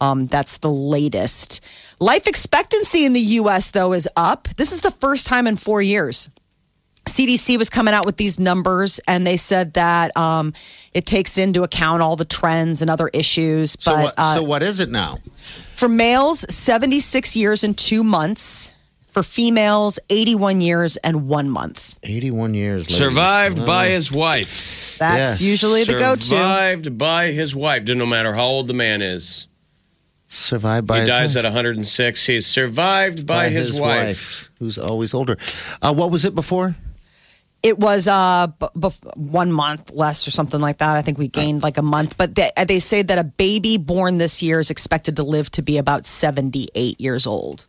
Um, 0.00 0.26
that's 0.26 0.56
the 0.56 0.70
latest. 0.70 1.62
Life 2.00 2.26
expectancy 2.26 3.04
in 3.04 3.12
the 3.12 3.20
US, 3.20 3.72
though, 3.72 3.92
is 3.92 4.08
up. 4.16 4.48
This 4.56 4.72
is 4.72 4.80
the 4.80 4.90
first 4.90 5.26
time 5.26 5.46
in 5.46 5.56
four 5.56 5.82
years. 5.82 6.30
CDC 7.06 7.58
was 7.58 7.68
coming 7.70 7.92
out 7.94 8.06
with 8.06 8.16
these 8.16 8.38
numbers, 8.38 9.00
and 9.08 9.26
they 9.26 9.36
said 9.36 9.74
that 9.74 10.16
um, 10.16 10.52
it 10.92 11.06
takes 11.06 11.38
into 11.38 11.62
account 11.62 12.02
all 12.02 12.14
the 12.16 12.24
trends 12.24 12.82
and 12.82 12.90
other 12.90 13.08
issues. 13.12 13.76
But 13.76 13.82
so 13.82 13.94
what? 14.02 14.14
uh, 14.18 14.34
so 14.36 14.42
what 14.42 14.62
is 14.62 14.80
it 14.80 14.90
now? 14.90 15.18
for 15.36 15.88
males, 15.88 16.40
76 16.54 17.36
years 17.36 17.64
and 17.64 17.76
two 17.76 18.04
months. 18.04 18.74
For 19.06 19.24
females, 19.24 19.98
81 20.08 20.60
years 20.60 20.96
and 20.98 21.28
one 21.28 21.50
month. 21.50 21.98
81 22.04 22.54
years. 22.54 22.82
ladies. 22.82 22.96
Survived 22.96 23.66
by 23.66 23.88
his 23.88 24.12
wife. 24.12 24.96
That's 25.00 25.40
Yes. 25.40 25.42
usually 25.42 25.82
the 25.82 25.94
go 25.94 26.14
to. 26.14 26.22
Survived 26.22 26.96
by 26.96 27.32
his 27.32 27.52
wife. 27.56 27.82
No 27.88 28.06
matter 28.06 28.34
how 28.34 28.44
old 28.44 28.68
the 28.68 28.72
man 28.72 29.02
is. 29.02 29.48
Survived 30.28 30.86
by 30.86 30.94
he 30.96 31.00
his 31.00 31.08
dies 31.10 31.34
wife. 31.34 31.44
at 31.44 31.48
106. 31.48 32.26
He's 32.26 32.46
survived 32.46 33.26
by, 33.26 33.48
his, 33.48 33.80
wife. 33.80 34.48
who's 34.60 34.78
always 34.78 35.12
older. 35.12 35.36
Uh, 35.82 35.92
what 35.92 36.12
was 36.12 36.24
it 36.24 36.36
before? 36.36 36.76
It 37.62 37.78
was 37.78 38.08
uh, 38.08 38.48
one 39.16 39.52
month 39.52 39.90
less 39.92 40.26
or 40.26 40.30
something 40.30 40.60
like 40.60 40.78
that. 40.78 40.96
I 40.96 41.02
think 41.02 41.18
we 41.18 41.28
gained 41.28 41.62
like 41.62 41.76
a 41.76 41.82
month. 41.82 42.16
But 42.16 42.34
they, 42.34 42.50
they 42.66 42.78
say 42.78 43.02
that 43.02 43.18
a 43.18 43.24
baby 43.24 43.76
born 43.76 44.18
this 44.18 44.42
year 44.42 44.60
is 44.60 44.70
expected 44.70 45.16
to 45.16 45.22
live 45.22 45.50
to 45.52 45.62
be 45.62 45.76
about 45.76 46.06
78 46.06 47.00
years 47.00 47.26
old. 47.26 47.68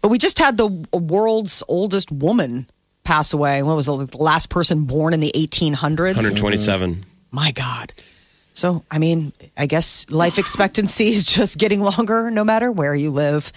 But 0.00 0.08
we 0.08 0.18
just 0.18 0.38
had 0.38 0.56
the 0.56 0.66
world's 0.92 1.62
oldest 1.68 2.10
woman 2.10 2.68
pass 3.04 3.32
away. 3.32 3.62
What 3.62 3.76
was 3.76 3.86
the 3.86 4.08
last 4.18 4.50
person 4.50 4.84
born 4.84 5.14
in 5.14 5.20
the 5.20 5.32
1800s? 5.34 6.16
127. 6.16 7.04
My 7.30 7.52
God. 7.52 7.92
So, 8.52 8.84
I 8.90 8.98
mean, 8.98 9.32
I 9.56 9.66
guess 9.66 10.10
life 10.10 10.38
expectancy 10.38 11.10
is 11.10 11.26
just 11.26 11.58
getting 11.58 11.80
longer 11.80 12.30
no 12.30 12.44
matter 12.44 12.72
where 12.72 12.94
you 12.94 13.10
live. 13.10 13.52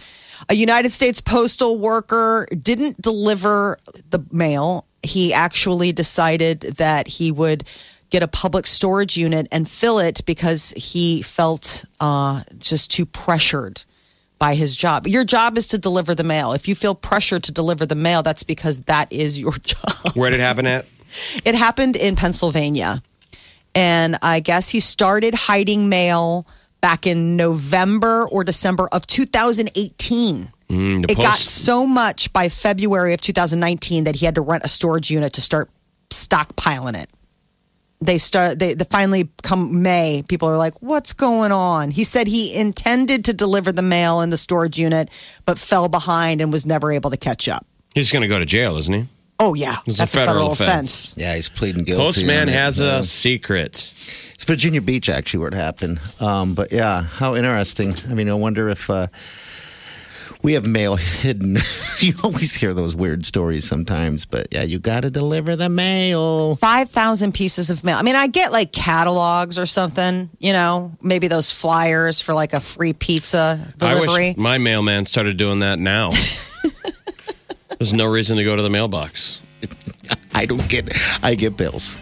A 0.49 0.53
United 0.53 0.91
States 0.91 1.21
postal 1.21 1.77
worker 1.77 2.47
didn't 2.51 3.01
deliver 3.01 3.77
the 4.09 4.23
mail. 4.31 4.85
He 5.03 5.33
actually 5.33 5.91
decided 5.91 6.61
that 6.77 7.07
he 7.07 7.31
would 7.31 7.63
get 8.09 8.21
a 8.21 8.27
public 8.27 8.67
storage 8.67 9.17
unit 9.17 9.47
and 9.51 9.67
fill 9.67 9.99
it 9.99 10.21
because 10.25 10.73
he 10.75 11.21
felt 11.21 11.85
uh, 11.99 12.41
just 12.59 12.91
too 12.91 13.05
pressured 13.05 13.83
by 14.37 14.53
his 14.55 14.75
job. 14.75 15.07
Your 15.07 15.23
job 15.23 15.57
is 15.57 15.69
to 15.69 15.77
deliver 15.77 16.13
the 16.13 16.23
mail. 16.23 16.51
If 16.53 16.67
you 16.67 16.75
feel 16.75 16.93
pressured 16.93 17.43
to 17.43 17.51
deliver 17.51 17.85
the 17.85 17.95
mail, 17.95 18.21
that's 18.21 18.43
because 18.43 18.81
that 18.81 19.11
is 19.11 19.39
your 19.39 19.51
job. 19.63 20.13
Where 20.13 20.29
did 20.29 20.39
it 20.39 20.43
happen 20.43 20.67
at? 20.67 20.85
It 21.45 21.55
happened 21.55 21.95
in 21.95 22.15
Pennsylvania. 22.15 23.01
And 23.73 24.17
I 24.21 24.41
guess 24.41 24.69
he 24.69 24.79
started 24.79 25.33
hiding 25.33 25.89
mail 25.89 26.45
back 26.81 27.07
in 27.07 27.37
November 27.37 28.27
or 28.27 28.43
December 28.43 28.89
of 28.91 29.07
2018. 29.07 30.49
Mm, 30.71 31.09
It 31.11 31.17
got 31.17 31.37
so 31.37 31.85
much 31.85 32.31
by 32.33 32.47
February 32.49 33.13
of 33.13 33.21
2019 33.21 34.05
that 34.05 34.15
he 34.15 34.25
had 34.25 34.35
to 34.35 34.41
rent 34.41 34.63
a 34.63 34.69
storage 34.69 35.11
unit 35.11 35.33
to 35.33 35.41
start 35.41 35.69
stockpiling 36.09 37.01
it. 37.01 37.09
They 38.03 38.17
start. 38.17 38.57
They, 38.57 38.73
they 38.73 38.85
finally 38.85 39.29
come 39.43 39.83
May. 39.83 40.23
People 40.27 40.47
are 40.49 40.57
like, 40.57 40.73
"What's 40.81 41.13
going 41.13 41.51
on?" 41.51 41.91
He 41.91 42.03
said 42.03 42.25
he 42.27 42.55
intended 42.55 43.25
to 43.25 43.33
deliver 43.33 43.71
the 43.71 43.83
mail 43.83 44.21
in 44.21 44.31
the 44.31 44.37
storage 44.37 44.79
unit, 44.79 45.09
but 45.45 45.59
fell 45.59 45.87
behind 45.87 46.41
and 46.41 46.51
was 46.51 46.65
never 46.65 46.91
able 46.91 47.11
to 47.11 47.17
catch 47.17 47.47
up. 47.47 47.63
He's 47.93 48.11
going 48.11 48.23
to 48.23 48.27
go 48.27 48.39
to 48.39 48.45
jail, 48.45 48.77
isn't 48.77 48.93
he? 48.93 49.05
Oh 49.39 49.53
yeah, 49.53 49.75
It's 49.85 49.97
a 49.99 50.01
that's 50.03 50.15
federal 50.15 50.51
offense. 50.51 51.15
Yeah, 51.17 51.35
he's 51.35 51.49
pleading 51.49 51.83
guilty. 51.83 52.01
Postman 52.03 52.43
on 52.43 52.49
it. 52.49 52.53
has 52.53 52.79
Uh, 52.81 52.99
a 53.01 53.03
secret. 53.03 53.93
It's 54.33 54.45
Virginia 54.45 54.81
Beach, 54.81 55.07
actually, 55.09 55.39
where 55.39 55.49
it 55.49 55.53
happened. 55.53 55.99
Um, 56.19 56.55
but 56.55 56.71
yeah, 56.71 57.01
how 57.03 57.35
interesting. 57.35 57.93
I 58.09 58.13
mean, 58.15 58.29
I 58.29 58.33
wonder 58.33 58.69
if 58.69 58.89
uh, 58.89 59.07
we 60.43 60.53
have 60.53 60.65
mail 60.65 60.95
hidden. 60.95 61.57
you 61.99 62.13
always 62.23 62.53
hear 62.55 62.73
those 62.73 62.95
weird 62.95 63.25
stories 63.25 63.65
sometimes, 63.67 64.25
but 64.25 64.47
yeah, 64.51 64.63
you 64.63 64.79
got 64.79 65.01
to 65.01 65.09
deliver 65.09 65.55
the 65.55 65.69
mail. 65.69 66.55
Five 66.55 66.89
thousand 66.89 67.33
pieces 67.33 67.69
of 67.69 67.83
mail. 67.83 67.97
I 67.97 68.01
mean, 68.01 68.15
I 68.15 68.27
get 68.27 68.51
like 68.51 68.71
catalogs 68.71 69.57
or 69.59 69.65
something. 69.65 70.29
You 70.39 70.53
know, 70.53 70.91
maybe 71.01 71.27
those 71.27 71.51
flyers 71.51 72.21
for 72.21 72.33
like 72.33 72.53
a 72.53 72.59
free 72.59 72.93
pizza 72.93 73.67
I 73.81 73.93
delivery. 73.93 74.29
wish 74.29 74.37
my 74.37 74.57
mailman 74.57 75.05
started 75.05 75.37
doing 75.37 75.59
that 75.59 75.79
now. 75.79 76.11
There's 77.77 77.93
no 77.93 78.05
reason 78.05 78.37
to 78.37 78.43
go 78.43 78.55
to 78.55 78.61
the 78.61 78.69
mailbox. 78.69 79.41
I 80.33 80.45
don't 80.45 80.67
get. 80.69 80.89
I 81.23 81.35
get 81.35 81.57
bills. 81.57 81.97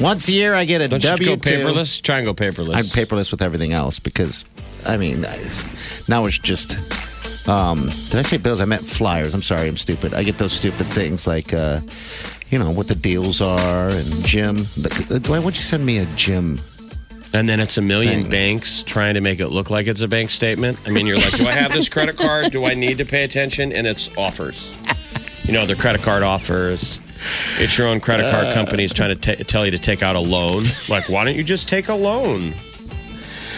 Once 0.00 0.28
a 0.28 0.32
year, 0.32 0.54
I 0.54 0.64
get 0.64 0.80
a 0.80 0.88
Don't 0.88 1.02
you 1.04 1.10
W 1.10 1.28
go 1.28 1.36
two. 1.36 1.50
paperless? 1.50 2.00
Try 2.02 2.18
and 2.20 2.24
go 2.24 2.32
paperless. 2.32 2.74
I'm 2.74 2.84
paperless 2.84 3.30
with 3.30 3.42
everything 3.42 3.72
else 3.74 3.98
because, 3.98 4.44
I 4.86 4.96
mean, 4.96 5.24
I, 5.24 5.36
now 6.08 6.24
it's 6.26 6.38
just. 6.38 7.48
Um, 7.48 7.78
did 7.78 8.16
I 8.16 8.22
say 8.22 8.36
bills? 8.36 8.60
I 8.60 8.64
meant 8.64 8.82
flyers. 8.82 9.34
I'm 9.34 9.42
sorry, 9.42 9.66
I'm 9.66 9.76
stupid. 9.76 10.14
I 10.14 10.22
get 10.22 10.38
those 10.38 10.52
stupid 10.52 10.86
things 10.86 11.26
like, 11.26 11.52
uh, 11.54 11.80
you 12.50 12.58
know, 12.58 12.70
what 12.70 12.86
the 12.86 12.94
deals 12.94 13.40
are 13.40 13.88
and 13.88 14.24
gym. 14.24 14.58
Why 15.26 15.38
would 15.38 15.56
you 15.56 15.62
send 15.62 15.84
me 15.84 15.98
a 15.98 16.04
gym? 16.16 16.60
And 17.32 17.48
then 17.48 17.58
it's 17.60 17.78
a 17.78 17.82
million 17.82 18.28
banks 18.28 18.82
trying 18.82 19.14
to 19.14 19.20
make 19.20 19.40
it 19.40 19.48
look 19.48 19.70
like 19.70 19.86
it's 19.86 20.02
a 20.02 20.08
bank 20.08 20.30
statement. 20.30 20.78
I 20.86 20.90
mean, 20.90 21.06
you're 21.06 21.16
like, 21.16 21.36
do 21.36 21.46
I 21.46 21.52
have 21.52 21.72
this 21.72 21.88
credit 21.88 22.16
card? 22.16 22.50
Do 22.50 22.66
I 22.66 22.74
need 22.74 22.98
to 22.98 23.04
pay 23.04 23.24
attention? 23.24 23.72
And 23.72 23.86
it's 23.86 24.16
offers. 24.18 24.76
You 25.44 25.54
know, 25.54 25.64
they're 25.64 25.76
credit 25.76 26.02
card 26.02 26.22
offers. 26.22 27.00
It's 27.58 27.78
your 27.78 27.86
own 27.88 28.00
credit 28.00 28.30
card 28.30 28.52
companies 28.52 28.92
trying 28.92 29.16
to 29.16 29.36
ta 29.36 29.42
tell 29.44 29.64
you 29.64 29.70
to 29.72 29.78
take 29.78 30.02
out 30.02 30.16
a 30.16 30.20
loan. 30.20 30.64
Like, 30.88 31.08
why 31.08 31.24
don't 31.24 31.36
you 31.36 31.44
just 31.44 31.68
take 31.68 31.88
a 31.88 31.94
loan? 31.94 32.52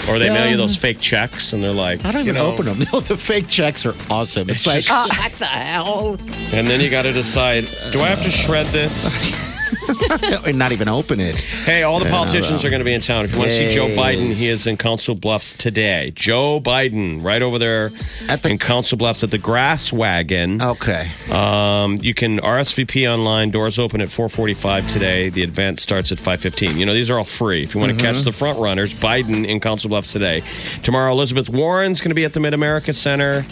Or 0.08 0.18
they 0.18 0.28
mail 0.30 0.50
you 0.50 0.56
those 0.56 0.76
um, 0.76 0.80
fake 0.80 0.98
checks, 0.98 1.52
and 1.52 1.62
they're 1.62 1.70
like, 1.72 2.04
I 2.04 2.10
don't 2.10 2.24
you 2.24 2.30
even 2.32 2.42
know, 2.42 2.52
open 2.52 2.66
them. 2.66 2.78
No, 2.92 3.00
the 3.00 3.16
fake 3.16 3.46
checks 3.46 3.86
are 3.86 3.94
awesome. 4.10 4.50
It's, 4.50 4.66
It's 4.66 4.66
like, 4.66 4.82
just- 4.84 5.18
what 5.20 5.32
the 5.34 5.44
hell? 5.46 6.16
And 6.52 6.66
then 6.66 6.80
you 6.80 6.90
got 6.90 7.02
to 7.02 7.12
decide: 7.12 7.66
Do 7.92 8.00
I 8.00 8.08
have 8.08 8.22
to 8.22 8.30
shred 8.30 8.66
this? 8.68 9.50
and 10.46 10.58
not 10.58 10.72
even 10.72 10.88
open 10.88 11.20
it. 11.20 11.36
Hey, 11.36 11.82
all 11.82 11.98
the 11.98 12.06
Yeah, 12.06 12.10
politicians 12.12 12.64
are 12.64 12.70
going 12.70 12.80
to 12.80 12.84
be 12.84 12.92
in 12.94 13.00
town. 13.00 13.24
If 13.24 13.32
you 13.32 13.38
want 13.38 13.50
to 13.50 13.56
see 13.56 13.72
Joe 13.74 13.86
Biden, 13.88 14.32
he 14.32 14.46
is 14.46 14.66
in 14.66 14.76
Council 14.76 15.14
Bluffs 15.14 15.54
today. 15.54 16.12
Joe 16.14 16.60
Biden, 16.60 17.22
right 17.22 17.42
over 17.42 17.58
there 17.58 17.90
At 18.28 18.42
the- 18.42 18.50
in 18.50 18.58
Council 18.58 18.96
Bluffs 18.98 19.22
at 19.24 19.30
the 19.30 19.38
Grass 19.38 19.92
Wagon. 19.92 20.60
Okay. 20.62 21.10
Um, 21.30 21.98
you 22.00 22.14
can 22.14 22.38
RSVP 22.40 23.06
online. 23.12 23.50
Doors 23.50 23.78
open 23.78 24.00
at 24.00 24.08
4:45 24.08 24.88
today. 24.92 25.28
The 25.28 25.42
event 25.42 25.80
starts 25.80 26.12
at 26.12 26.18
5:15. 26.18 26.76
You 26.78 26.86
know 26.86 26.94
these 26.94 27.10
are 27.10 27.18
all 27.18 27.24
free. 27.24 27.62
If 27.62 27.74
you 27.74 27.80
want 27.80 27.92
to 27.98 27.98
catch 28.04 28.22
the 28.22 28.32
front 28.32 28.58
runners, 28.58 28.94
Biden 28.94 29.46
in 29.46 29.60
Council 29.60 29.90
Bluffs 29.90 30.12
today. 30.12 30.42
Tomorrow, 30.82 31.12
Elizabeth 31.12 31.48
Warren's 31.48 32.00
going 32.00 32.10
to 32.10 32.14
be 32.14 32.24
at 32.24 32.32
the 32.32 32.40
Mid 32.40 32.54
America 32.54 32.92
Center. 32.92 33.44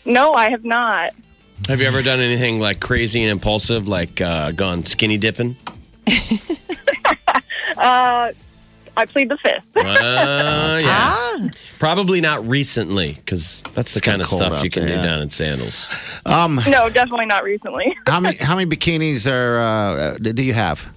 No, 0.05 0.33
I 0.33 0.51
have 0.51 0.65
not. 0.65 1.11
Have 1.69 1.81
you 1.81 1.87
ever 1.87 2.03
done 2.03 2.21
anything 2.21 2.61
like 2.61 2.81
crazy 2.81 3.23
and 3.23 3.31
impulsive, 3.31 3.89
like 3.89 4.21
uh, 4.21 4.53
gone 4.53 4.85
skinny 4.85 5.19
dipping? 5.19 5.57
Uh, 7.79 8.33
I 8.97 9.05
plead 9.05 9.29
the 9.29 9.37
fifth. 9.37 9.77
Uh, 9.77 9.83
yeah. 10.83 10.87
Ah, 10.89 11.49
Probably 11.79 12.23
not 12.23 12.47
recently, 12.47 13.13
because 13.13 13.63
that's 13.75 13.93
the 13.93 13.99
It's 13.99 14.01
kinda 14.07 14.11
kind 14.11 14.23
of 14.23 14.29
cold 14.29 14.41
stuff 14.43 14.53
out 14.55 14.65
you 14.65 14.71
can 14.71 14.87
there, 14.87 14.95
do 14.97 15.01
yeah. 15.01 15.05
down 15.07 15.21
in 15.21 15.29
sandals. 15.29 15.87
Um, 16.25 16.59
no, 16.69 16.89
definitely 16.89 17.27
not 17.27 17.45
recently. 17.45 17.95
how 18.07 18.21
many 18.21 18.39
how 18.39 18.57
many 18.57 18.71
bikinis 18.71 19.31
are 19.31 19.59
uh, 19.61 20.17
do 20.19 20.43
you 20.43 20.55
have? 20.55 20.91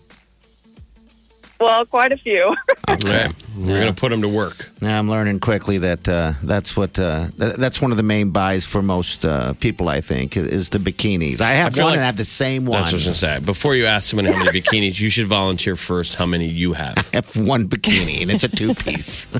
Well, 1.59 1.85
quite 1.85 2.11
a 2.11 2.17
few. 2.17 2.55
Okay. 2.89 3.25
Right. 3.27 3.35
We're 3.55 3.79
going 3.81 3.93
to 3.93 3.95
put 3.99 4.09
them 4.09 4.23
to 4.23 4.27
work. 4.27 4.71
Now 4.81 4.97
I'm 4.97 5.07
learning 5.09 5.41
quickly 5.41 5.77
that 5.77 6.07
uh, 6.09 6.33
that's 6.41 6.75
what 6.75 6.97
uh, 6.97 7.27
th- 7.37 7.53
that's 7.53 7.79
one 7.79 7.91
of 7.91 7.97
the 7.97 8.03
main 8.03 8.31
buys 8.31 8.65
for 8.65 8.81
most 8.81 9.25
uh, 9.25 9.53
people. 9.53 9.89
I 9.89 10.01
think 10.01 10.35
is 10.35 10.69
the 10.69 10.79
bikinis. 10.79 11.39
I 11.39 11.51
have 11.51 11.77
I 11.77 11.81
one 11.83 11.89
like 11.89 11.97
and 11.97 12.03
I 12.03 12.07
have 12.07 12.17
the 12.17 12.25
same 12.25 12.65
one. 12.65 12.81
That's 12.81 12.93
what 12.93 12.93
I 12.93 12.95
was 12.95 13.03
going 13.05 13.13
to 13.13 13.19
say. 13.19 13.39
Before 13.45 13.75
you 13.75 13.85
ask 13.85 14.09
someone 14.09 14.25
how 14.25 14.43
many 14.43 14.59
bikinis, 14.59 14.99
you 14.99 15.11
should 15.11 15.27
volunteer 15.27 15.75
first 15.75 16.15
how 16.15 16.25
many 16.25 16.47
you 16.47 16.73
have. 16.73 16.97
I 17.13 17.17
have 17.17 17.37
one 17.37 17.67
bikini 17.69 18.23
and 18.23 18.31
it's 18.31 18.43
a 18.43 18.49
two 18.49 18.73
piece. 18.73 19.27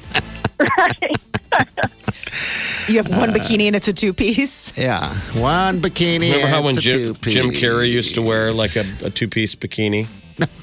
you 2.88 2.98
have 2.98 3.10
one 3.10 3.32
bikini 3.34 3.66
and 3.68 3.76
it's 3.76 3.88
a 3.88 3.94
two 3.94 4.14
piece. 4.14 4.78
yeah, 4.78 5.12
one 5.42 5.82
bikini. 5.82 6.32
Remember 6.32 6.48
how 6.48 6.58
and 6.58 6.66
when 6.66 6.76
it's 6.76 6.84
Jim, 6.84 7.16
two-piece. 7.16 7.34
Jim 7.34 7.50
Carrey 7.50 7.92
used 7.92 8.14
to 8.16 8.22
wear 8.22 8.52
like 8.54 8.76
a, 8.76 8.84
a 9.06 9.10
two 9.10 9.28
piece 9.28 9.56
bikini? 9.56 10.08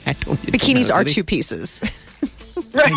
I 0.07 0.12
don't 0.12 0.39
even 0.49 0.53
Bikinis 0.55 0.89
know. 0.91 0.97
are 0.97 1.05
two 1.05 1.24
pieces. 1.24 1.81
right. 2.74 2.93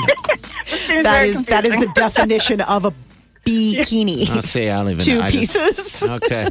Seems 0.63 1.03
That 1.03 1.11
very 1.13 1.29
is 1.29 1.43
that 1.45 1.65
is 1.65 1.75
the 1.75 1.91
definition 1.95 2.61
of 2.61 2.85
a 2.85 2.91
bikini. 3.45 4.25
Oh, 4.29 4.35
I'll 4.35 4.41
say 4.41 4.69
I 4.69 4.77
don't 4.77 4.91
even. 4.91 4.99
two 4.99 5.19
I 5.21 5.29
just- 5.29 5.53
pieces. 5.55 6.09
okay. 6.09 6.45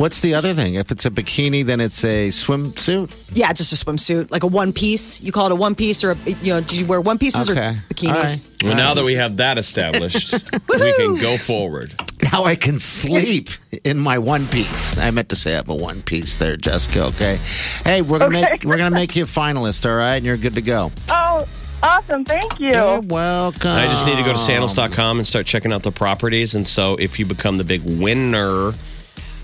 What's 0.00 0.22
the 0.22 0.34
other 0.34 0.54
thing? 0.54 0.76
If 0.76 0.90
it's 0.90 1.04
a 1.04 1.10
bikini, 1.10 1.62
then 1.62 1.78
it's 1.78 2.02
a 2.04 2.28
swimsuit. 2.28 3.36
yeah, 3.36 3.52
just 3.52 3.70
a 3.74 3.84
swimsuit, 3.84 4.30
like 4.30 4.42
a 4.42 4.46
one 4.46 4.72
piece. 4.72 5.20
You 5.20 5.30
call 5.30 5.44
it 5.44 5.52
a 5.52 5.54
one 5.54 5.74
piece, 5.74 6.02
or 6.02 6.12
a, 6.12 6.16
you 6.42 6.54
know, 6.54 6.62
do 6.62 6.78
you 6.78 6.86
wear 6.86 7.02
one 7.02 7.18
pieces 7.18 7.50
Okay. 7.50 7.68
or 7.68 7.74
bikinis? 7.92 8.64
Well, 8.64 8.76
now 8.76 8.94
that 8.94 9.04
we 9.04 9.12
have 9.14 9.36
that 9.36 9.58
established, 9.58 10.32
we 10.70 10.92
can 10.94 11.20
go 11.20 11.36
forward. 11.36 11.92
Now 12.32 12.44
I 12.44 12.56
can 12.56 12.78
sleep 12.78 13.50
in 13.84 13.98
my 13.98 14.16
one 14.16 14.46
piece. 14.46 14.96
I 14.96 15.10
meant 15.10 15.28
to 15.28 15.36
say 15.36 15.52
I 15.52 15.56
have 15.56 15.68
a 15.68 15.74
one 15.74 16.00
piece 16.00 16.38
there, 16.38 16.56
Jessica. 16.56 17.04
Okay. 17.08 17.38
Hey, 17.84 18.00
we're 18.00 18.20
gonna 18.20 18.38
Okay. 18.38 18.50
make 18.52 18.64
we're 18.64 18.78
gonna 18.78 18.90
make 18.94 19.14
you 19.16 19.24
a 19.24 19.26
finalist. 19.26 19.86
All 19.86 19.96
right, 19.96 20.16
and 20.16 20.24
you're 20.24 20.38
good 20.38 20.54
to 20.54 20.62
go. 20.62 20.92
Oh, 21.10 21.46
awesome. 21.82 22.24
Thank 22.24 22.58
you. 22.58 22.70
You're 22.70 23.00
welcome. 23.00 23.70
I 23.72 23.84
just 23.86 24.06
need 24.06 24.16
to 24.16 24.22
go 24.22 24.32
to 24.32 24.38
sandals.com 24.38 25.18
and 25.18 25.26
start 25.26 25.44
checking 25.44 25.74
out 25.74 25.82
the 25.82 25.92
properties. 25.92 26.54
And 26.54 26.66
so 26.66 26.96
if 26.96 27.18
you 27.18 27.26
become 27.26 27.58
the 27.58 27.64
big 27.64 27.82
winner, 27.84 28.72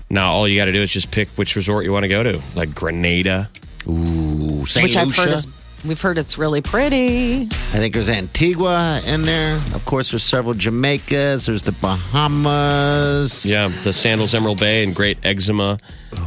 now 0.09 0.31
all 0.31 0.47
you 0.47 0.57
got 0.57 0.65
to 0.65 0.71
do 0.71 0.81
is 0.81 0.91
just 0.91 1.11
pick 1.11 1.29
which 1.29 1.55
resort 1.55 1.85
you 1.85 1.91
want 1.91 2.03
to 2.03 2.09
go 2.09 2.23
to, 2.23 2.41
like 2.55 2.73
Grenada. 2.73 3.49
Ooh, 3.87 4.65
Saint 4.65 4.83
Which 4.83 4.97
I've 4.97 5.15
heard 5.15 5.29
is 5.29 5.47
we've 5.85 6.01
heard 6.01 6.17
it's 6.17 6.37
really 6.37 6.61
pretty. 6.61 7.43
I 7.43 7.77
think 7.79 7.93
there's 7.93 8.09
Antigua 8.09 9.01
in 9.05 9.23
there. 9.23 9.55
Of 9.73 9.85
course, 9.85 10.11
there's 10.11 10.23
several 10.23 10.53
Jamaicas. 10.53 11.45
There's 11.45 11.63
the 11.63 11.71
Bahamas. 11.73 13.45
Yeah, 13.45 13.69
the 13.83 13.93
Sandals 13.93 14.33
Emerald 14.33 14.59
Bay 14.59 14.83
and 14.83 14.95
Great 14.95 15.17
Eczema. 15.23 15.77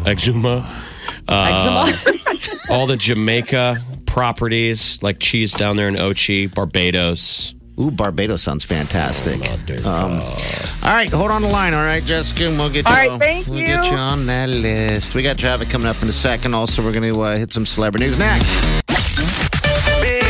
Eczema. 0.06 0.84
Uh, 1.28 1.92
Eczema. 1.94 2.56
all 2.70 2.86
the 2.88 2.96
Jamaica 2.96 3.80
properties 4.06 5.00
like 5.02 5.20
cheese 5.20 5.52
down 5.52 5.76
there 5.76 5.86
in 5.86 5.94
Ochi, 5.94 6.52
Barbados. 6.52 7.54
Ooh, 7.80 7.90
Barbados 7.90 8.42
sounds 8.42 8.64
fantastic. 8.64 9.40
Um, 9.86 10.20
all 10.20 10.92
right, 10.92 11.08
hold 11.08 11.30
on 11.30 11.40
the 11.40 11.48
line, 11.48 11.72
all 11.72 11.82
right, 11.82 12.04
Jessica, 12.04 12.46
and 12.46 12.58
we'll 12.58 12.68
get 12.68 12.86
you. 12.86 12.94
All 12.94 13.08
right, 13.08 13.18
thank 13.18 13.46
we'll 13.46 13.60
you. 13.60 13.66
get 13.66 13.90
you 13.90 13.96
on 13.96 14.26
that 14.26 14.50
list. 14.50 15.14
We 15.14 15.22
got 15.22 15.38
traffic 15.38 15.70
coming 15.70 15.88
up 15.88 16.02
in 16.02 16.08
a 16.08 16.12
second. 16.12 16.52
Also, 16.52 16.84
we're 16.84 16.92
going 16.92 17.10
to 17.10 17.20
uh, 17.22 17.36
hit 17.38 17.52
some 17.52 17.64
celebrity 17.64 18.04
news 18.04 18.18
next. 18.18 18.44
Big 20.02 20.20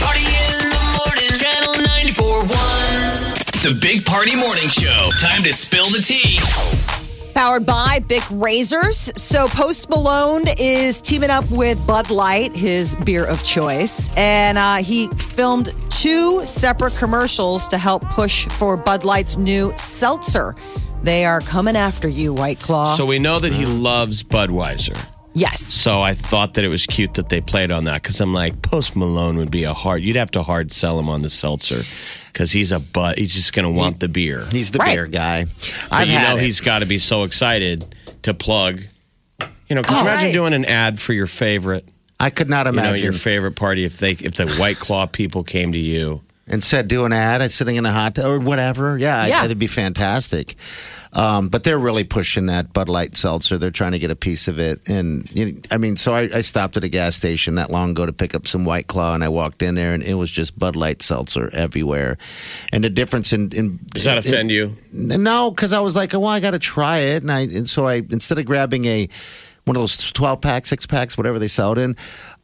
Party 0.00 0.22
in 0.22 0.58
the 0.62 0.78
morning. 0.96 1.32
Channel 1.34 1.74
94.1. 1.90 3.62
The 3.64 3.78
Big 3.80 4.04
Party 4.06 4.36
Morning 4.36 4.68
Show. 4.68 5.10
Time 5.18 5.42
to 5.42 5.52
spill 5.52 5.86
the 5.86 6.00
tea. 6.00 7.01
Powered 7.34 7.64
by 7.64 7.98
Bic 8.00 8.22
Razors. 8.30 9.10
So 9.20 9.48
Post 9.48 9.88
Malone 9.90 10.44
is 10.58 11.00
teaming 11.00 11.30
up 11.30 11.48
with 11.50 11.84
Bud 11.86 12.10
Light, 12.10 12.54
his 12.54 12.94
beer 12.96 13.24
of 13.24 13.42
choice, 13.42 14.10
and 14.16 14.58
uh, 14.58 14.76
he 14.76 15.08
filmed 15.08 15.74
two 15.88 16.44
separate 16.44 16.94
commercials 16.96 17.68
to 17.68 17.78
help 17.78 18.02
push 18.10 18.46
for 18.46 18.76
Bud 18.76 19.04
Light's 19.04 19.36
new 19.36 19.72
seltzer. 19.76 20.54
They 21.02 21.24
are 21.24 21.40
coming 21.40 21.74
after 21.74 22.06
you, 22.06 22.34
White 22.34 22.60
Claw. 22.60 22.94
So 22.94 23.06
we 23.06 23.18
know 23.18 23.38
that 23.38 23.52
he 23.52 23.66
loves 23.66 24.22
Budweiser. 24.22 24.96
Yes. 25.34 25.60
So 25.60 26.00
I 26.02 26.14
thought 26.14 26.54
that 26.54 26.64
it 26.64 26.68
was 26.68 26.86
cute 26.86 27.14
that 27.14 27.28
they 27.28 27.40
played 27.40 27.70
on 27.70 27.84
that 27.84 28.02
because 28.02 28.20
I'm 28.20 28.32
like, 28.34 28.62
Post 28.62 28.96
Malone 28.96 29.36
would 29.36 29.50
be 29.50 29.64
a 29.64 29.72
hard. 29.72 30.02
You'd 30.02 30.16
have 30.16 30.30
to 30.32 30.42
hard 30.42 30.72
sell 30.72 30.98
him 30.98 31.08
on 31.08 31.22
the 31.22 31.30
seltzer 31.30 31.82
because 32.32 32.52
he's 32.52 32.72
a 32.72 32.80
butt. 32.80 33.18
He's 33.18 33.34
just 33.34 33.52
going 33.52 33.64
to 33.64 33.70
want 33.70 34.00
the 34.00 34.08
beer. 34.08 34.44
He's 34.50 34.70
the 34.70 34.78
Right. 34.78 34.94
beer 34.94 35.06
guy. 35.06 35.44
But 35.44 35.88
I've 35.90 36.08
you 36.08 36.14
know 36.14 36.36
it. 36.36 36.42
he's 36.42 36.60
got 36.60 36.80
to 36.80 36.86
be 36.86 36.98
so 36.98 37.24
excited 37.24 37.84
to 38.22 38.34
plug. 38.34 38.80
You 39.68 39.76
know, 39.76 39.82
could 39.82 39.92
you 39.92 39.98
Oh, 39.98 40.02
imagine 40.02 40.26
right. 40.26 40.34
doing 40.34 40.52
an 40.52 40.64
ad 40.64 41.00
for 41.00 41.12
your 41.12 41.26
favorite? 41.26 41.86
I 42.20 42.30
could 42.30 42.48
not 42.48 42.66
You 42.66 42.72
know, 42.72 42.82
imagine. 42.82 43.02
your 43.04 43.12
favorite 43.12 43.56
party 43.56 43.84
if 43.84 43.98
they 43.98 44.12
if 44.12 44.34
the 44.36 44.46
White 44.52 44.78
Claw 44.78 45.06
people 45.06 45.42
came 45.44 45.72
to 45.72 45.78
you. 45.78 46.22
And 46.46 46.62
said 46.62 46.88
do 46.88 47.04
an 47.04 47.12
ad, 47.12 47.42
I'm 47.42 47.48
sitting 47.48 47.76
in 47.76 47.86
a 47.86 47.92
hot 47.92 48.16
tub 48.16 48.26
or 48.26 48.38
whatever. 48.38 48.98
Yeah, 48.98 49.26
Yeah. 49.26 49.44
It'd 49.44 49.58
be 49.58 49.66
fantastic. 49.66 50.54
Um, 51.14 51.48
but 51.50 51.62
they're 51.62 51.78
really 51.78 52.04
pushing 52.04 52.46
that 52.46 52.72
Bud 52.72 52.88
Light 52.88 53.16
seltzer. 53.18 53.58
They're 53.58 53.70
trying 53.70 53.92
to 53.92 53.98
get 53.98 54.10
a 54.10 54.16
piece 54.16 54.48
of 54.48 54.58
it. 54.58 54.88
And 54.88 55.30
you 55.32 55.52
know, 55.52 55.60
I 55.70 55.76
mean, 55.76 55.96
so 55.96 56.14
I, 56.14 56.22
I 56.34 56.40
stopped 56.40 56.76
at 56.78 56.84
a 56.84 56.88
gas 56.88 57.14
station 57.14 57.54
not 57.54 57.70
long 57.70 57.90
ago 57.90 58.06
to 58.06 58.14
pick 58.14 58.34
up 58.34 58.46
some 58.46 58.64
White 58.64 58.86
Claw, 58.86 59.14
and 59.14 59.22
I 59.22 59.28
walked 59.28 59.62
in 59.62 59.74
there, 59.74 59.92
and 59.92 60.02
it 60.02 60.14
was 60.14 60.30
just 60.30 60.58
Bud 60.58 60.74
Light 60.74 61.02
seltzer 61.02 61.50
everywhere. 61.52 62.16
And 62.72 62.82
the 62.82 62.88
difference 62.88 63.34
in, 63.34 63.52
in 63.52 63.78
Does 63.92 64.04
that 64.04 64.16
offend 64.16 64.50
you? 64.50 64.74
No, 64.90 65.50
because 65.50 65.74
I 65.74 65.80
was 65.80 65.94
like, 65.94 66.14
well, 66.14 66.26
I 66.26 66.40
got 66.40 66.52
to 66.52 66.58
try 66.58 66.98
it, 66.98 67.22
and 67.22 67.30
I 67.30 67.40
and 67.40 67.68
so 67.68 67.86
I 67.86 67.96
instead 67.96 68.38
of 68.38 68.46
grabbing 68.46 68.86
a 68.86 69.10
one 69.64 69.76
of 69.76 69.82
those 69.82 70.12
twelve 70.12 70.40
pack, 70.40 70.66
six 70.66 70.86
packs, 70.86 71.16
whatever 71.16 71.38
they 71.38 71.48
sell 71.48 71.72
it 71.72 71.78
in. 71.78 71.96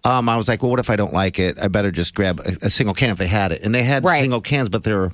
Um, 0.05 0.29
I 0.29 0.37
was 0.37 0.49
like, 0.49 0.62
well, 0.62 0.71
what 0.71 0.81
if 0.81 0.91
I 0.91 0.97
don't 0.97 1.12
like 1.12 1.39
it? 1.39 1.59
I 1.61 1.69
better 1.69 1.91
just 1.91 2.14
grab 2.14 2.41
a, 2.41 2.66
a 2.66 2.71
single 2.71 2.95
can 2.95 3.11
if 3.11 3.19
they 3.19 3.27
had 3.27 3.53
it, 3.53 3.62
and 3.62 3.75
they 3.75 3.83
had 3.83 4.05
Right. 4.05 4.21
single 4.21 4.41
cans, 4.41 4.69
but 4.69 4.85
they're 4.85 5.12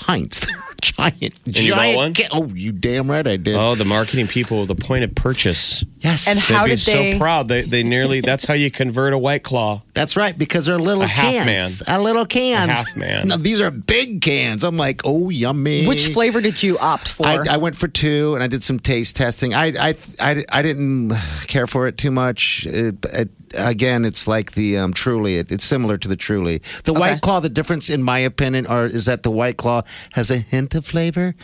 pints, 0.00 0.46
giant, 0.80 1.34
you 1.46 1.72
giant. 1.74 1.96
one? 1.96 2.14
Can- 2.14 2.30
oh, 2.32 2.46
you 2.46 2.72
damn 2.72 3.10
right 3.10 3.26
I 3.26 3.36
did. 3.36 3.54
Oh, 3.56 3.74
the 3.74 3.84
marketing 3.84 4.26
people, 4.26 4.64
the 4.66 4.74
point 4.74 5.04
of 5.04 5.14
purchase. 5.14 5.84
yes, 6.00 6.26
And 6.28 6.38
how 6.38 6.62
They'd 6.66 6.70
be 6.72 6.76
did 6.76 6.86
they- 6.86 7.12
so 7.12 7.18
proud. 7.18 7.48
They 7.48 7.62
they 7.62 7.82
nearly. 7.82 8.20
That's 8.20 8.44
how 8.44 8.54
you 8.54 8.70
convert 8.70 9.12
a 9.12 9.18
White 9.18 9.42
Claw. 9.42 9.82
that's 9.94 10.16
right 10.16 10.36
because 10.36 10.66
they're 10.66 10.78
little 10.78 11.02
A 11.02 11.06
half 11.06 11.32
cans, 11.34 11.82
a 11.86 12.00
little 12.00 12.26
cans, 12.26 12.70
A 12.70 12.74
half 12.74 12.96
man. 12.96 13.28
No, 13.28 13.36
these 13.36 13.60
are 13.60 13.70
big 13.70 14.20
cans. 14.22 14.64
I'm 14.64 14.76
like, 14.76 15.02
oh, 15.04 15.28
yummy. 15.30 15.86
Which 15.86 16.06
flavor 16.08 16.40
did 16.40 16.62
you 16.62 16.78
opt 16.78 17.08
for? 17.08 17.26
I, 17.26 17.44
I 17.50 17.56
went 17.58 17.76
for 17.76 17.88
two, 17.88 18.34
and 18.34 18.42
I 18.42 18.46
did 18.46 18.62
some 18.62 18.78
taste 18.80 19.16
testing. 19.16 19.54
I 19.54 19.90
I 19.90 19.94
I, 20.20 20.44
I 20.50 20.62
didn't 20.62 21.12
care 21.46 21.66
for 21.66 21.86
it 21.86 21.98
too 21.98 22.10
much. 22.10 22.66
It, 22.66 22.96
it, 23.12 23.28
again, 23.56 24.04
it's 24.04 24.26
like 24.28 24.52
the 24.52 24.76
um, 24.78 24.92
Truly. 24.92 25.36
It, 25.36 25.50
it's 25.52 25.64
similar 25.64 25.96
to 25.98 26.08
the 26.08 26.16
Truly. 26.16 26.58
The 26.84 26.92
Okay. 26.92 27.00
White 27.00 27.20
Claw. 27.22 27.40
The 27.40 27.48
difference, 27.48 27.88
in 27.90 28.02
my 28.02 28.18
opinion, 28.18 28.66
are 28.66 28.86
is 28.86 29.06
that 29.06 29.22
the 29.22 29.30
White 29.30 29.56
Claw 29.56 29.82
has 30.12 30.30
a 30.30 30.38
hint 30.38 30.74
of 30.74 30.84
flavor, 30.86 31.34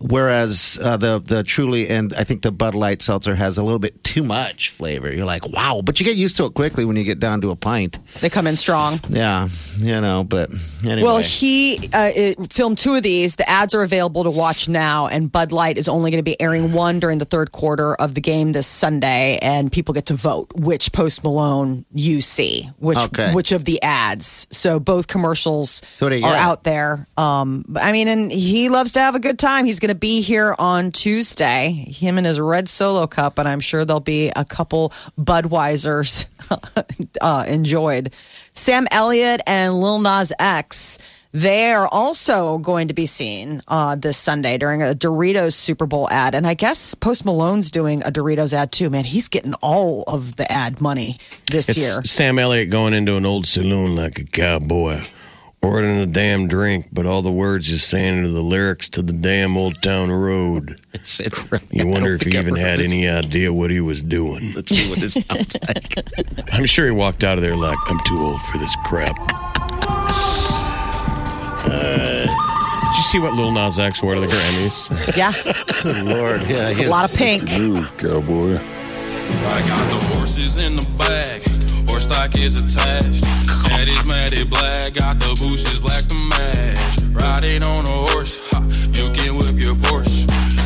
whereas 0.00 0.78
uh, 0.82 0.96
the 0.96 1.18
the 1.18 1.42
Truly 1.42 1.88
and 1.88 2.12
I 2.14 2.24
think 2.24 2.42
the 2.42 2.52
Bud 2.52 2.74
Light 2.74 3.02
seltzer 3.02 3.34
has 3.34 3.58
a 3.58 3.62
little 3.62 3.78
bit 3.78 4.02
too 4.04 4.22
much 4.22 4.70
flavor. 4.70 5.12
You're 5.12 5.26
like, 5.26 5.46
wow, 5.48 5.82
but 5.84 6.00
you 6.00 6.06
get 6.06 6.16
used 6.16 6.36
to 6.38 6.44
it 6.44 6.54
quickly 6.54 6.84
when 6.84 6.96
you 6.96 7.04
get 7.04 7.20
down 7.20 7.40
to 7.42 7.50
a 7.50 7.56
pint. 7.56 7.98
they 8.20 8.30
come 8.30 8.46
in 8.46 8.56
strong. 8.56 8.98
Yeah, 9.08 9.48
you 9.78 10.00
know. 10.00 10.24
But 10.24 10.50
anyway, 10.84 11.02
Well, 11.02 11.18
he 11.18 11.78
uh, 11.94 12.10
it 12.14 12.52
filmed 12.52 12.78
two 12.78 12.94
of 12.94 13.02
these. 13.02 13.36
The 13.36 13.48
ads 13.48 13.74
are 13.74 13.82
available 13.82 14.24
to 14.24 14.30
watch 14.30 14.68
now, 14.68 15.06
and 15.08 15.30
Bud 15.30 15.52
Light 15.52 15.78
is 15.78 15.88
only 15.88 16.10
going 16.10 16.22
to 16.24 16.28
be 16.30 16.40
airing 16.40 16.72
one 16.72 16.98
during 17.00 17.18
the 17.18 17.24
third 17.24 17.52
quarter 17.52 17.94
of 17.94 18.14
the 18.14 18.20
game 18.20 18.52
this 18.52 18.66
Sunday, 18.66 19.38
and 19.42 19.70
people 19.70 19.94
get 19.94 20.06
to 20.06 20.14
vote 20.14 20.48
which 20.54 20.92
Post 20.92 21.24
Malone 21.24 21.84
you 21.92 22.20
see, 22.20 22.68
which 22.78 22.98
Okay. 22.98 23.32
which 23.34 23.52
of 23.52 23.64
the 23.64 23.80
ads. 23.82 24.46
So 24.50 24.78
both 24.80 25.06
commercials 25.08 25.82
you 26.00 26.24
are 26.24 26.34
out 26.34 26.64
there. 26.64 27.06
Um, 27.16 27.64
I 27.80 27.92
mean, 27.92 28.08
and 28.08 28.30
he 28.30 28.68
loves 28.68 28.92
to 28.92 29.00
have 29.00 29.14
a 29.14 29.20
good 29.20 29.38
time. 29.38 29.64
He's 29.64 29.78
going 29.80 29.87
to 29.88 29.94
be 29.94 30.22
here 30.22 30.54
on 30.58 30.90
Tuesday. 30.90 31.70
Him 31.70 32.18
and 32.18 32.26
his 32.26 32.40
red 32.40 32.68
solo 32.68 33.06
cup, 33.06 33.38
and 33.38 33.48
I'm 33.48 33.60
sure 33.60 33.84
there'll 33.84 34.00
be 34.00 34.30
a 34.34 34.44
couple 34.44 34.90
Budweisers 35.18 36.26
uh, 37.20 37.44
enjoyed. 37.48 38.14
Sam 38.14 38.86
Elliott 38.90 39.40
and 39.46 39.74
Lil 39.74 40.00
Nas 40.00 40.32
X. 40.38 40.98
They 41.32 41.72
are 41.72 41.86
also 41.86 42.56
going 42.58 42.88
to 42.88 42.94
be 42.94 43.04
seen 43.04 43.62
uh, 43.68 43.96
this 43.96 44.16
Sunday 44.16 44.56
during 44.56 44.82
a 44.82 44.94
Doritos 44.94 45.52
Super 45.52 45.84
Bowl 45.84 46.08
ad. 46.10 46.34
And 46.34 46.46
I 46.46 46.54
guess 46.54 46.94
Post 46.94 47.26
Malone's 47.26 47.70
doing 47.70 48.02
a 48.02 48.10
Doritos 48.10 48.54
ad 48.54 48.72
too. 48.72 48.88
Man, 48.88 49.04
he's 49.04 49.28
getting 49.28 49.52
all 49.60 50.04
of 50.06 50.36
the 50.36 50.50
ad 50.50 50.80
money 50.80 51.18
this 51.50 51.68
It's 51.68 51.78
year. 51.78 52.02
Sam 52.04 52.38
Elliott 52.38 52.70
going 52.70 52.94
into 52.94 53.16
an 53.16 53.26
old 53.26 53.46
saloon 53.46 53.94
like 53.94 54.18
a 54.18 54.24
cowboy, 54.24 55.02
ordering 55.62 55.98
a 55.98 56.06
damn 56.06 56.46
drink, 56.48 56.86
but 56.92 57.04
all 57.06 57.20
the 57.22 57.32
words 57.32 57.66
just 57.66 57.88
saying 57.88 58.22
are 58.24 58.28
the 58.28 58.40
lyrics 58.42 58.88
to 58.90 59.02
the 59.02 59.12
damn 59.12 59.56
old 59.56 59.82
town 59.82 60.10
road. 60.10 60.70
It's- 60.94 61.20
it 61.24 61.50
really- 61.50 61.64
You 61.70 61.86
wonder 61.88 62.14
if 62.14 62.22
he 62.22 62.36
even 62.38 62.56
had 62.56 62.78
heard 62.78 62.86
any 62.86 63.08
idea 63.08 63.52
what 63.52 63.70
he 63.70 63.80
was 63.80 64.00
doing. 64.02 64.52
Let's 64.56 64.74
see 64.74 64.88
what 64.88 64.98
this 65.00 65.14
sounds 65.14 65.56
like. 65.68 66.54
I'm 66.54 66.64
sure 66.66 66.84
he 66.86 66.92
walked 66.92 67.24
out 67.24 67.38
of 67.38 67.42
there 67.42 67.56
like, 67.56 67.78
I'm 67.88 68.00
too 68.04 68.18
old 68.20 68.40
for 68.42 68.58
this 68.58 68.74
crap. 68.84 69.16
Did 71.68 72.96
you 72.96 73.02
see 73.04 73.18
what 73.18 73.34
Lil 73.34 73.52
Nas 73.52 73.78
X 73.78 74.02
wore 74.02 74.14
to 74.14 74.20
the 74.20 74.26
Grammys? 74.26 75.16
yeah, 75.16 75.32
Good 75.82 76.04
Lord, 76.04 76.40
yeah, 76.42 76.68
it's 76.68 76.80
a 76.80 76.88
lot 76.88 77.10
of 77.10 77.16
pink. 77.16 77.44
Move, 77.58 77.96
cowboy. 77.96 78.56
I 78.56 79.60
got 79.68 79.88
the 79.88 80.16
horses 80.16 80.62
in 80.64 80.74
the 80.76 80.90
bag. 80.98 81.42
Horse 82.08 82.16
stock 82.16 82.38
is 82.38 82.62
attached. 82.64 83.22
That 83.68 83.86
is 83.86 84.04
matted 84.06 84.50
black. 84.50 84.94
Got 84.94 85.20
the 85.20 85.28
bushes 85.44 85.80
black 85.80 86.04
to 86.08 86.16
match. 86.16 87.04
Riding 87.12 87.62
on 87.62 87.84
a 87.84 88.12
horse. 88.12 88.38
Ha, 88.50 88.64
you 88.96 89.10
can 89.12 89.36
whip 89.36 89.56
your 89.60 89.74
Porsche. 89.74 90.24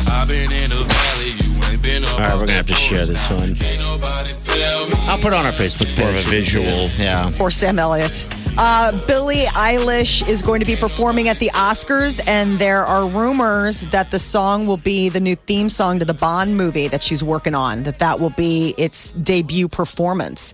I've 0.09 0.27
been 0.27 0.51
in 0.51 0.69
the 0.71 0.83
valley. 0.87 1.35
You 1.43 1.51
ain't 1.71 1.83
been 1.83 2.03
up. 2.03 2.13
All 2.13 2.19
right, 2.19 2.31
off 2.31 2.39
we're 2.39 2.45
gonna 2.47 2.53
have 2.53 2.67
that 2.67 2.73
to 2.73 2.79
share 2.79 3.05
porch. 3.05 3.09
this 3.09 3.29
one. 3.29 3.55
Can't 3.55 3.81
nobody 3.83 4.31
tell 4.45 4.87
me. 4.87 4.93
I'll 5.07 5.17
put 5.17 5.33
it 5.33 5.39
on 5.39 5.45
our 5.45 5.51
Facebook 5.51 5.89
page. 5.95 5.99
More 5.99 6.09
of 6.09 6.15
a 6.15 6.29
visual. 6.29 6.87
Yeah. 6.97 7.29
for 7.31 7.51
Sam 7.51 7.79
Elliott. 7.79 8.29
Uh, 8.55 8.91
Billie 9.07 9.45
Eilish 9.57 10.29
is 10.29 10.43
going 10.43 10.59
to 10.59 10.65
be 10.65 10.75
performing 10.75 11.27
at 11.27 11.39
the 11.39 11.49
Oscars, 11.55 12.21
and 12.27 12.59
there 12.59 12.85
are 12.85 13.07
rumors 13.07 13.81
that 13.91 14.11
the 14.11 14.19
song 14.19 14.67
will 14.67 14.77
be 14.77 15.09
the 15.09 15.19
new 15.19 15.35
theme 15.35 15.69
song 15.69 15.99
to 15.99 16.05
the 16.05 16.13
Bond 16.13 16.55
movie 16.55 16.87
that 16.87 17.01
she's 17.01 17.23
working 17.23 17.55
on. 17.55 17.83
That 17.83 17.99
that 17.99 18.19
will 18.19 18.29
be 18.29 18.75
its 18.77 19.11
debut 19.13 19.67
performance. 19.67 20.53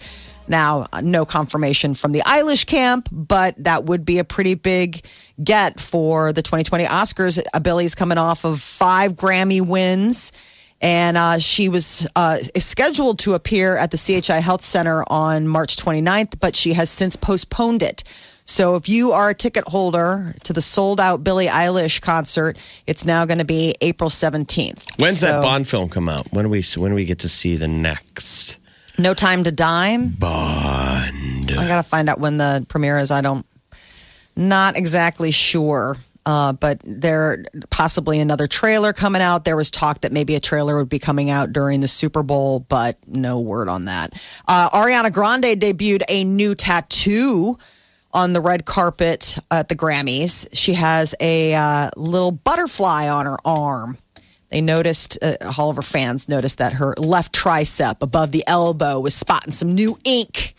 Now, 0.49 0.87
no 1.01 1.25
confirmation 1.25 1.93
from 1.93 2.11
the 2.11 2.21
Eilish 2.21 2.65
camp, 2.65 3.07
but 3.11 3.55
that 3.63 3.85
would 3.85 4.03
be 4.03 4.17
a 4.17 4.23
pretty 4.23 4.55
big 4.55 5.05
get 5.41 5.79
for 5.79 6.33
the 6.33 6.41
2020 6.41 6.85
Oscars. 6.85 7.41
Uh, 7.53 7.59
Billie's 7.59 7.95
coming 7.95 8.17
off 8.17 8.43
of 8.43 8.59
five 8.59 9.13
Grammy 9.13 9.65
wins 9.65 10.31
and 10.81 11.17
uh, 11.17 11.39
she 11.39 11.69
was 11.69 12.07
uh, 12.15 12.37
scheduled 12.57 13.19
to 13.19 13.33
appear 13.33 13.75
at 13.77 13.91
the 13.91 13.97
CHI 13.97 14.39
Health 14.39 14.61
Center 14.61 15.03
on 15.07 15.47
March 15.47 15.75
29th, 15.75 16.39
but 16.39 16.55
she 16.55 16.73
has 16.73 16.89
since 16.89 17.15
postponed 17.15 17.83
it. 17.83 18.03
So 18.45 18.75
if 18.75 18.89
you 18.89 19.11
are 19.11 19.29
a 19.29 19.35
ticket 19.35 19.67
holder 19.67 20.35
to 20.43 20.53
the 20.53 20.61
sold 20.61 20.99
out 20.99 21.23
Billie 21.23 21.45
Eilish 21.47 22.01
concert, 22.01 22.57
it's 22.87 23.05
now 23.05 23.25
going 23.25 23.37
to 23.37 23.45
be 23.45 23.75
April 23.81 24.09
17th. 24.09 24.99
When's 24.99 25.21
that 25.21 25.43
Bond 25.43 25.67
film 25.67 25.89
come 25.89 26.09
out? 26.09 26.31
When 26.31 26.45
do 26.45 26.49
we 26.49 26.63
when 26.75 26.91
do 26.91 26.95
we 26.95 27.05
get 27.05 27.19
to 27.19 27.29
see 27.29 27.57
the 27.57 27.67
next 27.67 28.58
No 28.99 29.13
Time 29.13 29.45
to 29.45 29.51
Dime. 29.51 30.09
Bond? 30.09 31.51
I 31.51 31.67
got 31.67 31.77
to 31.77 31.83
find 31.83 32.09
out 32.09 32.19
when 32.19 32.37
the 32.37 32.65
premiere 32.67 32.99
is. 32.99 33.11
I 33.11 33.21
don't, 33.21 33.45
not 34.35 34.75
exactly 34.75 35.31
sure. 35.31 35.95
Uh, 36.25 36.51
but 36.51 36.81
there 36.83 37.45
possibly 37.69 38.19
another 38.19 38.45
trailer 38.45 38.91
coming 38.91 39.21
out. 39.21 39.45
There 39.45 39.55
was 39.55 39.71
talk 39.71 40.01
that 40.01 40.11
maybe 40.11 40.35
a 40.35 40.39
trailer 40.41 40.77
would 40.77 40.89
be 40.89 40.99
coming 40.99 41.29
out 41.29 41.53
during 41.53 41.79
the 41.79 41.87
Super 41.87 42.23
Bowl, 42.23 42.59
but 42.59 42.97
no 43.07 43.39
word 43.39 43.69
on 43.69 43.85
that. 43.85 44.13
Uh, 44.45 44.69
Ariana 44.69 45.13
Grande 45.13 45.59
debuted 45.59 46.03
a 46.09 46.25
new 46.25 46.53
tattoo 46.53 47.57
on 48.11 48.33
the 48.33 48.41
red 48.41 48.65
carpet 48.65 49.37
at 49.49 49.69
the 49.69 49.75
Grammys. 49.75 50.47
She 50.53 50.73
has 50.73 51.15
a 51.21 51.55
uh, 51.55 51.89
little 51.95 52.31
butterfly 52.31 53.07
on 53.07 53.25
her 53.25 53.37
arm. 53.45 53.97
They 54.49 54.61
noticed, 54.61 55.17
uh, 55.21 55.35
all 55.57 55.69
of 55.69 55.75
her 55.75 55.81
fans 55.81 56.27
noticed 56.27 56.57
that 56.57 56.73
her 56.73 56.95
left 56.97 57.33
tricep 57.33 58.01
above 58.01 58.31
the 58.31 58.43
elbow 58.47 58.99
was 58.99 59.13
spotting 59.13 59.51
some 59.51 59.75
new 59.75 59.97
ink. 60.03 60.55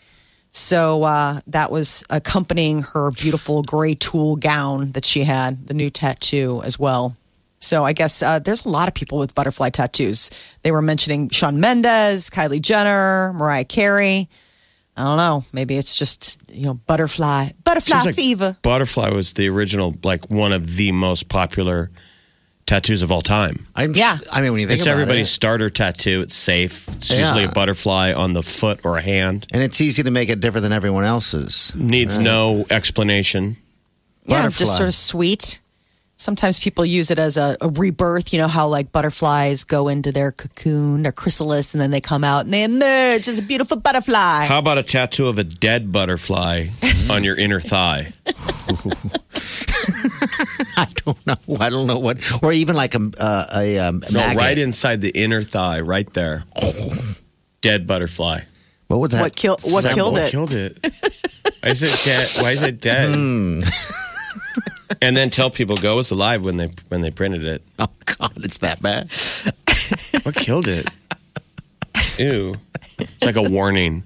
So 0.51 1.03
uh, 1.03 1.39
that 1.47 1.71
was 1.71 2.03
accompanying 2.09 2.83
her 2.83 3.11
beautiful 3.11 3.63
gray 3.63 3.95
tulle 3.95 4.35
gown 4.37 4.91
that 4.93 5.05
she 5.05 5.23
had, 5.23 5.67
the 5.67 5.73
new 5.73 5.89
tattoo 5.89 6.61
as 6.63 6.79
well. 6.79 7.15
So 7.59 7.83
I 7.83 7.93
guess 7.93 8.23
uh, 8.23 8.39
there's 8.39 8.65
a 8.65 8.69
lot 8.69 8.87
of 8.87 8.93
people 8.93 9.19
with 9.19 9.35
butterfly 9.35 9.69
tattoos. 9.69 10.29
They 10.63 10.71
were 10.71 10.81
mentioning 10.81 11.29
Shawn 11.29 11.59
Mendes, 11.59 12.29
Kylie 12.29 12.61
Jenner, 12.61 13.33
Mariah 13.33 13.65
Carey. 13.65 14.27
I 14.97 15.03
don't 15.03 15.17
know. 15.17 15.43
Maybe 15.53 15.77
it's 15.77 15.97
just 15.97 16.41
you 16.49 16.65
know 16.65 16.73
butterfly, 16.85 17.49
butterfly 17.63 17.97
Seems 17.97 18.05
like 18.07 18.15
fever. 18.15 18.57
Butterfly 18.61 19.09
was 19.09 19.33
the 19.33 19.47
original, 19.47 19.95
like 20.03 20.29
one 20.29 20.51
of 20.51 20.75
the 20.75 20.91
most 20.91 21.29
popular 21.29 21.91
tattoos 22.65 23.01
of 23.01 23.11
all 23.11 23.21
time. 23.21 23.67
I'm, 23.75 23.93
Yeah. 23.95 24.17
I 24.31 24.41
mean, 24.41 24.51
when 24.53 24.61
you 24.61 24.67
think 24.67 24.77
It's 24.79 24.85
about 24.85 24.93
everybody's 24.93 25.27
it, 25.27 25.31
starter 25.33 25.69
tattoo. 25.69 26.21
It's 26.21 26.33
safe. 26.35 26.87
It's 26.89 27.09
Yeah. 27.11 27.19
usually 27.21 27.43
a 27.43 27.49
butterfly 27.49 28.13
on 28.13 28.33
the 28.33 28.43
foot 28.43 28.79
or 28.83 28.97
a 28.97 29.01
hand. 29.01 29.45
and 29.51 29.61
it's 29.61 29.81
easy 29.81 30.03
to 30.03 30.11
make 30.11 30.29
it 30.29 30.39
different 30.39 30.63
than 30.63 30.71
everyone 30.73 31.03
else's. 31.03 31.71
Needs 31.75 32.17
no 32.17 32.65
explanation. 32.69 33.57
Yeah, 34.25 34.37
Butterfly. 34.43 34.57
just 34.59 34.77
sort 34.77 34.87
of 34.87 34.93
sweet. 34.93 35.59
Sometimes 36.15 36.59
people 36.59 36.85
use 36.85 37.09
it 37.09 37.17
as 37.17 37.35
a, 37.35 37.57
a 37.61 37.69
rebirth. 37.69 38.31
You 38.31 38.37
know 38.37 38.47
how 38.47 38.67
like 38.67 38.91
butterflies 38.91 39.63
go 39.63 39.87
into 39.87 40.11
their 40.11 40.31
cocoon, 40.31 41.01
their 41.01 41.11
chrysalis, 41.11 41.73
and 41.73 41.81
then 41.81 41.89
they 41.89 41.99
come 41.99 42.23
out 42.23 42.45
and 42.45 42.53
they 42.53 42.63
emerge 42.63 43.27
as 43.27 43.39
a 43.39 43.41
beautiful 43.41 43.77
butterfly. 43.77 44.45
How 44.45 44.59
about 44.59 44.77
a 44.77 44.83
tattoo 44.83 45.27
of 45.27 45.39
a 45.39 45.43
dead 45.43 45.91
butterfly 45.91 46.67
on 47.09 47.23
your 47.23 47.35
inner 47.35 47.59
thigh? 47.59 48.13
I 50.77 50.87
don't 51.05 51.27
know. 51.27 51.35
I 51.59 51.69
don't 51.69 51.87
know 51.87 51.99
what, 51.99 52.43
or 52.43 52.51
even 52.53 52.75
like 52.75 52.95
a 52.95 53.11
uh, 53.19 53.47
a 53.55 53.79
um, 53.79 54.03
No, 54.11 54.19
maggot. 54.19 54.37
right 54.37 54.57
inside 54.57 55.01
the 55.01 55.09
inner 55.11 55.43
thigh, 55.43 55.81
right 55.81 56.11
there. 56.13 56.43
Oh. 56.61 57.15
Dead 57.61 57.85
butterfly. 57.85 58.41
What 58.87 58.99
would 59.01 59.11
that? 59.11 59.21
What 59.21 59.35
kill- 59.35 59.57
what 59.63 59.83
symbol? 59.83 59.95
killed 59.95 60.13
What 60.13 60.21
it? 60.23 60.31
killed 60.31 60.51
it? 60.53 60.77
Why 61.61 61.69
is 61.69 61.83
it 61.83 62.01
dead? 62.03 62.43
Why 62.43 62.51
is 62.51 62.63
it 62.63 62.81
dead? 62.81 63.13
Hmm. 63.13 63.61
and 65.01 65.15
then 65.15 65.29
tell 65.29 65.49
people 65.51 65.75
go 65.77 65.95
was 65.97 66.09
alive 66.11 66.43
when 66.43 66.57
they 66.57 66.69
when 66.89 67.01
they 67.01 67.11
printed 67.11 67.45
it. 67.45 67.61
Oh 67.77 67.87
God, 68.05 68.31
it's 68.37 68.57
that 68.57 68.81
bad. 68.81 69.11
What 70.25 70.35
killed 70.35 70.67
it? 70.67 70.89
Ew. 72.17 72.55
It's 72.99 73.23
like 73.25 73.35
a 73.35 73.47
warning. 73.49 74.03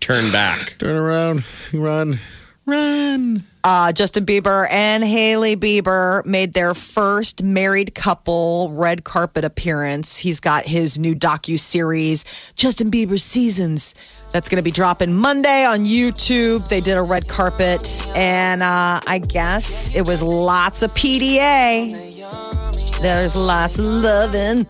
Turn 0.00 0.30
back. 0.30 0.76
Turn 0.78 0.96
around, 0.96 1.44
run, 1.72 2.20
run. 2.66 3.44
Uh, 3.64 3.92
Justin 3.92 4.26
Bieber 4.26 4.66
and 4.70 5.02
Hailey 5.02 5.56
Bieber 5.56 6.24
made 6.26 6.52
their 6.52 6.74
first 6.74 7.42
married 7.42 7.94
couple 7.94 8.70
red 8.72 9.04
carpet 9.04 9.42
appearance. 9.42 10.18
He's 10.18 10.38
got 10.38 10.66
his 10.66 10.98
new 10.98 11.14
docu 11.14 11.58
series, 11.58 12.52
Justin 12.54 12.90
Bieber 12.90 13.18
Seasons, 13.18 13.94
that's 14.34 14.50
going 14.50 14.56
to 14.56 14.62
be 14.62 14.70
dropping 14.70 15.14
Monday 15.14 15.64
on 15.64 15.86
YouTube. 15.86 16.68
They 16.68 16.82
did 16.82 16.98
a 16.98 17.02
red 17.02 17.26
carpet, 17.26 18.06
and 18.14 18.62
uh, 18.62 19.00
I 19.06 19.22
guess 19.26 19.96
it 19.96 20.06
was 20.06 20.22
lots 20.22 20.82
of 20.82 20.90
PDA. 20.90 23.00
There's 23.00 23.36
lots 23.36 23.78
of 23.78 23.86
loving. 23.86 24.66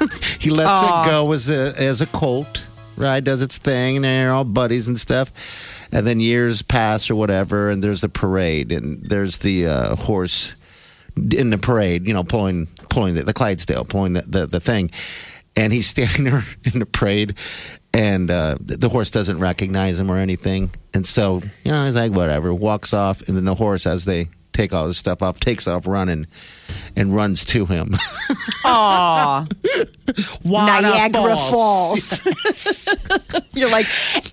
he 0.38 0.50
lets 0.50 0.82
it 0.82 1.10
go 1.10 1.32
as 1.32 1.48
a 1.48 1.72
as 1.78 2.02
a 2.02 2.06
colt, 2.06 2.66
right? 2.96 3.24
Does 3.24 3.40
its 3.40 3.56
thing, 3.58 3.96
and 3.96 4.04
they're 4.04 4.32
all 4.32 4.44
buddies 4.44 4.86
and 4.86 4.98
stuff. 4.98 5.88
And 5.90 6.06
then 6.06 6.20
years 6.20 6.60
pass 6.60 7.08
or 7.08 7.14
whatever, 7.16 7.70
and 7.70 7.82
there's 7.82 8.04
a 8.04 8.08
parade, 8.10 8.70
and 8.70 9.00
there's 9.00 9.38
the 9.38 9.66
uh, 9.66 9.96
horse 9.96 10.54
in 11.16 11.50
the 11.50 11.58
parade, 11.58 12.06
you 12.06 12.12
know, 12.12 12.22
pulling 12.22 12.66
pulling 12.90 13.14
the, 13.14 13.22
the 13.22 13.32
Clydesdale, 13.32 13.84
pulling 13.86 14.12
the, 14.12 14.22
the 14.22 14.46
the 14.46 14.60
thing, 14.60 14.90
and 15.56 15.72
he's 15.72 15.86
standing 15.86 16.24
there 16.24 16.44
in 16.72 16.80
the 16.80 16.86
parade, 16.86 17.34
and 17.94 18.30
uh, 18.30 18.56
the 18.60 18.88
horse 18.88 19.10
doesn't 19.10 19.38
recognize 19.40 19.98
him 19.98 20.10
or 20.10 20.18
anything, 20.18 20.70
and 20.94 21.06
so 21.06 21.42
you 21.64 21.70
know 21.70 21.84
he's 21.84 21.96
like 21.96 22.12
whatever, 22.12 22.52
walks 22.52 22.92
off, 22.92 23.26
and 23.28 23.36
then 23.36 23.44
the 23.44 23.54
horse 23.54 23.86
as 23.86 24.04
they 24.04 24.28
take 24.52 24.72
all 24.72 24.86
his 24.86 24.98
stuff 24.98 25.22
off, 25.22 25.40
takes 25.40 25.68
off 25.68 25.86
running, 25.86 26.26
and 26.96 27.14
runs 27.14 27.44
to 27.46 27.66
him. 27.66 27.94
Aw, 28.64 29.46
Niagara 30.44 31.36
Falls. 31.36 32.20
You're 33.54 33.70
like, 33.70 33.86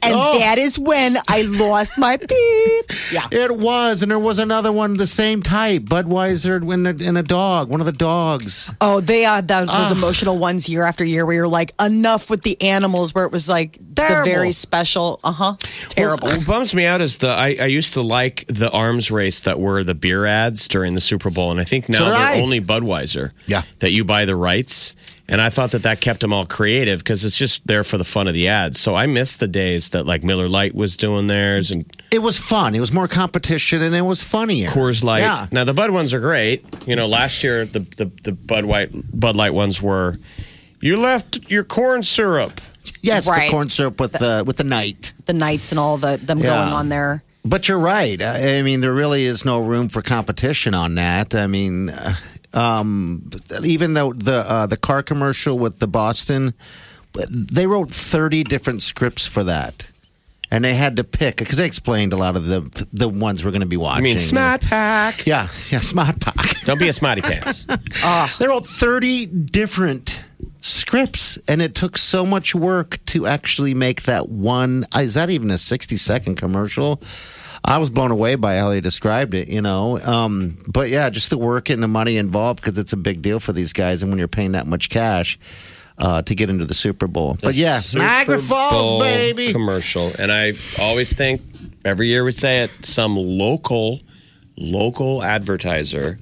and 0.04 0.14
Oh. 0.16 0.38
that 0.40 0.58
is 0.58 0.78
when 0.78 1.16
I 1.28 1.42
lost 1.44 1.98
my 1.98 2.18
beep. 2.18 2.86
Yeah. 3.12 3.28
It 3.32 3.58
was, 3.58 4.02
and 4.02 4.12
there 4.12 4.20
was 4.20 4.40
another 4.40 4.72
one 4.72 4.96
the 4.96 5.08
same 5.08 5.42
type, 5.42 5.84
Budweiser 5.84 6.62
and 7.02 7.18
a, 7.18 7.20
a 7.20 7.24
dog, 7.24 7.70
one 7.70 7.80
of 7.80 7.86
the 7.86 7.92
dogs. 7.92 8.72
Oh, 8.82 9.02
they 9.02 9.26
are 9.26 9.42
those, 9.42 9.68
those 9.68 9.92
emotional 9.92 10.38
ones 10.38 10.70
year 10.70 10.84
after 10.84 11.04
year 11.04 11.26
where 11.26 11.36
you're 11.36 11.48
like, 11.48 11.74
enough 11.82 12.30
with 12.30 12.44
the 12.44 12.62
animals, 12.62 13.14
where 13.16 13.26
it 13.26 13.32
was 13.32 13.50
like 13.50 13.80
Terrible. 13.96 14.24
the 14.26 14.30
very 14.30 14.52
special, 14.52 15.20
uh 15.24 15.32
huh, 15.32 15.56
terrible. 15.90 16.28
What 16.28 16.46
bums 16.46 16.74
me 16.74 16.86
out 16.86 17.02
is 17.02 17.18
the 17.20 17.30
I, 17.30 17.58
I 17.60 17.66
used 17.66 17.94
to 17.96 18.02
like 18.02 18.46
the 18.48 18.70
arms 18.72 19.10
race 19.12 19.42
that 19.42 19.60
were 19.60 19.84
the 19.84 19.96
beer 19.96 20.26
ads 20.26 20.68
during 20.68 20.94
the 20.96 21.02
Super 21.02 21.30
Bowl, 21.30 21.52
and 21.52 21.60
I 21.60 21.64
think 21.64 21.90
now 21.90 22.00
So 22.00 22.06
did 22.34 22.36
they're 22.36 22.44
only 22.44 22.62
Budweiser. 22.62 23.32
Yeah. 23.48 23.64
that 23.80 23.92
you 23.92 24.04
buy 24.04 24.26
the 24.26 24.36
rights, 24.36 24.94
and 25.28 25.42
I 25.42 25.50
thought 25.50 25.72
that 25.72 25.84
that 25.84 26.02
kept 26.02 26.20
them 26.22 26.32
all 26.34 26.46
creative 26.46 27.00
because 27.00 27.26
it's 27.26 27.38
just 27.38 27.66
there 27.68 27.84
for 27.84 27.98
the 27.98 28.04
fun 28.04 28.28
of 28.28 28.34
the 28.34 28.48
ads. 28.48 28.80
So 28.80 28.94
I 28.96 29.08
miss 29.08 29.38
the 29.38 29.48
days 29.48 29.90
that 29.92 30.06
like 30.06 30.24
Miller 30.24 30.48
Lite 30.48 30.76
was 30.76 30.96
doing 30.98 31.28
theirs 31.28 31.72
and 31.72 31.86
It 32.12 32.20
was 32.20 32.38
fun. 32.38 32.76
It 32.76 32.80
was 32.80 32.92
more 32.94 33.08
competition, 33.08 33.82
and 33.82 33.96
it 33.96 34.02
was 34.04 34.22
funnier. 34.24 34.70
Coors 34.70 35.04
Light. 35.04 35.20
Yeah. 35.22 35.48
Now 35.52 35.64
the 35.64 35.74
Bud 35.74 35.92
ones 35.92 36.14
are 36.14 36.20
great. 36.20 36.64
You 36.88 36.96
know, 36.96 37.08
last 37.08 37.44
year 37.44 37.66
the 37.66 37.80
the, 37.80 38.12
the 38.24 38.32
Bud 38.34 38.66
White 38.66 38.90
Bud 39.20 39.36
Light 39.36 39.54
ones 39.54 39.82
were 39.82 40.18
you 40.82 41.00
left 41.00 41.50
your 41.50 41.64
corn 41.64 42.04
syrup. 42.04 42.62
Yes, 43.02 43.28
Right. 43.28 43.46
the 43.48 43.52
corn 43.52 43.70
syrup 43.70 44.00
with 44.00 44.12
the 44.14 44.42
uh, 44.42 44.44
with 44.44 44.58
the 44.58 44.64
night. 44.64 45.14
the 45.26 45.34
nights 45.34 45.72
and 45.72 45.80
all 45.80 45.98
the 45.98 46.18
them 46.22 46.38
Yeah. 46.38 46.46
going 46.46 46.74
on 46.74 46.90
there. 46.90 47.24
But 47.46 47.70
you're 47.70 47.80
right. 47.80 48.20
I 48.22 48.58
I 48.58 48.62
mean, 48.64 48.82
there 48.82 48.94
really 48.94 49.26
is 49.26 49.46
no 49.46 49.60
room 49.62 49.88
for 49.88 50.02
competition 50.02 50.74
on 50.74 50.96
that. 50.96 51.36
I 51.36 51.46
mean, 51.46 51.90
uh, 51.90 52.16
um, 52.54 53.30
even 53.64 53.94
though 53.94 54.14
the 54.14 54.38
uh, 54.38 54.66
the 54.66 54.78
car 54.78 55.04
commercial 55.04 55.58
with 55.60 55.80
the 55.80 55.88
Boston, 55.88 56.56
they 57.30 57.68
wrote 57.68 57.90
30 57.92 58.44
different 58.44 58.82
scripts 58.82 59.28
for 59.28 59.44
that. 59.44 59.90
And 60.52 60.64
they 60.64 60.76
had 60.76 60.96
to 60.98 61.04
pick 61.04 61.38
because 61.38 61.58
they 61.58 61.66
explained 61.66 62.14
a 62.14 62.18
lot 62.18 62.36
of 62.36 62.46
the 62.46 62.88
the 62.94 63.10
ones 63.10 63.44
we're 63.44 63.52
going 63.52 63.62
to 63.62 63.68
be 63.68 63.78
watching. 63.78 64.00
I 64.00 64.04
mean, 64.04 64.20
Smart 64.20 64.62
Pack. 64.62 65.26
Yeah, 65.26 65.48
yeah, 65.70 65.80
Smart 65.80 66.20
Pack. 66.22 66.62
Don't 66.66 66.80
be 66.80 66.88
a 66.88 66.94
smarty 66.94 67.22
pants. 67.22 67.68
They 68.40 68.48
wrote 68.48 68.66
30 68.66 69.26
different 69.26 70.24
scripts, 70.66 71.38
and 71.48 71.62
it 71.62 71.76
took 71.76 71.98
so 71.98 72.26
much 72.26 72.56
work 72.56 73.00
to 73.08 73.28
actually 73.28 73.74
make 73.74 74.04
that 74.04 74.30
one. 74.30 74.86
Is 74.96 75.14
that 75.14 75.30
even 75.30 75.52
a 75.52 75.58
60 75.58 75.98
second 75.98 76.36
commercial? 76.36 77.02
I 77.64 77.78
was 77.78 77.90
blown 77.90 78.12
away 78.12 78.36
by 78.36 78.58
how 78.58 78.70
they 78.70 78.82
described 78.82 79.34
it, 79.34 79.48
you 79.48 79.62
know. 79.62 80.00
Um, 80.00 80.58
but 80.68 80.90
yeah, 80.90 81.10
just 81.10 81.30
the 81.30 81.38
work 81.38 81.70
and 81.70 81.82
the 81.82 81.88
money 81.88 82.18
involved 82.18 82.62
because 82.62 82.78
it's 82.78 82.94
a 82.94 82.98
big 82.98 83.22
deal 83.22 83.40
for 83.40 83.54
these 83.54 83.74
guys, 83.74 84.04
and 84.04 84.12
when 84.12 84.20
you're 84.20 84.28
paying 84.28 84.52
that 84.54 84.68
much 84.68 84.90
cash 84.90 85.38
uh, 85.98 86.22
to 86.24 86.36
get 86.36 86.50
into 86.50 86.66
the 86.66 86.74
Super 86.74 87.08
Bowl. 87.08 87.38
but 87.42 87.56
yeah, 87.56 87.80
Super 87.80 88.04
Niagara 88.04 88.40
Falls, 88.40 88.90
Bowl 88.90 89.00
baby. 89.00 89.52
commercial, 89.52 90.12
and 90.20 90.32
I 90.32 90.54
always 90.80 91.14
think 91.14 91.42
Every 91.86 92.08
year 92.08 92.24
we 92.24 92.32
say 92.32 92.64
it. 92.64 92.72
Some 92.84 93.16
local, 93.16 94.00
local 94.58 95.22
advertiser 95.22 96.18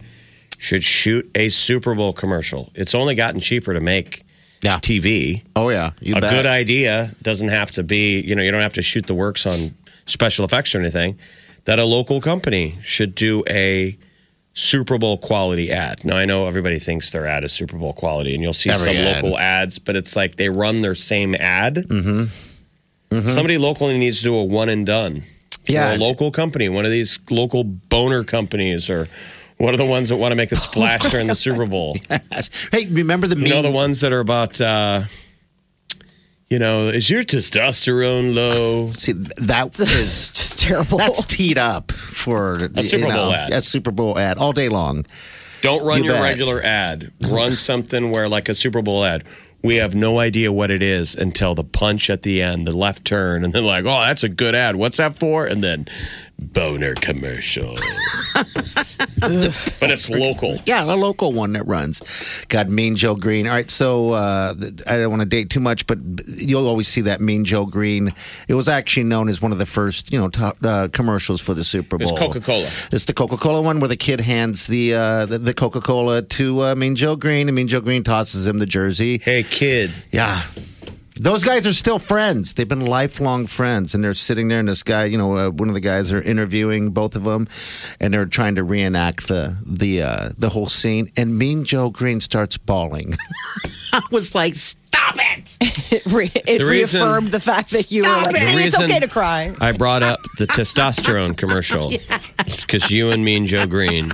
should 0.58 0.84
shoot 0.84 1.32
a 1.36 1.48
Super 1.48 1.96
Bowl 1.96 2.12
commercial. 2.12 2.70
It's 2.76 2.94
only 2.94 3.16
gotten 3.16 3.40
cheaper 3.40 3.74
to 3.74 3.80
make 3.80 4.26
Yeah. 4.64 4.80
TV. 4.80 5.44
Oh 5.56 5.70
yeah, 5.70 5.92
you 6.00 6.16
a 6.16 6.22
bet. 6.22 6.32
good 6.32 6.46
idea 6.46 7.12
doesn't 7.22 7.50
have 7.50 7.70
to 7.72 7.84
be, 7.84 8.22
you 8.22 8.36
know, 8.36 8.42
you 8.42 8.52
don't 8.52 8.62
have 8.62 8.74
to 8.76 8.82
shoot 8.82 9.06
the 9.06 9.14
works 9.14 9.46
on 9.46 9.72
special 10.06 10.46
effects 10.46 10.74
or 10.74 10.80
anything. 10.80 11.20
That 11.66 11.80
a 11.80 11.86
local 11.86 12.20
company 12.22 12.78
should 12.82 13.14
do 13.14 13.44
a 13.50 13.98
Super 14.54 14.98
Bowl 14.98 15.18
quality 15.18 15.72
ad. 15.72 16.04
Now 16.06 16.18
I 16.18 16.26
know 16.26 16.48
everybody 16.48 16.80
thinks 16.80 17.12
their 17.12 17.26
ad 17.28 17.44
is 17.44 17.52
Super 17.54 17.78
Bowl 17.78 17.94
quality, 17.94 18.34
and 18.34 18.42
you'll 18.44 18.54
see 18.54 18.70
Every 18.70 18.84
some 18.86 18.96
ad. 18.96 19.24
local 19.24 19.38
ads, 19.38 19.80
but 19.80 19.96
it's 19.96 20.16
like 20.16 20.36
they 20.38 20.50
run 20.50 20.82
their 20.82 20.96
same 20.96 21.36
ad. 21.36 21.76
Mm-hmm. 21.76 23.28
Somebody 23.28 23.58
locally 23.60 23.98
needs 23.98 24.20
to 24.20 24.24
do 24.24 24.36
a 24.36 24.44
one 24.44 24.70
and 24.70 24.86
done. 24.86 25.24
Yeah. 25.68 25.92
Or 25.92 25.96
a 25.96 25.98
local 25.98 26.32
company, 26.32 26.68
one 26.68 26.84
of 26.86 26.92
these 26.92 27.20
local 27.30 27.64
boner 27.64 28.24
companies, 28.24 28.90
or 28.90 29.08
one 29.58 29.74
are 29.74 29.78
the 29.78 29.86
ones 29.86 30.10
that 30.10 30.18
want 30.18 30.32
to 30.32 30.36
make 30.36 30.52
a 30.52 30.56
splash 30.56 31.02
during 31.12 31.28
the 31.28 31.36
Super 31.46 31.66
Bowl. 31.66 31.98
Hey, 32.72 32.88
remember 32.88 33.28
the 33.28 33.38
You 33.40 33.50
know 33.50 33.62
the 33.62 33.72
ones 33.72 34.02
that 34.02 34.12
are 34.12 34.20
about, 34.20 34.60
uh, 34.60 35.04
you 36.50 36.60
know, 36.60 36.88
is 36.88 37.10
your 37.10 37.24
testosterone 37.24 38.34
low? 38.36 38.88
See, 38.92 39.14
that 39.14 39.80
is 39.80 40.32
Just 40.34 40.60
terrible. 40.60 40.98
that's 40.98 41.26
teed 41.26 41.58
up 41.58 41.92
for 41.92 42.54
a 42.76 42.84
Super 42.84 43.08
Bowl 43.12 43.32
ad. 43.34 43.52
A 43.54 43.62
Super 43.62 43.92
Bowl 43.92 44.20
ad 44.20 44.38
all 44.38 44.54
day 44.54 44.70
long. 44.70 45.06
Don't 45.62 45.86
run 45.86 46.00
You 46.00 46.06
your 46.12 46.16
bet. 46.16 46.24
regular 46.24 46.62
ad. 46.62 47.12
Run 47.30 47.56
something 47.56 48.12
where, 48.12 48.28
like 48.28 48.50
a 48.50 48.56
Super 48.56 48.82
Bowl 48.82 49.06
ad, 49.06 49.24
we 49.64 49.78
have 49.78 49.96
no 49.96 50.20
idea 50.20 50.52
what 50.52 50.70
it 50.70 50.84
is 50.84 51.16
until 51.16 51.56
the 51.56 51.64
punch 51.64 52.10
at 52.10 52.24
the 52.24 52.42
end, 52.42 52.68
the 52.68 52.76
left 52.76 53.06
turn, 53.06 53.46
and 53.46 53.54
then 53.54 53.64
like, 53.64 53.86
oh, 53.86 54.02
that's 54.02 54.22
a 54.24 54.28
good 54.30 54.56
ad. 54.56 54.76
What's 54.76 54.98
that 54.98 55.18
for? 55.18 55.46
And 55.46 55.64
then 55.64 55.88
boner 56.38 56.96
commercial. 56.96 57.78
but 59.20 59.92
it's 59.92 60.10
local. 60.10 60.58
Yeah, 60.66 60.84
a 60.84 60.96
local 60.96 61.32
one 61.32 61.54
that 61.54 61.66
runs. 61.68 62.46
Got 62.50 62.70
Mean 62.70 62.96
Joe 62.96 63.16
Greene. 63.16 63.48
All 63.48 63.54
right, 63.54 63.70
so 63.70 64.12
uh, 64.14 64.54
I 64.88 64.98
don't 64.98 65.10
want 65.10 65.22
to 65.22 65.28
date 65.28 65.50
too 65.50 65.60
much, 65.60 65.88
but 65.88 65.98
you'll 66.38 66.68
always 66.68 66.88
see 66.88 67.02
that 67.02 67.22
Mean 67.22 67.46
Joe 67.46 67.66
Greene. 67.66 68.14
It 68.48 68.54
was 68.54 68.70
actually 68.70 69.04
known 69.04 69.30
as 69.30 69.42
one 69.42 69.52
of 69.52 69.58
the 69.58 69.66
first, 69.66 70.12
you 70.12 70.20
know, 70.20 70.30
top, 70.30 70.58
uh, 70.64 70.88
commercials 70.92 71.42
for 71.42 71.54
the 71.54 71.64
Super 71.64 71.98
Bowl. 71.98 72.10
It's 72.10 72.20
Coca 72.20 72.42
Cola. 72.42 72.68
It's 72.92 73.06
the 73.06 73.14
Coca 73.14 73.38
Cola 73.38 73.62
one 73.62 73.80
where 73.80 73.90
the 73.90 73.98
kid 73.98 74.20
hands 74.20 74.68
the 74.68 74.94
uh, 74.94 75.26
the, 75.26 75.38
the 75.38 75.54
Coca 75.54 75.82
Cola 75.82 76.22
to 76.22 76.64
uh, 76.64 76.76
Mean 76.76 76.96
Joe 76.96 77.16
Greene, 77.16 77.48
and 77.48 77.56
Mean 77.56 77.68
Joe 77.68 77.82
Greene 77.82 78.04
tosses 78.04 78.48
him 78.48 78.60
the 78.60 78.66
jersey. 78.66 79.20
Hey, 79.24 79.44
kid. 79.44 79.92
Yeah. 80.12 80.44
Those 81.16 81.44
guys 81.44 81.68
are 81.68 81.74
still 81.74 82.00
friends. 82.00 82.54
They've 82.56 82.68
been 82.68 82.86
lifelong 82.86 83.46
friends, 83.46 83.94
and 83.94 84.04
they're 84.04 84.16
sitting 84.16 84.48
there. 84.48 84.60
And 84.60 84.68
this 84.68 84.82
guy, 84.82 85.06
you 85.06 85.18
know, 85.18 85.38
uh, 85.38 85.50
one 85.52 85.68
of 85.68 85.76
the 85.76 85.80
guys 85.80 86.12
are 86.12 86.22
interviewing 86.22 86.90
both 86.90 87.16
of 87.16 87.24
them, 87.24 87.48
and 88.00 88.12
they're 88.14 88.26
trying 88.26 88.56
to 88.56 88.64
reenact 88.64 89.28
the 89.28 89.56
the 89.66 90.02
uh, 90.02 90.30
the 90.38 90.50
whole 90.50 90.68
scene. 90.68 91.10
And 91.16 91.38
Mean 91.38 91.66
Joe 91.66 91.92
Greene 91.92 92.20
starts 92.20 92.58
bawling. 92.58 93.16
I 93.94 94.02
was 94.12 94.34
like, 94.34 94.56
"Stop 94.56 95.16
it!" 95.18 95.58
it 95.92 96.06
re- 96.08 96.32
it 96.34 96.58
The 96.58 96.66
reason- 96.66 97.02
reamed 97.08 97.30
the 97.30 97.40
fact 97.40 97.70
that 97.72 97.92
you 97.92 98.02
were 98.04 98.10
Stop 98.10 98.26
like, 98.26 98.36
it. 98.36 98.40
see, 98.40 98.56
it's 98.56 98.66
reason- 98.66 98.84
okay 98.86 99.00
to 99.00 99.08
cry. 99.08 99.56
I 99.62 99.72
brought 99.72 100.02
up 100.02 100.20
the 100.40 100.48
testosterone 100.48 101.38
commercial 101.38 101.92
because 102.62 102.90
you 102.90 103.12
and 103.12 103.24
me 103.24 103.36
and 103.38 103.46
Joe 103.46 103.68
Greene 103.68 104.14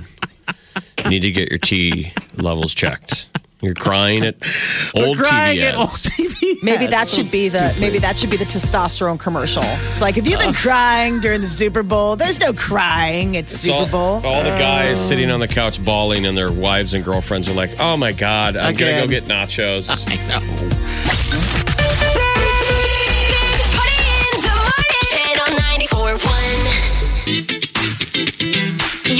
need 1.08 1.20
to 1.20 1.30
get 1.30 1.48
your 1.48 1.58
T 1.58 2.12
levels 2.36 2.74
checked. 2.74 3.26
You're 3.62 3.74
crying 3.74 4.24
at 4.24 4.36
old 4.94 5.18
Crying 5.18 5.58
TV 5.58 5.62
at 5.64 5.74
old 5.74 5.84
ads. 5.90 6.08
TV. 6.08 6.56
Maybe 6.62 6.84
ads. 6.86 6.92
that 6.94 7.08
should 7.08 7.30
be 7.30 7.48
the 7.48 7.76
maybe 7.80 7.98
that 7.98 8.18
should 8.18 8.30
be 8.30 8.36
the 8.36 8.44
testosterone 8.44 9.18
commercial. 9.18 9.62
It's 9.64 10.00
like 10.00 10.16
if 10.18 10.26
you've 10.26 10.40
been 10.40 10.52
crying 10.54 11.20
during 11.20 11.40
the 11.40 11.46
Super 11.46 11.82
Bowl, 11.82 12.16
there's 12.16 12.38
no 12.40 12.52
crying 12.52 13.36
at 13.36 13.44
It's 13.44 13.54
Super 13.54 13.76
all, 13.76 13.88
Bowl. 13.88 14.26
all 14.26 14.42
the 14.42 14.50
guys 14.58 14.92
oh. 14.92 14.96
sitting 14.96 15.30
on 15.30 15.40
the 15.40 15.48
couch 15.48 15.82
bawling, 15.82 16.26
and 16.26 16.36
their 16.36 16.52
wives 16.52 16.92
and 16.94 17.04
girlfriends 17.04 17.48
are 17.48 17.54
like, 17.54 17.70
"Oh 17.78 17.96
my 17.96 18.12
god, 18.12 18.56
I'm 18.56 18.74
gonna 18.74 18.90
Again. 18.92 19.00
go 19.02 19.08
get 19.08 19.24
nachos." 19.24 20.04
I 20.08 20.38
know. 20.38 21.29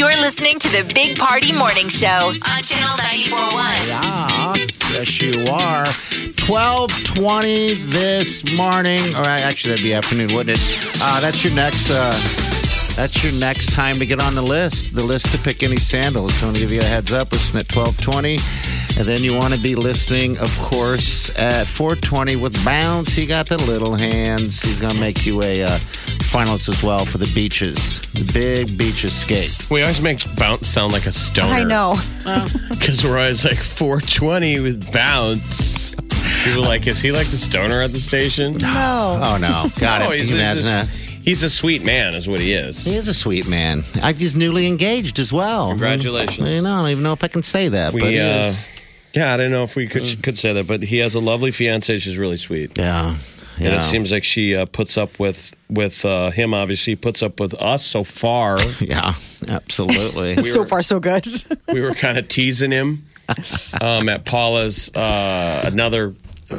You're 0.01 0.09
listening 0.17 0.59
to 0.61 0.69
the 0.71 0.91
Big 0.95 1.19
Party 1.19 1.53
Morning 1.53 1.89
Show 1.89 2.09
on 2.09 2.63
Channel 2.63 2.97
94.1. 2.97 3.87
Yeah, 3.87 4.55
yes, 4.95 5.21
you 5.21 5.45
are. 5.53 5.85
Twelve 6.37 6.91
twenty 7.05 7.75
this 7.75 8.51
morning, 8.57 9.01
or 9.15 9.25
actually 9.25 9.73
that'd 9.73 9.85
be 9.85 9.93
afternoon, 9.93 10.35
wouldn't 10.35 10.57
it? 10.59 10.97
Uh, 11.03 11.21
that's 11.21 11.45
your 11.45 11.53
next. 11.55 11.91
Uh, 11.91 12.13
that's 12.97 13.23
your 13.25 13.33
next 13.41 13.73
time 13.75 13.95
to 13.97 14.07
get 14.07 14.21
on 14.23 14.35
the 14.35 14.43
list. 14.43 14.95
The 14.95 15.03
list 15.05 15.33
to 15.33 15.39
pick 15.39 15.63
any 15.63 15.77
sandals. 15.77 16.35
So 16.35 16.47
I'm 16.47 16.53
gonna 16.53 16.61
give 16.61 16.71
you 16.73 16.81
a 16.81 16.85
heads 16.85 17.13
up. 17.13 17.33
Listen 17.33 17.61
at 17.61 17.69
twelve 17.69 17.99
twenty, 18.01 18.39
and 18.99 19.07
then 19.09 19.23
you 19.23 19.33
want 19.35 19.55
to 19.55 19.61
be 19.61 19.75
listening, 19.75 20.39
of 20.39 20.57
course, 20.59 21.37
at 21.39 21.67
four 21.67 21.97
twenty 21.97 22.37
with 22.37 22.63
Bounce. 22.65 23.15
He 23.15 23.27
got 23.27 23.49
the 23.49 23.57
little 23.59 23.95
hands. 23.95 24.63
He's 24.63 24.81
gonna 24.81 24.99
make 25.01 25.25
you 25.25 25.43
a 25.43 25.63
uh, 25.63 25.69
finalist 26.31 26.69
as 26.69 26.83
well 26.83 27.05
for 27.05 27.19
the 27.19 27.31
beaches, 27.35 28.01
the 28.13 28.31
big 28.33 28.77
beach 28.77 29.05
escape. 29.05 29.51
We 29.71 29.83
always 29.83 30.03
make 30.03 30.19
bounce 30.37 30.69
sound 30.69 30.93
like 30.93 31.07
a 31.07 31.13
stoner. 31.13 31.49
I 31.53 31.65
know. 31.65 31.95
because 32.71 33.05
we're 33.05 33.19
always 33.19 33.45
like 33.45 33.57
420 33.57 34.61
with 34.61 34.93
bounce. 34.93 35.95
People 36.45 36.65
are 36.65 36.69
like, 36.69 36.87
is 36.87 37.01
he 37.03 37.13
like 37.13 37.27
the 37.27 37.37
stoner 37.37 37.83
at 37.83 37.91
the 37.91 37.99
station? 37.99 38.53
No. 38.59 39.21
Oh 39.23 39.39
no, 39.41 39.69
got 39.81 40.01
No, 40.03 40.11
it. 40.13 40.21
he's, 40.21 40.37
That- 40.37 40.57
he's, 40.57 40.65
that- 40.67 40.87
a, 40.87 41.00
he's 41.25 41.43
a 41.43 41.51
sweet 41.51 41.85
man, 41.85 42.15
is 42.15 42.29
what 42.29 42.41
he 42.41 42.53
is. 42.53 42.85
He 42.85 42.95
is 42.95 43.09
a 43.09 43.15
sweet 43.15 43.49
man. 43.49 43.83
I, 44.03 44.13
he's 44.13 44.37
newly 44.37 44.67
engaged 44.67 45.19
as 45.19 45.33
well. 45.33 45.69
Congratulations. 45.71 46.41
I, 46.47 46.61
know, 46.61 46.75
I 46.75 46.83
don't 46.83 46.91
even 46.91 47.03
know 47.05 47.13
if 47.13 47.25
I 47.25 47.29
can 47.29 47.43
say 47.43 47.69
that, 47.69 47.93
but 47.93 48.03
he 48.03 48.19
uh, 48.19 48.45
is. 48.45 48.69
yeah, 49.15 49.33
I 49.35 49.37
don't 49.37 49.51
know 49.51 49.63
if 49.65 49.77
we 49.77 49.87
could 49.87 50.23
could 50.23 50.39
say 50.39 50.53
that, 50.53 50.67
but 50.67 50.83
he 50.83 50.99
has 50.99 51.15
a 51.15 51.21
lovely 51.21 51.51
fiance. 51.51 51.99
She's 51.99 52.19
really 52.19 52.37
sweet. 52.37 52.77
Yeah. 52.79 53.17
And 53.57 53.67
Yeah. 53.69 53.77
it 53.77 53.83
seems 53.83 54.11
like 54.11 54.25
she 54.25 54.57
uh, 54.57 54.65
puts 54.65 54.97
up 54.97 55.19
with 55.19 55.55
with 55.69 56.05
uh, 56.05 56.31
him. 56.31 56.55
Obviously, 56.55 56.97
puts 56.97 57.23
up 57.23 57.41
with 57.41 57.53
us 57.55 57.85
so 57.85 58.05
far. 58.05 58.57
yeah, 58.81 59.13
absolutely. 59.49 60.37
so 60.43 60.65
far, 60.65 60.83
so 60.83 60.99
good. 60.99 61.27
we 61.73 61.83
were 61.83 61.93
kind 61.93 62.17
of 62.17 62.29
teasing 62.29 62.71
him 62.71 63.05
um, 63.83 64.09
at 64.09 64.25
Paula's 64.25 64.91
uh, 64.95 65.63
another 65.67 66.15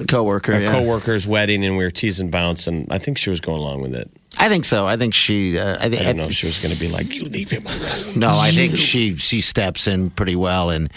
coworker. 0.08 0.52
a 0.54 0.62
yeah. 0.62 0.72
coworker's 0.72 1.26
wedding, 1.26 1.66
and 1.66 1.76
we 1.76 1.84
were 1.84 1.92
teasing 1.92 2.30
bounce, 2.30 2.68
and 2.68 2.86
I 2.92 3.00
think 3.00 3.18
she 3.18 3.30
was 3.32 3.40
going 3.40 3.60
along 3.60 3.82
with 3.82 3.96
it. 3.96 4.12
I 4.38 4.50
think 4.50 4.66
so. 4.66 4.88
I 4.88 4.98
think 4.98 5.14
she. 5.14 5.58
Uh, 5.58 5.78
I, 5.78 5.86
I 5.86 5.90
think. 5.90 6.04
don't 6.04 6.18
know 6.18 6.24
if 6.24 6.34
she 6.34 6.48
was 6.48 6.60
going 6.60 6.74
to 6.74 6.80
be 6.80 6.88
like, 6.88 7.14
"You 7.16 7.26
leave 7.26 7.52
him 7.52 7.66
alone." 7.66 8.20
no, 8.20 8.30
I 8.30 8.52
think 8.52 8.72
she 8.72 9.16
she 9.16 9.42
steps 9.42 9.88
in 9.88 10.10
pretty 10.10 10.36
well 10.36 10.70
and 10.70 10.92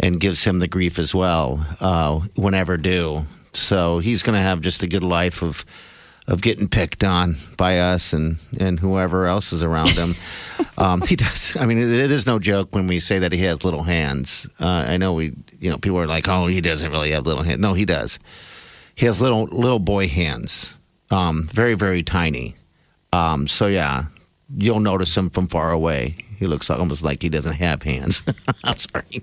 and 0.00 0.20
gives 0.20 0.44
him 0.44 0.60
the 0.60 0.68
grief 0.68 0.98
as 0.98 1.14
well 1.14 1.66
uh, 1.80 2.20
whenever 2.34 2.76
due. 2.76 3.26
So 3.52 3.98
he's 3.98 4.22
going 4.22 4.36
to 4.36 4.42
have 4.42 4.60
just 4.60 4.82
a 4.82 4.86
good 4.86 5.02
life 5.02 5.42
of 5.42 5.64
of 6.28 6.42
getting 6.42 6.68
picked 6.68 7.02
on 7.02 7.36
by 7.56 7.78
us 7.78 8.12
and 8.12 8.38
and 8.60 8.78
whoever 8.78 9.26
else 9.26 9.52
is 9.52 9.62
around 9.62 9.90
him. 9.90 10.10
um, 10.78 11.00
he 11.02 11.16
does. 11.16 11.56
I 11.58 11.66
mean, 11.66 11.78
it, 11.78 11.88
it 11.88 12.10
is 12.10 12.26
no 12.26 12.38
joke 12.38 12.74
when 12.74 12.86
we 12.86 13.00
say 13.00 13.18
that 13.18 13.32
he 13.32 13.42
has 13.42 13.64
little 13.64 13.82
hands. 13.84 14.46
Uh, 14.60 14.84
I 14.86 14.98
know 14.98 15.14
we, 15.14 15.32
you 15.58 15.70
know, 15.70 15.78
people 15.78 15.98
are 15.98 16.06
like, 16.06 16.28
"Oh, 16.28 16.46
he 16.46 16.60
doesn't 16.60 16.92
really 16.92 17.10
have 17.10 17.26
little 17.26 17.42
hands." 17.42 17.60
No, 17.60 17.74
he 17.74 17.84
does. 17.84 18.18
He 18.94 19.06
has 19.06 19.20
little 19.20 19.44
little 19.44 19.78
boy 19.78 20.08
hands, 20.08 20.78
um, 21.10 21.48
very 21.52 21.74
very 21.74 22.02
tiny. 22.02 22.54
Um, 23.12 23.48
so 23.48 23.66
yeah, 23.66 24.04
you'll 24.56 24.80
notice 24.80 25.16
him 25.16 25.30
from 25.30 25.46
far 25.48 25.70
away. 25.72 26.16
He 26.38 26.46
looks 26.46 26.70
almost 26.70 27.02
like 27.02 27.22
he 27.22 27.28
doesn't 27.28 27.54
have 27.54 27.82
hands. 27.82 28.22
I'm 28.64 28.78
sorry. 28.78 29.22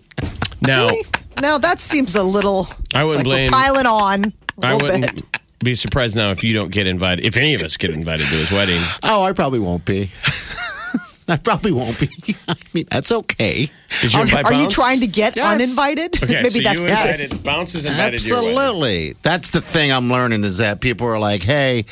Now, 0.61 0.87
no, 1.41 1.57
that 1.59 1.79
seems 1.79 2.15
a 2.15 2.23
little. 2.23 2.67
I 2.93 3.03
wouldn't 3.03 3.25
like 3.27 3.49
blame. 3.49 3.51
piling 3.51 3.85
on. 3.85 4.25
A 4.61 4.65
I 4.65 4.73
wouldn't 4.73 5.01
bit. 5.15 5.39
be 5.59 5.75
surprised 5.75 6.15
now 6.15 6.31
if 6.31 6.43
you 6.43 6.53
don't 6.53 6.71
get 6.71 6.87
invited. 6.87 7.23
If 7.25 7.37
any 7.37 7.53
of 7.53 7.61
us 7.61 7.77
get 7.77 7.91
invited 7.91 8.25
to 8.27 8.35
his 8.35 8.51
wedding, 8.51 8.81
Oh, 9.03 9.23
I 9.23 9.31
probably 9.33 9.59
won't 9.59 9.85
be. 9.85 10.11
I 11.27 11.37
probably 11.37 11.71
won't 11.71 11.99
be. 11.99 12.09
I 12.47 12.55
mean, 12.73 12.85
that's 12.91 13.11
okay. 13.11 13.69
did 14.01 14.13
you 14.13 14.21
invite 14.21 14.45
Are 14.45 14.53
you 14.53 14.69
trying 14.69 14.99
to 14.99 15.07
get 15.07 15.35
Yes. 15.35 15.45
uninvited? 15.53 16.21
Okay, 16.23 16.35
Maybe 16.43 16.49
so 16.49 16.59
that's 16.61 16.79
you 16.81 16.85
the 16.85 16.91
invited. 16.91 17.43
Bounce 17.43 17.73
is 17.75 17.85
invited 17.85 18.19
to 18.21 18.27
your. 18.27 18.37
Absolutely. 18.39 19.13
That's 19.23 19.49
the 19.49 19.61
thing 19.61 19.91
I'm 19.91 20.09
learning 20.11 20.43
is 20.43 20.59
that 20.59 20.81
people 20.81 21.07
are 21.07 21.17
like, 21.17 21.41
hey, 21.41 21.81
d- 21.81 21.87
d- 21.87 21.89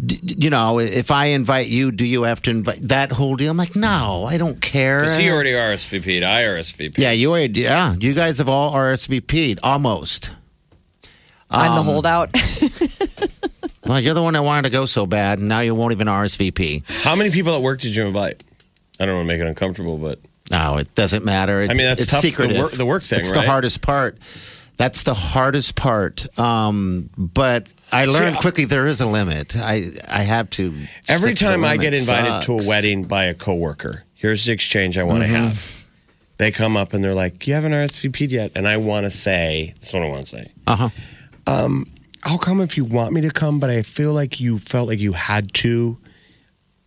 you 0.00 0.48
know, 0.50 0.78
if 0.78 1.10
I 1.10 1.26
invite 1.26 1.66
you, 1.66 1.90
do 1.90 2.04
you 2.04 2.22
have 2.22 2.40
to 2.42 2.50
invite 2.50 2.86
that 2.88 3.10
whole 3.12 3.34
deal? 3.36 3.50
I'm 3.50 3.56
like, 3.56 3.74
no, 3.74 4.24
I 4.24 4.36
don't 4.38 4.60
care. 4.60 5.00
Because 5.00 5.16
he 5.16 5.28
already 5.30 5.50
RSVP'd. 5.52 6.22
I 6.22 6.44
RSVP'd. 6.44 6.98
yeah, 6.98 7.10
you 7.10 7.30
already, 7.30 7.62
yeah, 7.62 7.94
you 7.98 8.14
guys 8.14 8.38
have 8.38 8.48
all 8.48 8.72
RSVP'd 8.74 9.58
almost. 9.62 10.30
I'm 11.50 11.74
the 11.74 11.80
Um, 11.80 11.86
holdout. 11.86 12.30
Well, 13.86 13.98
you're 14.00 14.12
the 14.12 14.22
one 14.22 14.34
that 14.34 14.42
wanted 14.44 14.64
to 14.64 14.70
go 14.70 14.84
so 14.84 15.06
bad, 15.06 15.38
and 15.38 15.48
now 15.48 15.60
you 15.60 15.74
won't 15.74 15.92
even 15.92 16.08
RSVP. 16.08 17.04
How 17.04 17.16
many 17.16 17.30
people 17.30 17.54
at 17.56 17.62
work 17.62 17.80
did 17.80 17.96
you 17.96 18.04
invite? 18.06 18.42
I 19.00 19.06
don't 19.06 19.14
want 19.14 19.26
to 19.26 19.32
make 19.34 19.40
it 19.40 19.46
uncomfortable, 19.46 19.96
but 19.96 20.18
No, 20.50 20.76
it 20.76 20.94
doesn't 20.94 21.24
matter. 21.24 21.62
It- 21.62 21.70
I 21.70 21.74
mean, 21.74 21.86
that's 21.86 22.02
it's 22.02 22.10
tough, 22.10 22.20
the 22.20 22.28
secretive. 22.30 22.58
work- 22.58 22.72
the 22.72 22.84
work 22.84 23.02
thing, 23.02 23.20
It's 23.20 23.30
right? 23.30 23.40
the 23.40 23.46
hardest 23.48 23.80
part. 23.80 24.18
That's 24.78 25.02
the 25.02 25.12
hardest 25.14 25.74
part. 25.74 26.26
Um, 26.38 27.10
but 27.18 27.68
I 27.92 28.06
learned 28.06 28.36
See, 28.36 28.40
quickly 28.40 28.64
there 28.64 28.86
is 28.86 29.00
a 29.02 29.06
limit. 29.06 29.54
I 29.56 29.90
I 30.08 30.22
have 30.22 30.48
to. 30.50 30.72
Every 31.08 31.30
stick 31.34 31.38
to 31.38 31.44
time 31.44 31.64
I 31.64 31.76
get 31.76 31.92
invited 31.94 32.42
to 32.46 32.52
a 32.58 32.66
wedding 32.66 33.04
by 33.04 33.24
a 33.24 33.34
coworker, 33.34 34.04
here's 34.14 34.44
the 34.46 34.52
exchange 34.52 34.96
I 34.96 35.02
want 35.02 35.24
to 35.24 35.28
Mm-hmm. 35.28 35.44
have. 35.48 35.84
They 36.38 36.52
come 36.52 36.76
up 36.76 36.94
and 36.94 37.02
they're 37.02 37.14
like, 37.14 37.46
"You 37.48 37.54
haven't 37.54 37.72
RSVP'd 37.72 38.30
yet," 38.32 38.52
and 38.54 38.66
I 38.68 38.76
want 38.76 39.04
to 39.06 39.10
say, 39.10 39.72
"That's 39.74 39.92
what 39.92 40.04
I 40.04 40.08
want 40.08 40.22
to 40.22 40.28
say." 40.28 40.52
Uh-huh. 40.68 40.88
I'll 42.24 42.38
come 42.38 42.60
if 42.60 42.76
you 42.76 42.84
want 42.84 43.12
me 43.12 43.20
to 43.22 43.30
come, 43.30 43.58
but 43.60 43.70
I 43.70 43.82
feel 43.82 44.12
like 44.12 44.38
you 44.40 44.58
felt 44.58 44.88
like 44.88 44.98
you 45.00 45.12
had 45.12 45.52
to 45.54 45.98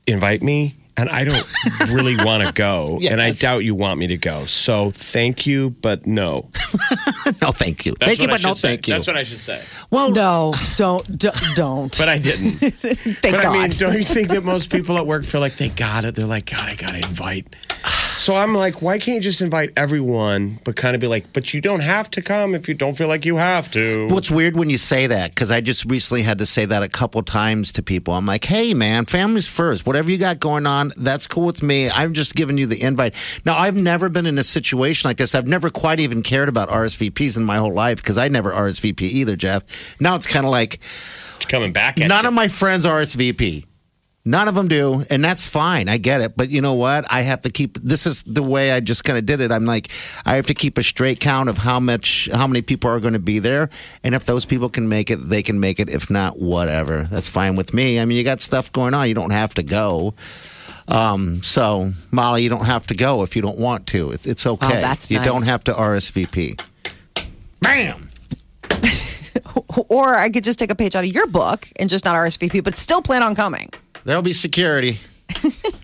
invite 0.07 0.41
me, 0.43 0.75
and 0.97 1.09
I 1.09 1.23
don't 1.23 1.47
really 1.91 2.15
want 2.23 2.43
to 2.43 2.51
go, 2.53 2.99
and 3.09 3.21
I 3.21 3.31
doubt 3.31 3.59
you 3.59 3.75
want 3.75 3.99
me 3.99 4.07
to 4.07 4.17
go. 4.17 4.45
So 4.45 4.91
thank 4.91 5.45
you, 5.45 5.71
but 5.71 6.05
no. 6.05 6.49
No, 7.41 7.51
thank 7.51 7.85
you. 7.85 7.93
That's 7.99 8.17
thank 8.17 8.19
you, 8.19 8.27
what 8.27 8.33
I 8.33 8.37
but 8.43 8.47
no, 8.49 8.53
say. 8.53 8.67
thank 8.69 8.87
you. 8.87 8.93
That's 8.93 9.07
what 9.07 9.17
I 9.17 9.23
should 9.23 9.39
say. 9.39 9.61
well, 9.89 10.11
No, 10.11 10.53
don't, 10.75 11.03
don't. 11.55 11.97
But 11.97 12.07
I 12.07 12.17
didn't. 12.19 12.51
Thank 12.51 13.21
but 13.35 13.43
God. 13.43 13.55
I 13.55 13.61
mean, 13.61 13.69
don't 13.79 13.97
you 13.97 14.03
think 14.03 14.29
that 14.29 14.43
most 14.43 14.71
people 14.71 14.97
at 14.97 15.07
work 15.07 15.23
feel 15.25 15.41
like 15.41 15.55
they 15.55 15.69
got 15.69 16.05
it? 16.05 16.15
They're 16.15 16.25
like, 16.25 16.45
God, 16.51 16.61
I 16.71 16.75
got 16.75 16.89
to 16.91 16.97
invite. 16.97 17.55
So 18.17 18.35
I'm 18.35 18.53
like, 18.53 18.83
why 18.83 18.99
can't 18.99 19.15
you 19.15 19.21
just 19.21 19.41
invite 19.41 19.71
everyone, 19.75 20.59
but 20.63 20.75
kind 20.75 20.93
of 20.93 21.01
be 21.01 21.07
like, 21.07 21.33
but 21.33 21.55
you 21.55 21.61
don't 21.61 21.79
have 21.79 22.11
to 22.11 22.21
come 22.21 22.53
if 22.53 22.67
you 22.67 22.75
don't 22.75 22.95
feel 22.95 23.07
like 23.07 23.25
you 23.25 23.37
have 23.37 23.71
to. 23.71 24.07
What's 24.09 24.29
weird 24.29 24.55
when 24.55 24.69
you 24.69 24.77
say 24.77 25.07
that? 25.07 25.31
Because 25.31 25.49
I 25.51 25.59
just 25.61 25.85
recently 25.85 26.21
had 26.21 26.37
to 26.37 26.45
say 26.45 26.65
that 26.65 26.83
a 26.83 26.87
couple 26.87 27.23
times 27.23 27.71
to 27.71 27.81
people. 27.81 28.13
I'm 28.13 28.27
like, 28.27 28.45
hey, 28.45 28.75
man, 28.75 29.05
family's 29.05 29.47
first. 29.47 29.87
Whatever 29.87 30.11
you 30.11 30.19
got 30.19 30.39
going 30.39 30.67
on, 30.67 30.91
that's 30.97 31.25
cool 31.25 31.45
with 31.45 31.63
me. 31.63 31.89
I'm 31.89 32.13
just 32.13 32.35
giving 32.35 32.59
you 32.59 32.67
the 32.67 32.79
invite. 32.83 33.15
Now, 33.43 33.57
I've 33.57 33.75
never 33.75 34.07
been 34.07 34.27
in 34.27 34.37
a 34.37 34.43
situation 34.43 35.09
like 35.09 35.17
this. 35.17 35.33
I've 35.33 35.47
never 35.47 35.71
quite 35.71 35.99
even 35.99 36.21
cared 36.21 36.49
about 36.49 36.69
RSVPs 36.69 37.37
in 37.37 37.43
my 37.43 37.57
whole 37.57 37.73
life 37.73 37.97
because 38.03 38.19
I 38.19 38.27
never 38.27 38.51
RSVP 38.51 39.01
either, 39.01 39.35
Jeff. 39.35 39.63
Now 39.99 40.13
it's 40.15 40.27
kind 40.27 40.45
of 40.45 40.51
like 40.51 40.79
It's 41.37 41.45
coming 41.45 41.73
back 41.73 41.99
at 41.99 42.07
none 42.07 42.25
you. 42.25 42.27
of 42.27 42.33
my 42.35 42.47
friends 42.49 42.85
RSVP. 42.85 43.65
None 44.23 44.47
of 44.47 44.53
them 44.53 44.67
do, 44.67 45.03
and 45.09 45.25
that's 45.25 45.47
fine. 45.47 45.89
I 45.89 45.97
get 45.97 46.21
it. 46.21 46.37
But 46.37 46.49
you 46.49 46.61
know 46.61 46.73
what? 46.73 47.11
I 47.11 47.21
have 47.21 47.41
to 47.41 47.49
keep 47.49 47.79
this 47.79 48.05
is 48.05 48.21
the 48.21 48.43
way 48.43 48.71
I 48.71 48.79
just 48.79 49.03
kind 49.03 49.17
of 49.17 49.25
did 49.25 49.41
it. 49.41 49.51
I'm 49.51 49.65
like, 49.65 49.89
I 50.25 50.35
have 50.35 50.45
to 50.47 50.53
keep 50.53 50.77
a 50.77 50.83
straight 50.83 51.19
count 51.19 51.49
of 51.49 51.59
how 51.59 51.79
much 51.79 52.29
how 52.31 52.45
many 52.45 52.61
people 52.61 52.91
are 52.91 52.99
going 52.99 53.13
to 53.13 53.19
be 53.19 53.39
there. 53.39 53.71
And 54.03 54.13
if 54.13 54.25
those 54.25 54.45
people 54.45 54.69
can 54.69 54.87
make 54.87 55.09
it, 55.09 55.27
they 55.29 55.41
can 55.41 55.59
make 55.59 55.79
it. 55.79 55.89
If 55.89 56.11
not, 56.11 56.39
whatever. 56.39 57.03
That's 57.03 57.27
fine 57.27 57.55
with 57.55 57.73
me. 57.73 57.99
I 57.99 58.05
mean, 58.05 58.15
you 58.15 58.23
got 58.23 58.41
stuff 58.41 58.71
going 58.71 58.93
on. 58.93 59.07
You 59.07 59.15
don't 59.15 59.31
have 59.31 59.55
to 59.55 59.63
go. 59.63 60.13
Um, 60.87 61.41
so 61.41 61.91
Molly, 62.11 62.43
you 62.43 62.49
don't 62.49 62.65
have 62.65 62.85
to 62.87 62.95
go 62.95 63.23
if 63.23 63.35
you 63.35 63.41
don't 63.41 63.57
want 63.57 63.87
to. 63.87 64.11
It, 64.11 64.27
it's 64.27 64.45
okay. 64.45 64.77
Oh, 64.77 64.81
that's 64.81 65.09
you 65.09 65.19
don't 65.19 65.45
have 65.45 65.63
to 65.63 65.73
RSVP. 65.73 66.61
Bam. 67.61 68.09
or 69.89 70.15
I 70.15 70.29
could 70.29 70.43
just 70.43 70.59
take 70.59 70.69
a 70.69 70.75
page 70.75 70.95
out 70.95 71.03
of 71.03 71.09
your 71.11 71.25
book 71.25 71.67
and 71.79 71.89
just 71.89 72.05
not 72.05 72.15
RSVP, 72.15 72.63
but 72.63 72.75
still 72.75 73.01
plan 73.01 73.23
on 73.23 73.33
coming. 73.33 73.69
There'll 74.03 74.21
be 74.21 74.33
security. 74.33 74.99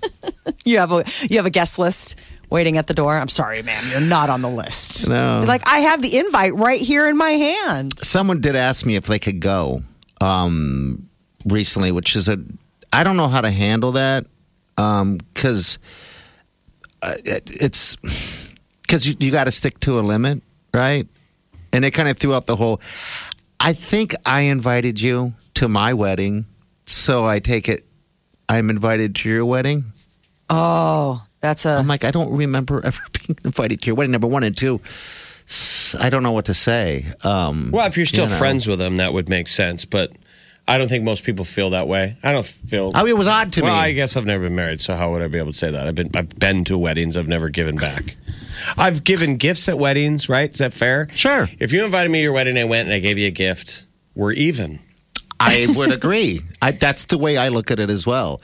You 0.67 0.79
have 0.79 0.91
a 0.91 1.03
you 1.29 1.37
have 1.37 1.45
a 1.45 1.49
guest 1.49 1.79
list 1.79 2.19
waiting 2.49 2.77
at 2.77 2.87
the 2.87 2.93
door. 2.93 3.17
I'm 3.17 3.29
sorry, 3.29 3.61
ma'am, 3.61 3.83
you're 3.89 4.01
not 4.01 4.29
on 4.29 4.41
the 4.41 4.49
list. 4.49 5.09
No. 5.09 5.41
Like 5.47 5.65
I 5.65 5.79
have 5.79 6.01
the 6.01 6.17
invite 6.17 6.53
right 6.55 6.79
here 6.79 7.07
in 7.07 7.15
my 7.15 7.31
hand. 7.31 7.97
someone 7.99 8.41
did 8.41 8.55
ask 8.57 8.85
me 8.85 8.97
if 8.97 9.05
they 9.05 9.17
could 9.17 9.39
go 9.39 9.83
um, 10.19 11.07
recently, 11.45 11.93
which 11.93 12.17
is 12.17 12.27
a 12.27 12.37
I 12.91 13.03
don't 13.05 13.15
know 13.15 13.29
how 13.29 13.39
to 13.39 13.49
handle 13.49 13.93
that 13.93 14.25
because 14.75 15.79
uh, 17.01 17.13
it, 17.23 17.49
it's 17.61 17.95
because 18.81 19.07
you, 19.07 19.15
you 19.19 19.31
got 19.31 19.45
to 19.45 19.51
stick 19.51 19.79
to 19.81 19.99
a 19.99 20.01
limit, 20.01 20.41
right? 20.73 21.07
And 21.71 21.85
it 21.85 21.91
kind 21.91 22.09
of 22.09 22.17
threw 22.17 22.33
out 22.33 22.45
the 22.45 22.57
whole. 22.57 22.81
I 23.59 23.71
think 23.71 24.13
I 24.25 24.41
invited 24.41 24.99
you 25.01 25.33
to 25.55 25.69
my 25.69 25.93
wedding, 25.93 26.45
so 26.85 27.25
I 27.25 27.39
take 27.39 27.69
it 27.69 27.86
I'm 28.49 28.69
invited 28.69 29.15
to 29.15 29.29
your 29.29 29.45
wedding. 29.45 29.85
Oh, 30.49 31.25
that's 31.41 31.65
a 31.65 31.71
I'm 31.71 31.87
like, 31.87 32.03
I 32.03 32.11
don't 32.11 32.31
remember 32.35 32.81
ever 32.85 33.01
being 33.13 33.37
invited 33.43 33.81
to 33.81 33.87
your 33.87 33.95
wedding. 33.95 34.11
Number 34.11 34.27
one 34.27 34.43
and 34.43 34.55
two, 34.55 34.79
I 35.99 36.09
don't 36.09 36.23
know 36.23 36.31
what 36.31 36.45
to 36.45 36.53
say. 36.53 37.05
Um, 37.23 37.71
Well, 37.71 37.85
if 37.87 37.97
you're 37.97 38.05
still 38.05 38.25
you 38.25 38.31
know. 38.31 38.37
friends 38.37 38.67
with 38.67 38.79
them, 38.79 38.97
that 38.97 39.13
would 39.13 39.29
make 39.29 39.47
sense. 39.47 39.85
But 39.85 40.11
I 40.67 40.77
don't 40.77 40.87
think 40.89 41.03
most 41.03 41.23
people 41.23 41.45
feel 41.45 41.69
that 41.71 41.87
way. 41.87 42.17
I 42.23 42.31
don't 42.31 42.45
feel. 42.45 42.91
I 42.95 43.01
mean, 43.03 43.09
it 43.11 43.17
was 43.17 43.27
odd 43.27 43.53
to 43.53 43.61
well, 43.61 43.73
me. 43.73 43.79
I 43.79 43.91
guess 43.93 44.17
I've 44.17 44.25
never 44.25 44.43
been 44.43 44.55
married, 44.55 44.81
so 44.81 44.95
how 44.95 45.11
would 45.11 45.21
I 45.21 45.27
be 45.27 45.37
able 45.37 45.51
to 45.51 45.57
say 45.57 45.71
that? 45.71 45.87
I've 45.87 45.95
been 45.95 46.09
I've 46.15 46.29
been 46.39 46.63
to 46.65 46.77
weddings. 46.77 47.15
I've 47.17 47.27
never 47.27 47.49
given 47.49 47.75
back. 47.77 48.15
I've 48.77 49.03
given 49.03 49.37
gifts 49.37 49.69
at 49.69 49.77
weddings. 49.77 50.29
Right? 50.29 50.51
Is 50.51 50.59
that 50.59 50.73
fair? 50.73 51.07
Sure. 51.13 51.47
If 51.59 51.71
you 51.73 51.85
invited 51.85 52.09
me 52.09 52.19
to 52.19 52.23
your 52.23 52.33
wedding, 52.33 52.57
I 52.57 52.63
went 52.63 52.85
and 52.87 52.93
I 52.93 52.99
gave 52.99 53.17
you 53.17 53.27
a 53.27 53.31
gift. 53.31 53.85
We're 54.15 54.33
even. 54.33 54.79
I 55.39 55.67
would 55.75 55.91
agree. 55.91 56.41
I, 56.61 56.71
that's 56.71 57.05
the 57.05 57.17
way 57.17 57.37
I 57.37 57.49
look 57.49 57.71
at 57.71 57.79
it 57.79 57.89
as 57.89 58.07
well. 58.07 58.41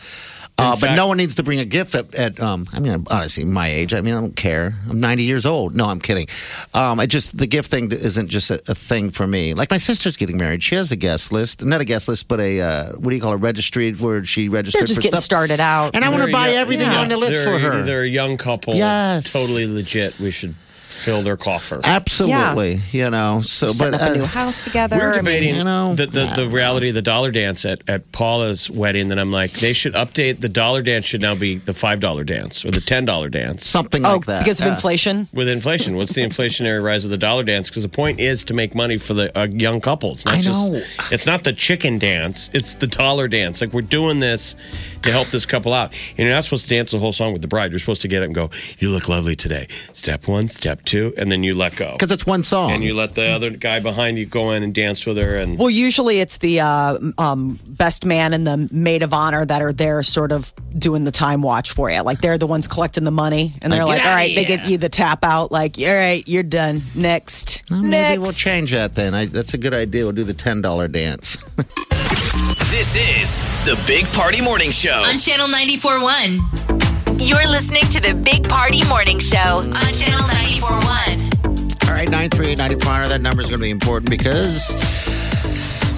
Uh, 0.55 0.77
but 0.79 0.95
no 0.95 1.07
one 1.07 1.17
needs 1.17 1.35
to 1.35 1.43
bring 1.43 1.59
a 1.59 1.65
gift 1.65 1.95
at, 1.95 2.13
at 2.13 2.39
um, 2.39 2.67
I 2.73 2.79
mean, 2.79 3.05
honestly, 3.09 3.43
my 3.43 3.67
age. 3.67 3.93
I 3.93 4.01
mean, 4.01 4.13
I 4.13 4.21
don't 4.21 4.35
care. 4.35 4.75
I'm 4.87 4.99
90 4.99 5.23
years 5.23 5.45
old. 5.47 5.75
No, 5.75 5.85
I'm 5.85 5.99
kidding. 5.99 6.27
Um, 6.75 6.99
I 6.99 7.07
just 7.07 7.37
the 7.37 7.47
gift 7.47 7.71
thing 7.71 7.91
isn't 7.91 8.27
just 8.27 8.51
a, 8.51 8.61
a 8.67 8.75
thing 8.75 9.09
for 9.09 9.25
me. 9.25 9.55
Like 9.55 9.71
my 9.71 9.77
sister's 9.77 10.15
getting 10.15 10.37
married. 10.37 10.61
She 10.61 10.75
has 10.75 10.91
a 10.91 10.95
guest 10.95 11.31
list, 11.31 11.65
not 11.65 11.81
a 11.81 11.85
guest 11.85 12.07
list, 12.07 12.27
but 12.27 12.39
a 12.39 12.61
uh, 12.61 12.91
what 12.91 13.09
do 13.09 13.15
you 13.15 13.21
call 13.21 13.33
a 13.33 13.37
registry 13.37 13.91
where 13.93 14.23
she 14.23 14.47
registered 14.47 14.81
they're 14.81 14.87
just 14.87 14.99
for 14.99 15.03
getting 15.03 15.17
stuff. 15.17 15.23
started 15.23 15.59
out. 15.59 15.95
And 15.95 16.05
I 16.05 16.09
want 16.09 16.23
to 16.23 16.31
buy 16.31 16.49
young- 16.49 16.57
everything 16.57 16.91
yeah. 16.91 17.01
on 17.01 17.09
the 17.09 17.17
list 17.17 17.43
they're, 17.43 17.59
for 17.59 17.59
her. 17.59 17.81
They're 17.81 18.03
a 18.03 18.07
young 18.07 18.37
couple. 18.37 18.75
Yes. 18.75 19.33
Totally 19.33 19.65
legit. 19.65 20.19
We 20.19 20.29
should 20.29 20.53
fill 20.93 21.21
their 21.21 21.37
coffer. 21.37 21.81
Absolutely, 21.83 22.79
you 22.91 23.09
know. 23.09 23.41
So, 23.41 23.69
setting 23.69 23.91
but 23.91 24.01
up 24.01 24.09
a 24.09 24.11
uh, 24.11 24.15
new 24.15 24.25
house 24.25 24.59
together. 24.59 24.97
We 24.97 25.01
were 25.01 25.13
I 25.13 25.15
mean, 25.17 25.25
debating 25.25 25.55
you 25.55 25.63
know, 25.63 25.93
the, 25.95 26.05
the, 26.05 26.33
the 26.35 26.47
reality 26.47 26.89
of 26.89 26.95
the 26.95 27.01
dollar 27.01 27.31
dance 27.31 27.65
at, 27.65 27.79
at 27.87 28.11
Paula's 28.11 28.69
wedding. 28.69 29.09
Then 29.09 29.19
I'm 29.19 29.31
like, 29.31 29.51
they 29.53 29.73
should 29.73 29.93
update 29.93 30.39
the 30.39 30.49
dollar 30.49 30.81
dance 30.81 31.05
should 31.05 31.21
now 31.21 31.35
be 31.35 31.57
the 31.57 31.73
five 31.73 31.99
dollar 31.99 32.23
dance 32.23 32.63
or 32.65 32.71
the 32.71 32.81
ten 32.81 33.05
dollar 33.05 33.29
dance. 33.29 33.65
something 33.65 34.05
oh, 34.05 34.13
like 34.13 34.25
that 34.25 34.39
because 34.39 34.59
of 34.61 34.67
Yeah. 34.67 34.73
inflation. 34.73 35.27
With 35.33 35.47
inflation, 35.47 35.95
what's 35.95 36.13
the 36.13 36.21
inflationary 36.21 36.83
rise 36.83 37.05
of 37.05 37.11
the 37.11 37.17
dollar 37.17 37.43
dance? 37.43 37.69
Because 37.69 37.83
the 37.83 37.89
point 37.89 38.19
is 38.19 38.43
to 38.45 38.53
make 38.53 38.75
money 38.75 38.97
for 38.97 39.13
the 39.13 39.37
uh, 39.37 39.47
young 39.47 39.81
couple. 39.81 40.11
It's 40.11 40.25
not 40.25 40.35
I 40.35 40.41
just 40.41 40.71
know. 40.71 40.79
it's 41.11 41.27
not 41.27 41.43
the 41.43 41.53
chicken 41.53 41.99
dance; 41.99 42.49
it's 42.53 42.75
the 42.75 42.87
dollar 42.87 43.27
dance. 43.27 43.61
Like 43.61 43.73
we're 43.73 43.81
doing 43.81 44.19
this 44.19 44.55
to 45.01 45.11
help 45.11 45.29
this 45.29 45.45
couple 45.45 45.73
out. 45.73 45.91
And 46.17 46.19
you're 46.19 46.35
not 46.35 46.43
supposed 46.43 46.67
to 46.67 46.75
dance 46.75 46.91
the 46.91 46.99
whole 46.99 47.13
song 47.13 47.33
with 47.33 47.41
the 47.41 47.47
bride. 47.47 47.71
You're 47.71 47.79
supposed 47.79 48.01
to 48.03 48.07
get 48.07 48.21
up 48.21 48.27
and 48.27 48.35
go, 48.35 48.49
"You 48.79 48.89
look 48.89 49.07
lovely 49.09 49.35
today." 49.35 49.67
Step 49.91 50.27
one, 50.27 50.47
step 50.47 50.82
two, 50.85 51.13
and 51.17 51.31
then 51.31 51.43
you 51.43 51.55
let 51.55 51.75
go. 51.75 51.93
because 51.93 52.11
it's 52.11 52.25
one 52.25 52.43
song. 52.43 52.71
And 52.71 52.83
you 52.83 52.93
let 52.93 53.15
the 53.15 53.27
other 53.29 53.49
guy 53.49 53.79
behind 53.79 54.17
you 54.17 54.25
go 54.25 54.51
in 54.51 54.63
and 54.63 54.73
dance 54.73 55.05
with 55.05 55.17
her. 55.17 55.37
And 55.37 55.57
Well, 55.57 55.69
usually 55.69 56.19
it's 56.19 56.37
the 56.37 56.59
uh, 56.61 56.97
um, 57.17 57.59
best 57.67 58.05
man 58.05 58.33
and 58.33 58.45
the 58.45 58.69
maid 58.71 59.03
of 59.03 59.13
honor 59.13 59.45
that 59.45 59.61
are 59.61 59.73
there, 59.73 60.03
sort 60.03 60.31
of 60.31 60.53
doing 60.77 61.03
the 61.03 61.11
time 61.11 61.41
watch 61.41 61.71
for 61.71 61.89
you. 61.91 62.01
Like 62.03 62.21
they're 62.21 62.37
the 62.37 62.47
ones 62.47 62.67
collecting 62.67 63.03
the 63.03 63.11
money, 63.11 63.53
and 63.61 63.71
they're 63.71 63.85
Like, 63.85 63.97
like, 63.97 63.97
get 63.99 64.05
"All 64.07 64.11
outta 64.13 64.21
right," 64.21 64.35
they 64.35 64.43
here. 64.45 64.57
get 64.57 64.69
you 64.69 64.77
the 64.77 64.89
tap 64.89 65.23
out. 65.23 65.51
Like, 65.51 65.75
"All 65.79 65.85
right, 65.93 66.23
you're 66.27 66.43
done. 66.43 66.81
Next, 66.95 67.63
Well, 67.69 67.81
next." 67.81 67.91
Maybe 68.09 68.19
we'll 68.21 68.31
change 68.31 68.71
that 68.71 68.93
then. 68.93 69.13
I, 69.13 69.25
that's 69.25 69.53
a 69.53 69.57
good 69.57 69.73
idea. 69.73 70.03
We'll 70.03 70.11
do 70.13 70.23
the 70.23 70.33
ten 70.33 70.61
dollar 70.61 70.87
dance. 70.87 71.37
This 72.73 72.95
is 72.95 73.65
the 73.65 73.79
Big 73.87 74.05
Party 74.13 74.41
Morning 74.41 74.71
Show. 74.71 74.89
On 75.07 75.17
Channel 75.19 75.47
94.1. 75.47 76.92
You're 77.19 77.47
listening 77.47 77.83
to 77.89 78.01
the 78.01 78.13
Big 78.23 78.47
Party 78.49 78.83
Morning 78.87 79.19
Show 79.19 79.37
on 79.37 79.73
Channel 79.93 80.27
94.1. 80.27 81.87
All 81.87 81.93
right, 81.93 82.09
938 82.09 82.57
9400. 82.57 83.07
That 83.09 83.21
number 83.21 83.41
is 83.41 83.49
going 83.49 83.59
to 83.59 83.63
be 83.63 83.69
important 83.69 84.09
because 84.09 84.75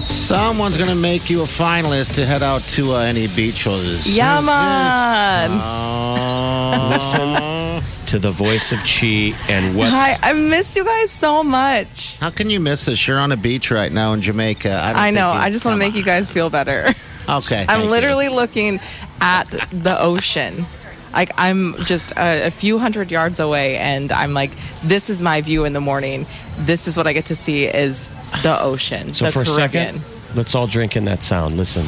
someone's 0.06 0.76
going 0.76 0.90
to 0.90 0.96
make 0.96 1.30
you 1.30 1.42
a 1.42 1.46
finalist 1.46 2.14
to 2.16 2.26
head 2.26 2.42
out 2.42 2.60
to 2.68 2.94
uh, 2.94 2.98
any 2.98 3.28
beaches. 3.28 4.16
Yeah, 4.16 4.40
man. 4.40 5.50
Oh. 5.52 6.90
Listen 6.92 7.82
to 8.06 8.18
the 8.18 8.30
voice 8.30 8.72
of 8.72 8.78
Chi 8.80 9.34
and 9.48 9.76
what 9.76 9.90
Hi, 9.90 10.16
I 10.22 10.32
missed 10.34 10.76
you 10.76 10.84
guys 10.84 11.10
so 11.10 11.42
much. 11.42 12.18
How 12.18 12.30
can 12.30 12.50
you 12.50 12.60
miss 12.60 12.86
this? 12.86 13.06
You're 13.08 13.18
on 13.18 13.32
a 13.32 13.36
beach 13.36 13.70
right 13.70 13.90
now 13.90 14.12
in 14.12 14.20
Jamaica. 14.20 14.70
I, 14.70 15.08
I 15.08 15.10
know. 15.10 15.30
I 15.30 15.50
just 15.50 15.64
want 15.64 15.78
to 15.78 15.82
come 15.82 15.92
make 15.92 15.98
you 15.98 16.04
guys 16.04 16.30
feel 16.30 16.50
better. 16.50 16.86
Okay. 17.28 17.66
I'm 17.68 17.82
you. 17.82 17.90
literally 17.90 18.28
looking 18.28 18.78
at 19.20 19.44
the 19.72 19.96
ocean. 19.98 20.64
Like 21.16 21.32
I'm 21.38 21.74
just 21.84 22.10
a, 22.12 22.48
a 22.48 22.50
few 22.50 22.78
hundred 22.78 23.10
yards 23.10 23.40
away, 23.40 23.78
and 23.78 24.12
I'm 24.12 24.34
like, 24.34 24.50
this 24.84 25.08
is 25.08 25.22
my 25.22 25.40
view 25.40 25.64
in 25.64 25.72
the 25.72 25.80
morning. 25.80 26.26
This 26.58 26.86
is 26.86 26.96
what 26.98 27.06
I 27.06 27.14
get 27.14 27.24
to 27.26 27.34
see 27.34 27.64
is 27.64 28.08
the 28.42 28.60
ocean. 28.60 29.14
So 29.14 29.24
the 29.24 29.32
for 29.32 29.40
a 29.40 29.46
second, 29.46 30.02
let's 30.34 30.54
all 30.54 30.66
drink 30.66 30.94
in 30.94 31.06
that 31.06 31.22
sound. 31.22 31.56
Listen. 31.56 31.86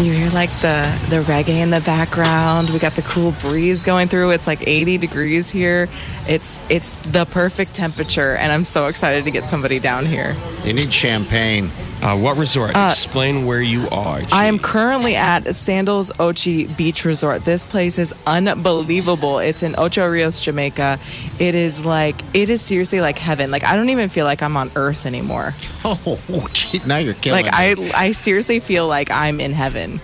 You 0.00 0.12
hear 0.12 0.30
like 0.30 0.50
the 0.60 0.92
the 1.08 1.22
reggae 1.22 1.62
in 1.62 1.70
the 1.70 1.80
background. 1.80 2.68
We 2.70 2.78
got 2.78 2.94
the 2.94 3.02
cool 3.02 3.32
breeze 3.40 3.82
going 3.82 4.08
through. 4.08 4.30
It's 4.32 4.46
like 4.46 4.66
80 4.66 4.98
degrees 4.98 5.50
here. 5.50 5.88
It's 6.28 6.60
it's 6.70 6.96
the 6.96 7.24
perfect 7.24 7.72
temperature, 7.74 8.36
and 8.36 8.52
I'm 8.52 8.66
so 8.66 8.86
excited 8.86 9.24
to 9.24 9.30
get 9.30 9.46
somebody 9.46 9.78
down 9.78 10.04
here. 10.04 10.36
You 10.64 10.74
need 10.74 10.92
champagne. 10.92 11.70
Uh, 12.02 12.18
what 12.18 12.36
resort? 12.36 12.72
Explain 12.76 13.46
where 13.46 13.62
you 13.62 13.88
are. 13.90 14.20
I 14.32 14.46
am 14.46 14.58
currently 14.58 15.14
at 15.14 15.54
Sandals 15.54 16.10
Ochi 16.10 16.76
Beach 16.76 17.04
Resort. 17.04 17.44
This 17.44 17.64
place 17.64 17.96
is 17.96 18.12
unbelievable. 18.26 19.38
It's 19.38 19.62
in 19.62 19.76
Ocho 19.78 20.08
Rios, 20.08 20.40
Jamaica. 20.40 20.98
It 21.38 21.54
is 21.54 21.84
like 21.84 22.16
it 22.34 22.50
is 22.50 22.60
seriously 22.60 23.00
like 23.00 23.18
heaven. 23.18 23.52
Like 23.52 23.64
I 23.64 23.76
don't 23.76 23.90
even 23.90 24.08
feel 24.08 24.24
like 24.24 24.42
I'm 24.42 24.56
on 24.56 24.70
Earth 24.76 25.06
anymore. 25.06 25.54
Oh, 25.84 26.48
gee, 26.52 26.80
now 26.86 26.98
you're 26.98 27.14
killing 27.14 27.44
Like 27.44 27.76
me. 27.78 27.90
I, 27.92 28.06
I 28.06 28.12
seriously 28.12 28.60
feel 28.60 28.86
like 28.86 29.10
I'm 29.10 29.40
in 29.40 29.52
heaven. 29.52 30.00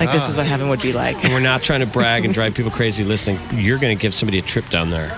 Like 0.00 0.10
this 0.10 0.28
is 0.28 0.36
what 0.36 0.46
heaven 0.46 0.68
would 0.68 0.82
be 0.82 0.92
like. 0.92 1.22
And 1.24 1.32
we're 1.32 1.40
not 1.40 1.62
trying 1.62 1.80
to 1.80 1.86
brag 1.86 2.24
and 2.24 2.34
drive 2.34 2.54
people 2.54 2.72
crazy 2.72 3.04
listening. 3.04 3.38
You're 3.54 3.78
going 3.78 3.96
to 3.96 4.00
give 4.00 4.14
somebody 4.14 4.38
a 4.40 4.42
trip 4.42 4.68
down 4.68 4.90
there. 4.90 5.16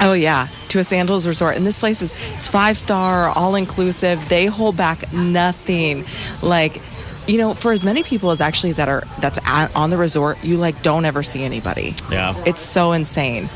Oh 0.00 0.14
yeah, 0.14 0.48
to 0.70 0.78
a 0.78 0.84
Sandals 0.84 1.26
resort, 1.26 1.56
and 1.56 1.66
this 1.66 1.78
place 1.78 2.00
is 2.00 2.12
it's 2.36 2.48
five 2.48 2.78
star, 2.78 3.28
all 3.28 3.54
inclusive. 3.54 4.28
They 4.28 4.46
hold 4.46 4.76
back 4.76 5.12
nothing. 5.12 6.04
Like, 6.42 6.80
you 7.26 7.38
know, 7.38 7.52
for 7.54 7.72
as 7.72 7.84
many 7.84 8.02
people 8.02 8.30
as 8.30 8.40
actually 8.40 8.72
that 8.72 8.88
are 8.88 9.02
that's 9.20 9.38
at, 9.44 9.74
on 9.76 9.90
the 9.90 9.98
resort, 9.98 10.42
you 10.42 10.56
like 10.56 10.82
don't 10.82 11.04
ever 11.04 11.22
see 11.22 11.42
anybody. 11.42 11.94
Yeah. 12.10 12.34
it's 12.46 12.62
so 12.62 12.92
insane. 12.92 13.48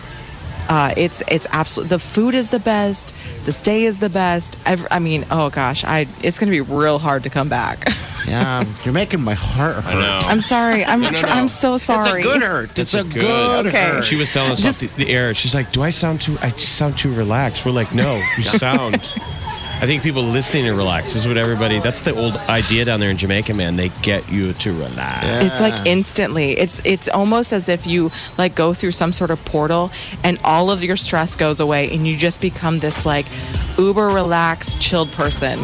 Uh, 0.68 0.92
it's 0.96 1.22
it's 1.28 1.46
absolute. 1.50 1.88
The 1.88 1.98
food 1.98 2.34
is 2.34 2.50
the 2.50 2.60
best. 2.60 3.14
The 3.44 3.52
stay 3.52 3.84
is 3.84 3.98
the 3.98 4.10
best. 4.10 4.58
Ever, 4.66 4.86
I 4.90 4.98
mean, 4.98 5.26
oh 5.30 5.50
gosh, 5.50 5.84
I 5.84 6.06
it's 6.22 6.38
gonna 6.38 6.50
be 6.50 6.60
real 6.60 6.98
hard 6.98 7.22
to 7.24 7.30
come 7.30 7.48
back. 7.48 7.86
yeah, 8.26 8.64
you're 8.84 8.94
making 8.94 9.20
my 9.22 9.34
heart 9.34 9.76
hurt. 9.76 9.94
I 9.94 10.00
know. 10.00 10.18
I'm 10.26 10.40
sorry. 10.40 10.84
I'm 10.84 11.00
No, 11.00 11.10
no, 11.10 11.18
tr- 11.18 11.26
no. 11.26 11.32
I'm 11.32 11.48
so 11.48 11.76
sorry. 11.76 12.20
It's 12.20 12.28
a 12.28 12.32
good 12.32 12.42
hurt. 12.42 12.78
It's, 12.78 12.94
a, 12.94 13.04
good, 13.04 13.66
Okay. 13.66 13.76
hurt. 13.78 14.04
She 14.04 14.16
was 14.16 14.32
telling 14.32 14.52
us 14.52 14.62
Just- 14.62 14.82
off 14.84 14.94
the, 14.96 15.04
the 15.04 15.12
air. 15.12 15.34
She's 15.34 15.54
like, 15.54 15.72
"Do 15.72 15.82
I 15.82 15.90
sound 15.90 16.20
too? 16.20 16.36
I 16.42 16.50
just 16.50 16.76
sound 16.76 16.98
too 16.98 17.12
relaxed." 17.14 17.64
We're 17.66 17.72
like, 17.72 17.94
"No, 17.94 18.20
you 18.36 18.44
sound." 18.44 19.00
I 19.80 19.86
think 19.86 20.02
people 20.04 20.22
listening 20.22 20.66
are 20.68 20.74
relaxed. 20.74 21.12
This 21.14 21.22
is 21.22 21.28
what 21.28 21.36
everybody. 21.36 21.78
That's 21.80 22.00
the 22.02 22.14
old 22.14 22.36
idea 22.48 22.84
down 22.86 23.00
there 23.00 23.10
in 23.10 23.18
Jamaica, 23.18 23.52
man. 23.54 23.76
They 23.76 23.90
get 24.02 24.30
you 24.30 24.52
to 24.54 24.72
relax. 24.72 25.44
It's 25.44 25.60
like 25.60 25.86
instantly. 25.86 26.52
It's 26.52 26.80
it's 26.86 27.08
almost 27.08 27.52
as 27.52 27.68
if 27.68 27.86
you 27.86 28.10
like 28.38 28.54
go 28.54 28.72
through 28.72 28.92
some 28.92 29.12
sort 29.12 29.30
of 29.30 29.44
portal 29.44 29.90
and 30.22 30.38
all 30.44 30.70
of 30.70 30.82
your 30.82 30.96
stress 30.96 31.34
goes 31.36 31.58
away 31.60 31.90
and 31.92 32.06
you 32.06 32.16
just 32.16 32.40
become 32.40 32.78
this 32.78 33.04
like 33.04 33.26
uber 33.76 34.06
relaxed, 34.06 34.80
chilled 34.80 35.10
person. 35.12 35.58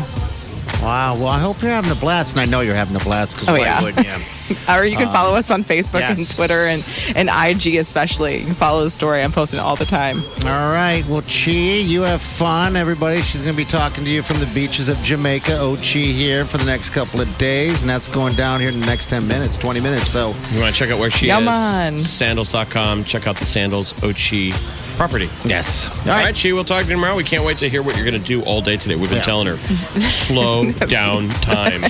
Wow. 0.83 1.17
Well, 1.17 1.29
I 1.29 1.39
hope 1.39 1.61
you're 1.63 1.71
having 1.71 1.91
a 1.93 1.95
blast, 1.95 2.37
and 2.37 2.41
I 2.41 2.51
know 2.51 2.61
you're 2.61 2.75
having 2.75 2.97
a 2.97 3.01
blast 3.01 3.35
because 3.37 3.49
Oh, 3.49 3.53
why 3.53 3.61
yeah. 3.61 3.83
wouldn't 3.83 4.07
you? 4.07 4.13
Or 4.69 4.85
you 4.85 4.97
can 4.97 5.07
um, 5.07 5.13
follow 5.13 5.37
us 5.37 5.49
on 5.53 5.63
Facebook 5.63 6.01
and. 6.01 6.19
Twitter 6.37 6.67
and, 6.67 6.83
and 7.15 7.29
IG 7.29 7.77
especially. 7.77 8.39
You 8.41 8.47
can 8.47 8.55
follow 8.57 8.83
the 8.83 8.91
story. 8.91 9.23
I'm 9.23 9.31
posting 9.31 9.61
it 9.61 9.63
all 9.63 9.77
the 9.77 9.85
time. 9.85 10.25
All 10.45 10.71
right. 10.73 11.07
Well, 11.07 11.23
Chi, 11.23 11.53
you 11.53 12.03
have 12.03 12.21
fun, 12.21 12.75
everybody. 12.75 13.21
She's 13.21 13.43
going 13.43 13.55
to 13.55 13.57
be 13.57 13.65
talking 13.65 14.05
to 14.05 14.11
you 14.11 14.23
from 14.23 14.41
the 14.41 14.51
beaches 14.53 14.89
of 14.89 14.97
Jamaica, 15.05 15.57
oh, 15.61 15.77
Ochi, 15.77 16.03
here 16.03 16.45
for 16.45 16.59
the 16.59 16.65
next 16.65 16.91
couple 16.91 17.21
of 17.21 17.39
days. 17.39 17.83
And 17.83 17.89
that's 17.89 18.09
going 18.09 18.35
down 18.35 18.59
here 18.59 18.71
in 18.71 18.81
the 18.81 18.87
next 18.87 19.09
10 19.11 19.29
minutes, 19.29 19.57
20 19.57 19.81
minutes. 19.83 20.09
So, 20.11 20.35
You 20.51 20.61
want 20.61 20.75
to 20.75 20.79
check 20.79 20.91
out 20.91 20.99
where 20.99 21.11
she 21.11 21.29
Yeah, 21.29 21.39
is? 21.39 21.45
man. 21.45 22.01
Sandals.com. 22.01 23.05
Check 23.05 23.29
out 23.29 23.37
the 23.37 23.47
Sandals 23.47 23.93
Ochi 24.01 24.53
property. 24.97 25.31
yes. 25.45 25.89
All 26.09 26.15
right, 26.15 26.35
Chi, 26.35 26.53
we'll 26.53 26.65
talk 26.65 26.83
to 26.83 26.89
you 26.89 26.95
tomorrow. 26.97 27.15
We 27.15 27.25
can't 27.25 27.45
wait 27.45 27.59
to 27.59 27.69
hear 27.69 27.83
what 27.83 27.97
you're 27.97 28.05
going 28.05 28.21
to 28.21 28.27
do 28.27 28.43
all 28.43 28.61
day 28.63 28.77
today. 28.77 28.97
We've 28.97 29.09
been 29.09 29.19
Yeah. 29.19 29.23
telling 29.23 29.47
her, 29.47 29.57
slow 30.01 30.70
down 30.89 31.29
time. 31.29 31.83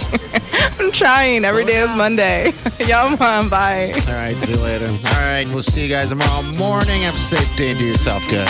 I'm 0.78 0.93
trying. 0.93 1.45
Every 1.45 1.64
day 1.64 1.81
is 1.81 1.95
Monday. 1.97 2.53
Yum, 2.87 3.16
bye. 3.16 3.93
All 4.09 4.14
right. 4.14 4.37
See 4.37 4.53
you 4.53 4.61
later. 4.61 4.89
All 4.89 5.28
right. 5.28 5.47
We'll 5.49 5.62
see 5.62 5.87
you 5.87 5.95
guys 5.95 6.09
tomorrow 6.09 6.43
morning. 6.59 7.03
Have 7.03 7.14
a 7.14 7.18
safe 7.18 7.57
day 7.57 7.70
and 7.70 7.78
do 7.78 7.87
yourself 7.87 8.28
good. 8.31 8.49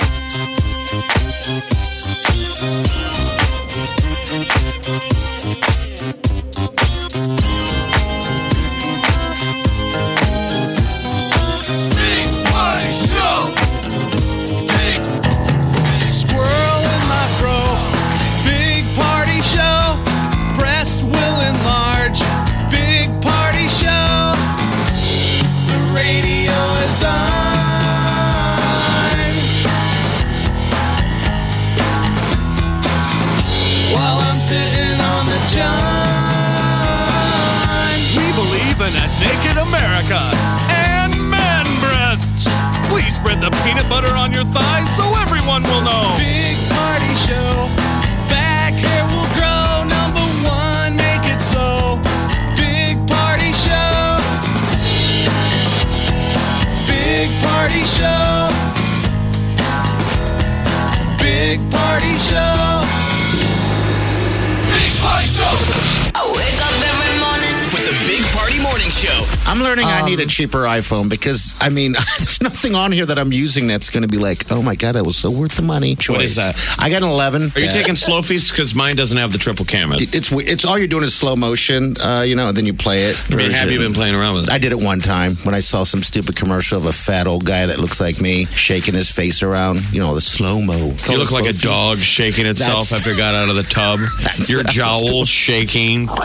A 70.20 70.26
cheaper 70.26 70.64
iPhone 70.64 71.08
because, 71.08 71.56
I 71.62 71.70
mean, 71.70 71.92
there's 72.18 72.42
nothing 72.42 72.74
on 72.74 72.92
here 72.92 73.06
that 73.06 73.18
I'm 73.18 73.32
using 73.32 73.66
that's 73.66 73.88
going 73.88 74.02
to 74.02 74.08
be 74.08 74.18
like, 74.18 74.52
oh 74.52 74.60
my 74.62 74.74
God, 74.74 74.92
that 74.92 75.04
was 75.04 75.16
so 75.16 75.30
worth 75.30 75.56
the 75.56 75.62
money. 75.62 75.96
Choice. 75.96 76.16
What 76.16 76.24
is 76.24 76.36
that? 76.36 76.76
I 76.78 76.90
got 76.90 77.02
an 77.02 77.08
11. 77.08 77.52
Are 77.54 77.60
you 77.60 77.68
taking 77.68 77.94
slofies? 77.94 78.50
Because 78.50 78.74
mine 78.74 78.96
doesn't 78.96 79.16
have 79.16 79.32
the 79.32 79.38
triple 79.38 79.64
camera. 79.64 79.96
It's 79.98 80.30
it's 80.30 80.64
all 80.64 80.78
you're 80.78 80.88
doing 80.88 81.04
is 81.04 81.14
slow 81.14 81.36
motion, 81.36 81.94
uh, 82.04 82.20
you 82.20 82.36
know, 82.36 82.48
and 82.48 82.56
then 82.56 82.66
you 82.66 82.74
play 82.74 83.04
it. 83.04 83.16
I 83.30 83.36
mean, 83.36 83.50
have 83.50 83.70
you 83.70 83.78
been 83.78 83.94
playing 83.94 84.14
around 84.14 84.34
with 84.34 84.44
it? 84.44 84.52
I 84.52 84.58
did 84.58 84.72
it 84.72 84.82
one 84.82 85.00
time 85.00 85.32
when 85.44 85.54
I 85.54 85.60
saw 85.60 85.84
some 85.84 86.02
stupid 86.02 86.36
commercial 86.36 86.76
of 86.78 86.84
a 86.84 86.92
fat 86.92 87.26
old 87.26 87.44
guy 87.44 87.66
that 87.66 87.78
looks 87.78 88.00
like 88.00 88.20
me 88.20 88.44
shaking 88.46 88.94
his 88.94 89.10
face 89.10 89.42
around. 89.42 89.90
You 89.92 90.00
know, 90.00 90.14
the 90.14 90.20
slow 90.20 90.60
mo. 90.60 90.92
You 91.08 91.18
look 91.18 91.32
like 91.32 91.48
a 91.48 91.56
dog 91.56 91.98
shaking 91.98 92.46
itself 92.46 92.90
That's- 92.90 92.92
after 92.92 93.10
it 93.10 93.16
got 93.16 93.34
out 93.34 93.48
of 93.48 93.56
the 93.56 93.62
tub. 93.62 94.00
Your 94.48 94.64
jowl 94.64 95.24
shaking 95.24 96.08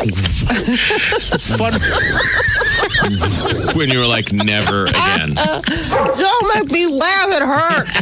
It's 1.36 1.56
fun. 1.56 1.74
When 3.86 3.93
you 3.93 3.99
were 4.01 4.07
like, 4.07 4.33
never 4.33 4.86
again. 4.89 5.38
Uh, 5.38 5.61
don't 5.61 6.45
make 6.57 6.71
me 6.73 6.88
laugh. 6.89 7.29
It 7.29 7.43
hurts. 7.45 8.01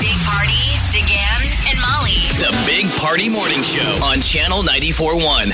Big 0.00 0.16
Party, 0.24 0.64
DeGan, 0.88 1.68
and 1.68 1.76
Molly. 1.84 2.16
The 2.40 2.56
Big 2.64 2.88
Party 2.96 3.28
Morning 3.28 3.60
Show 3.60 3.84
on 4.08 4.22
Channel 4.24 4.62
94.1. 4.62 5.52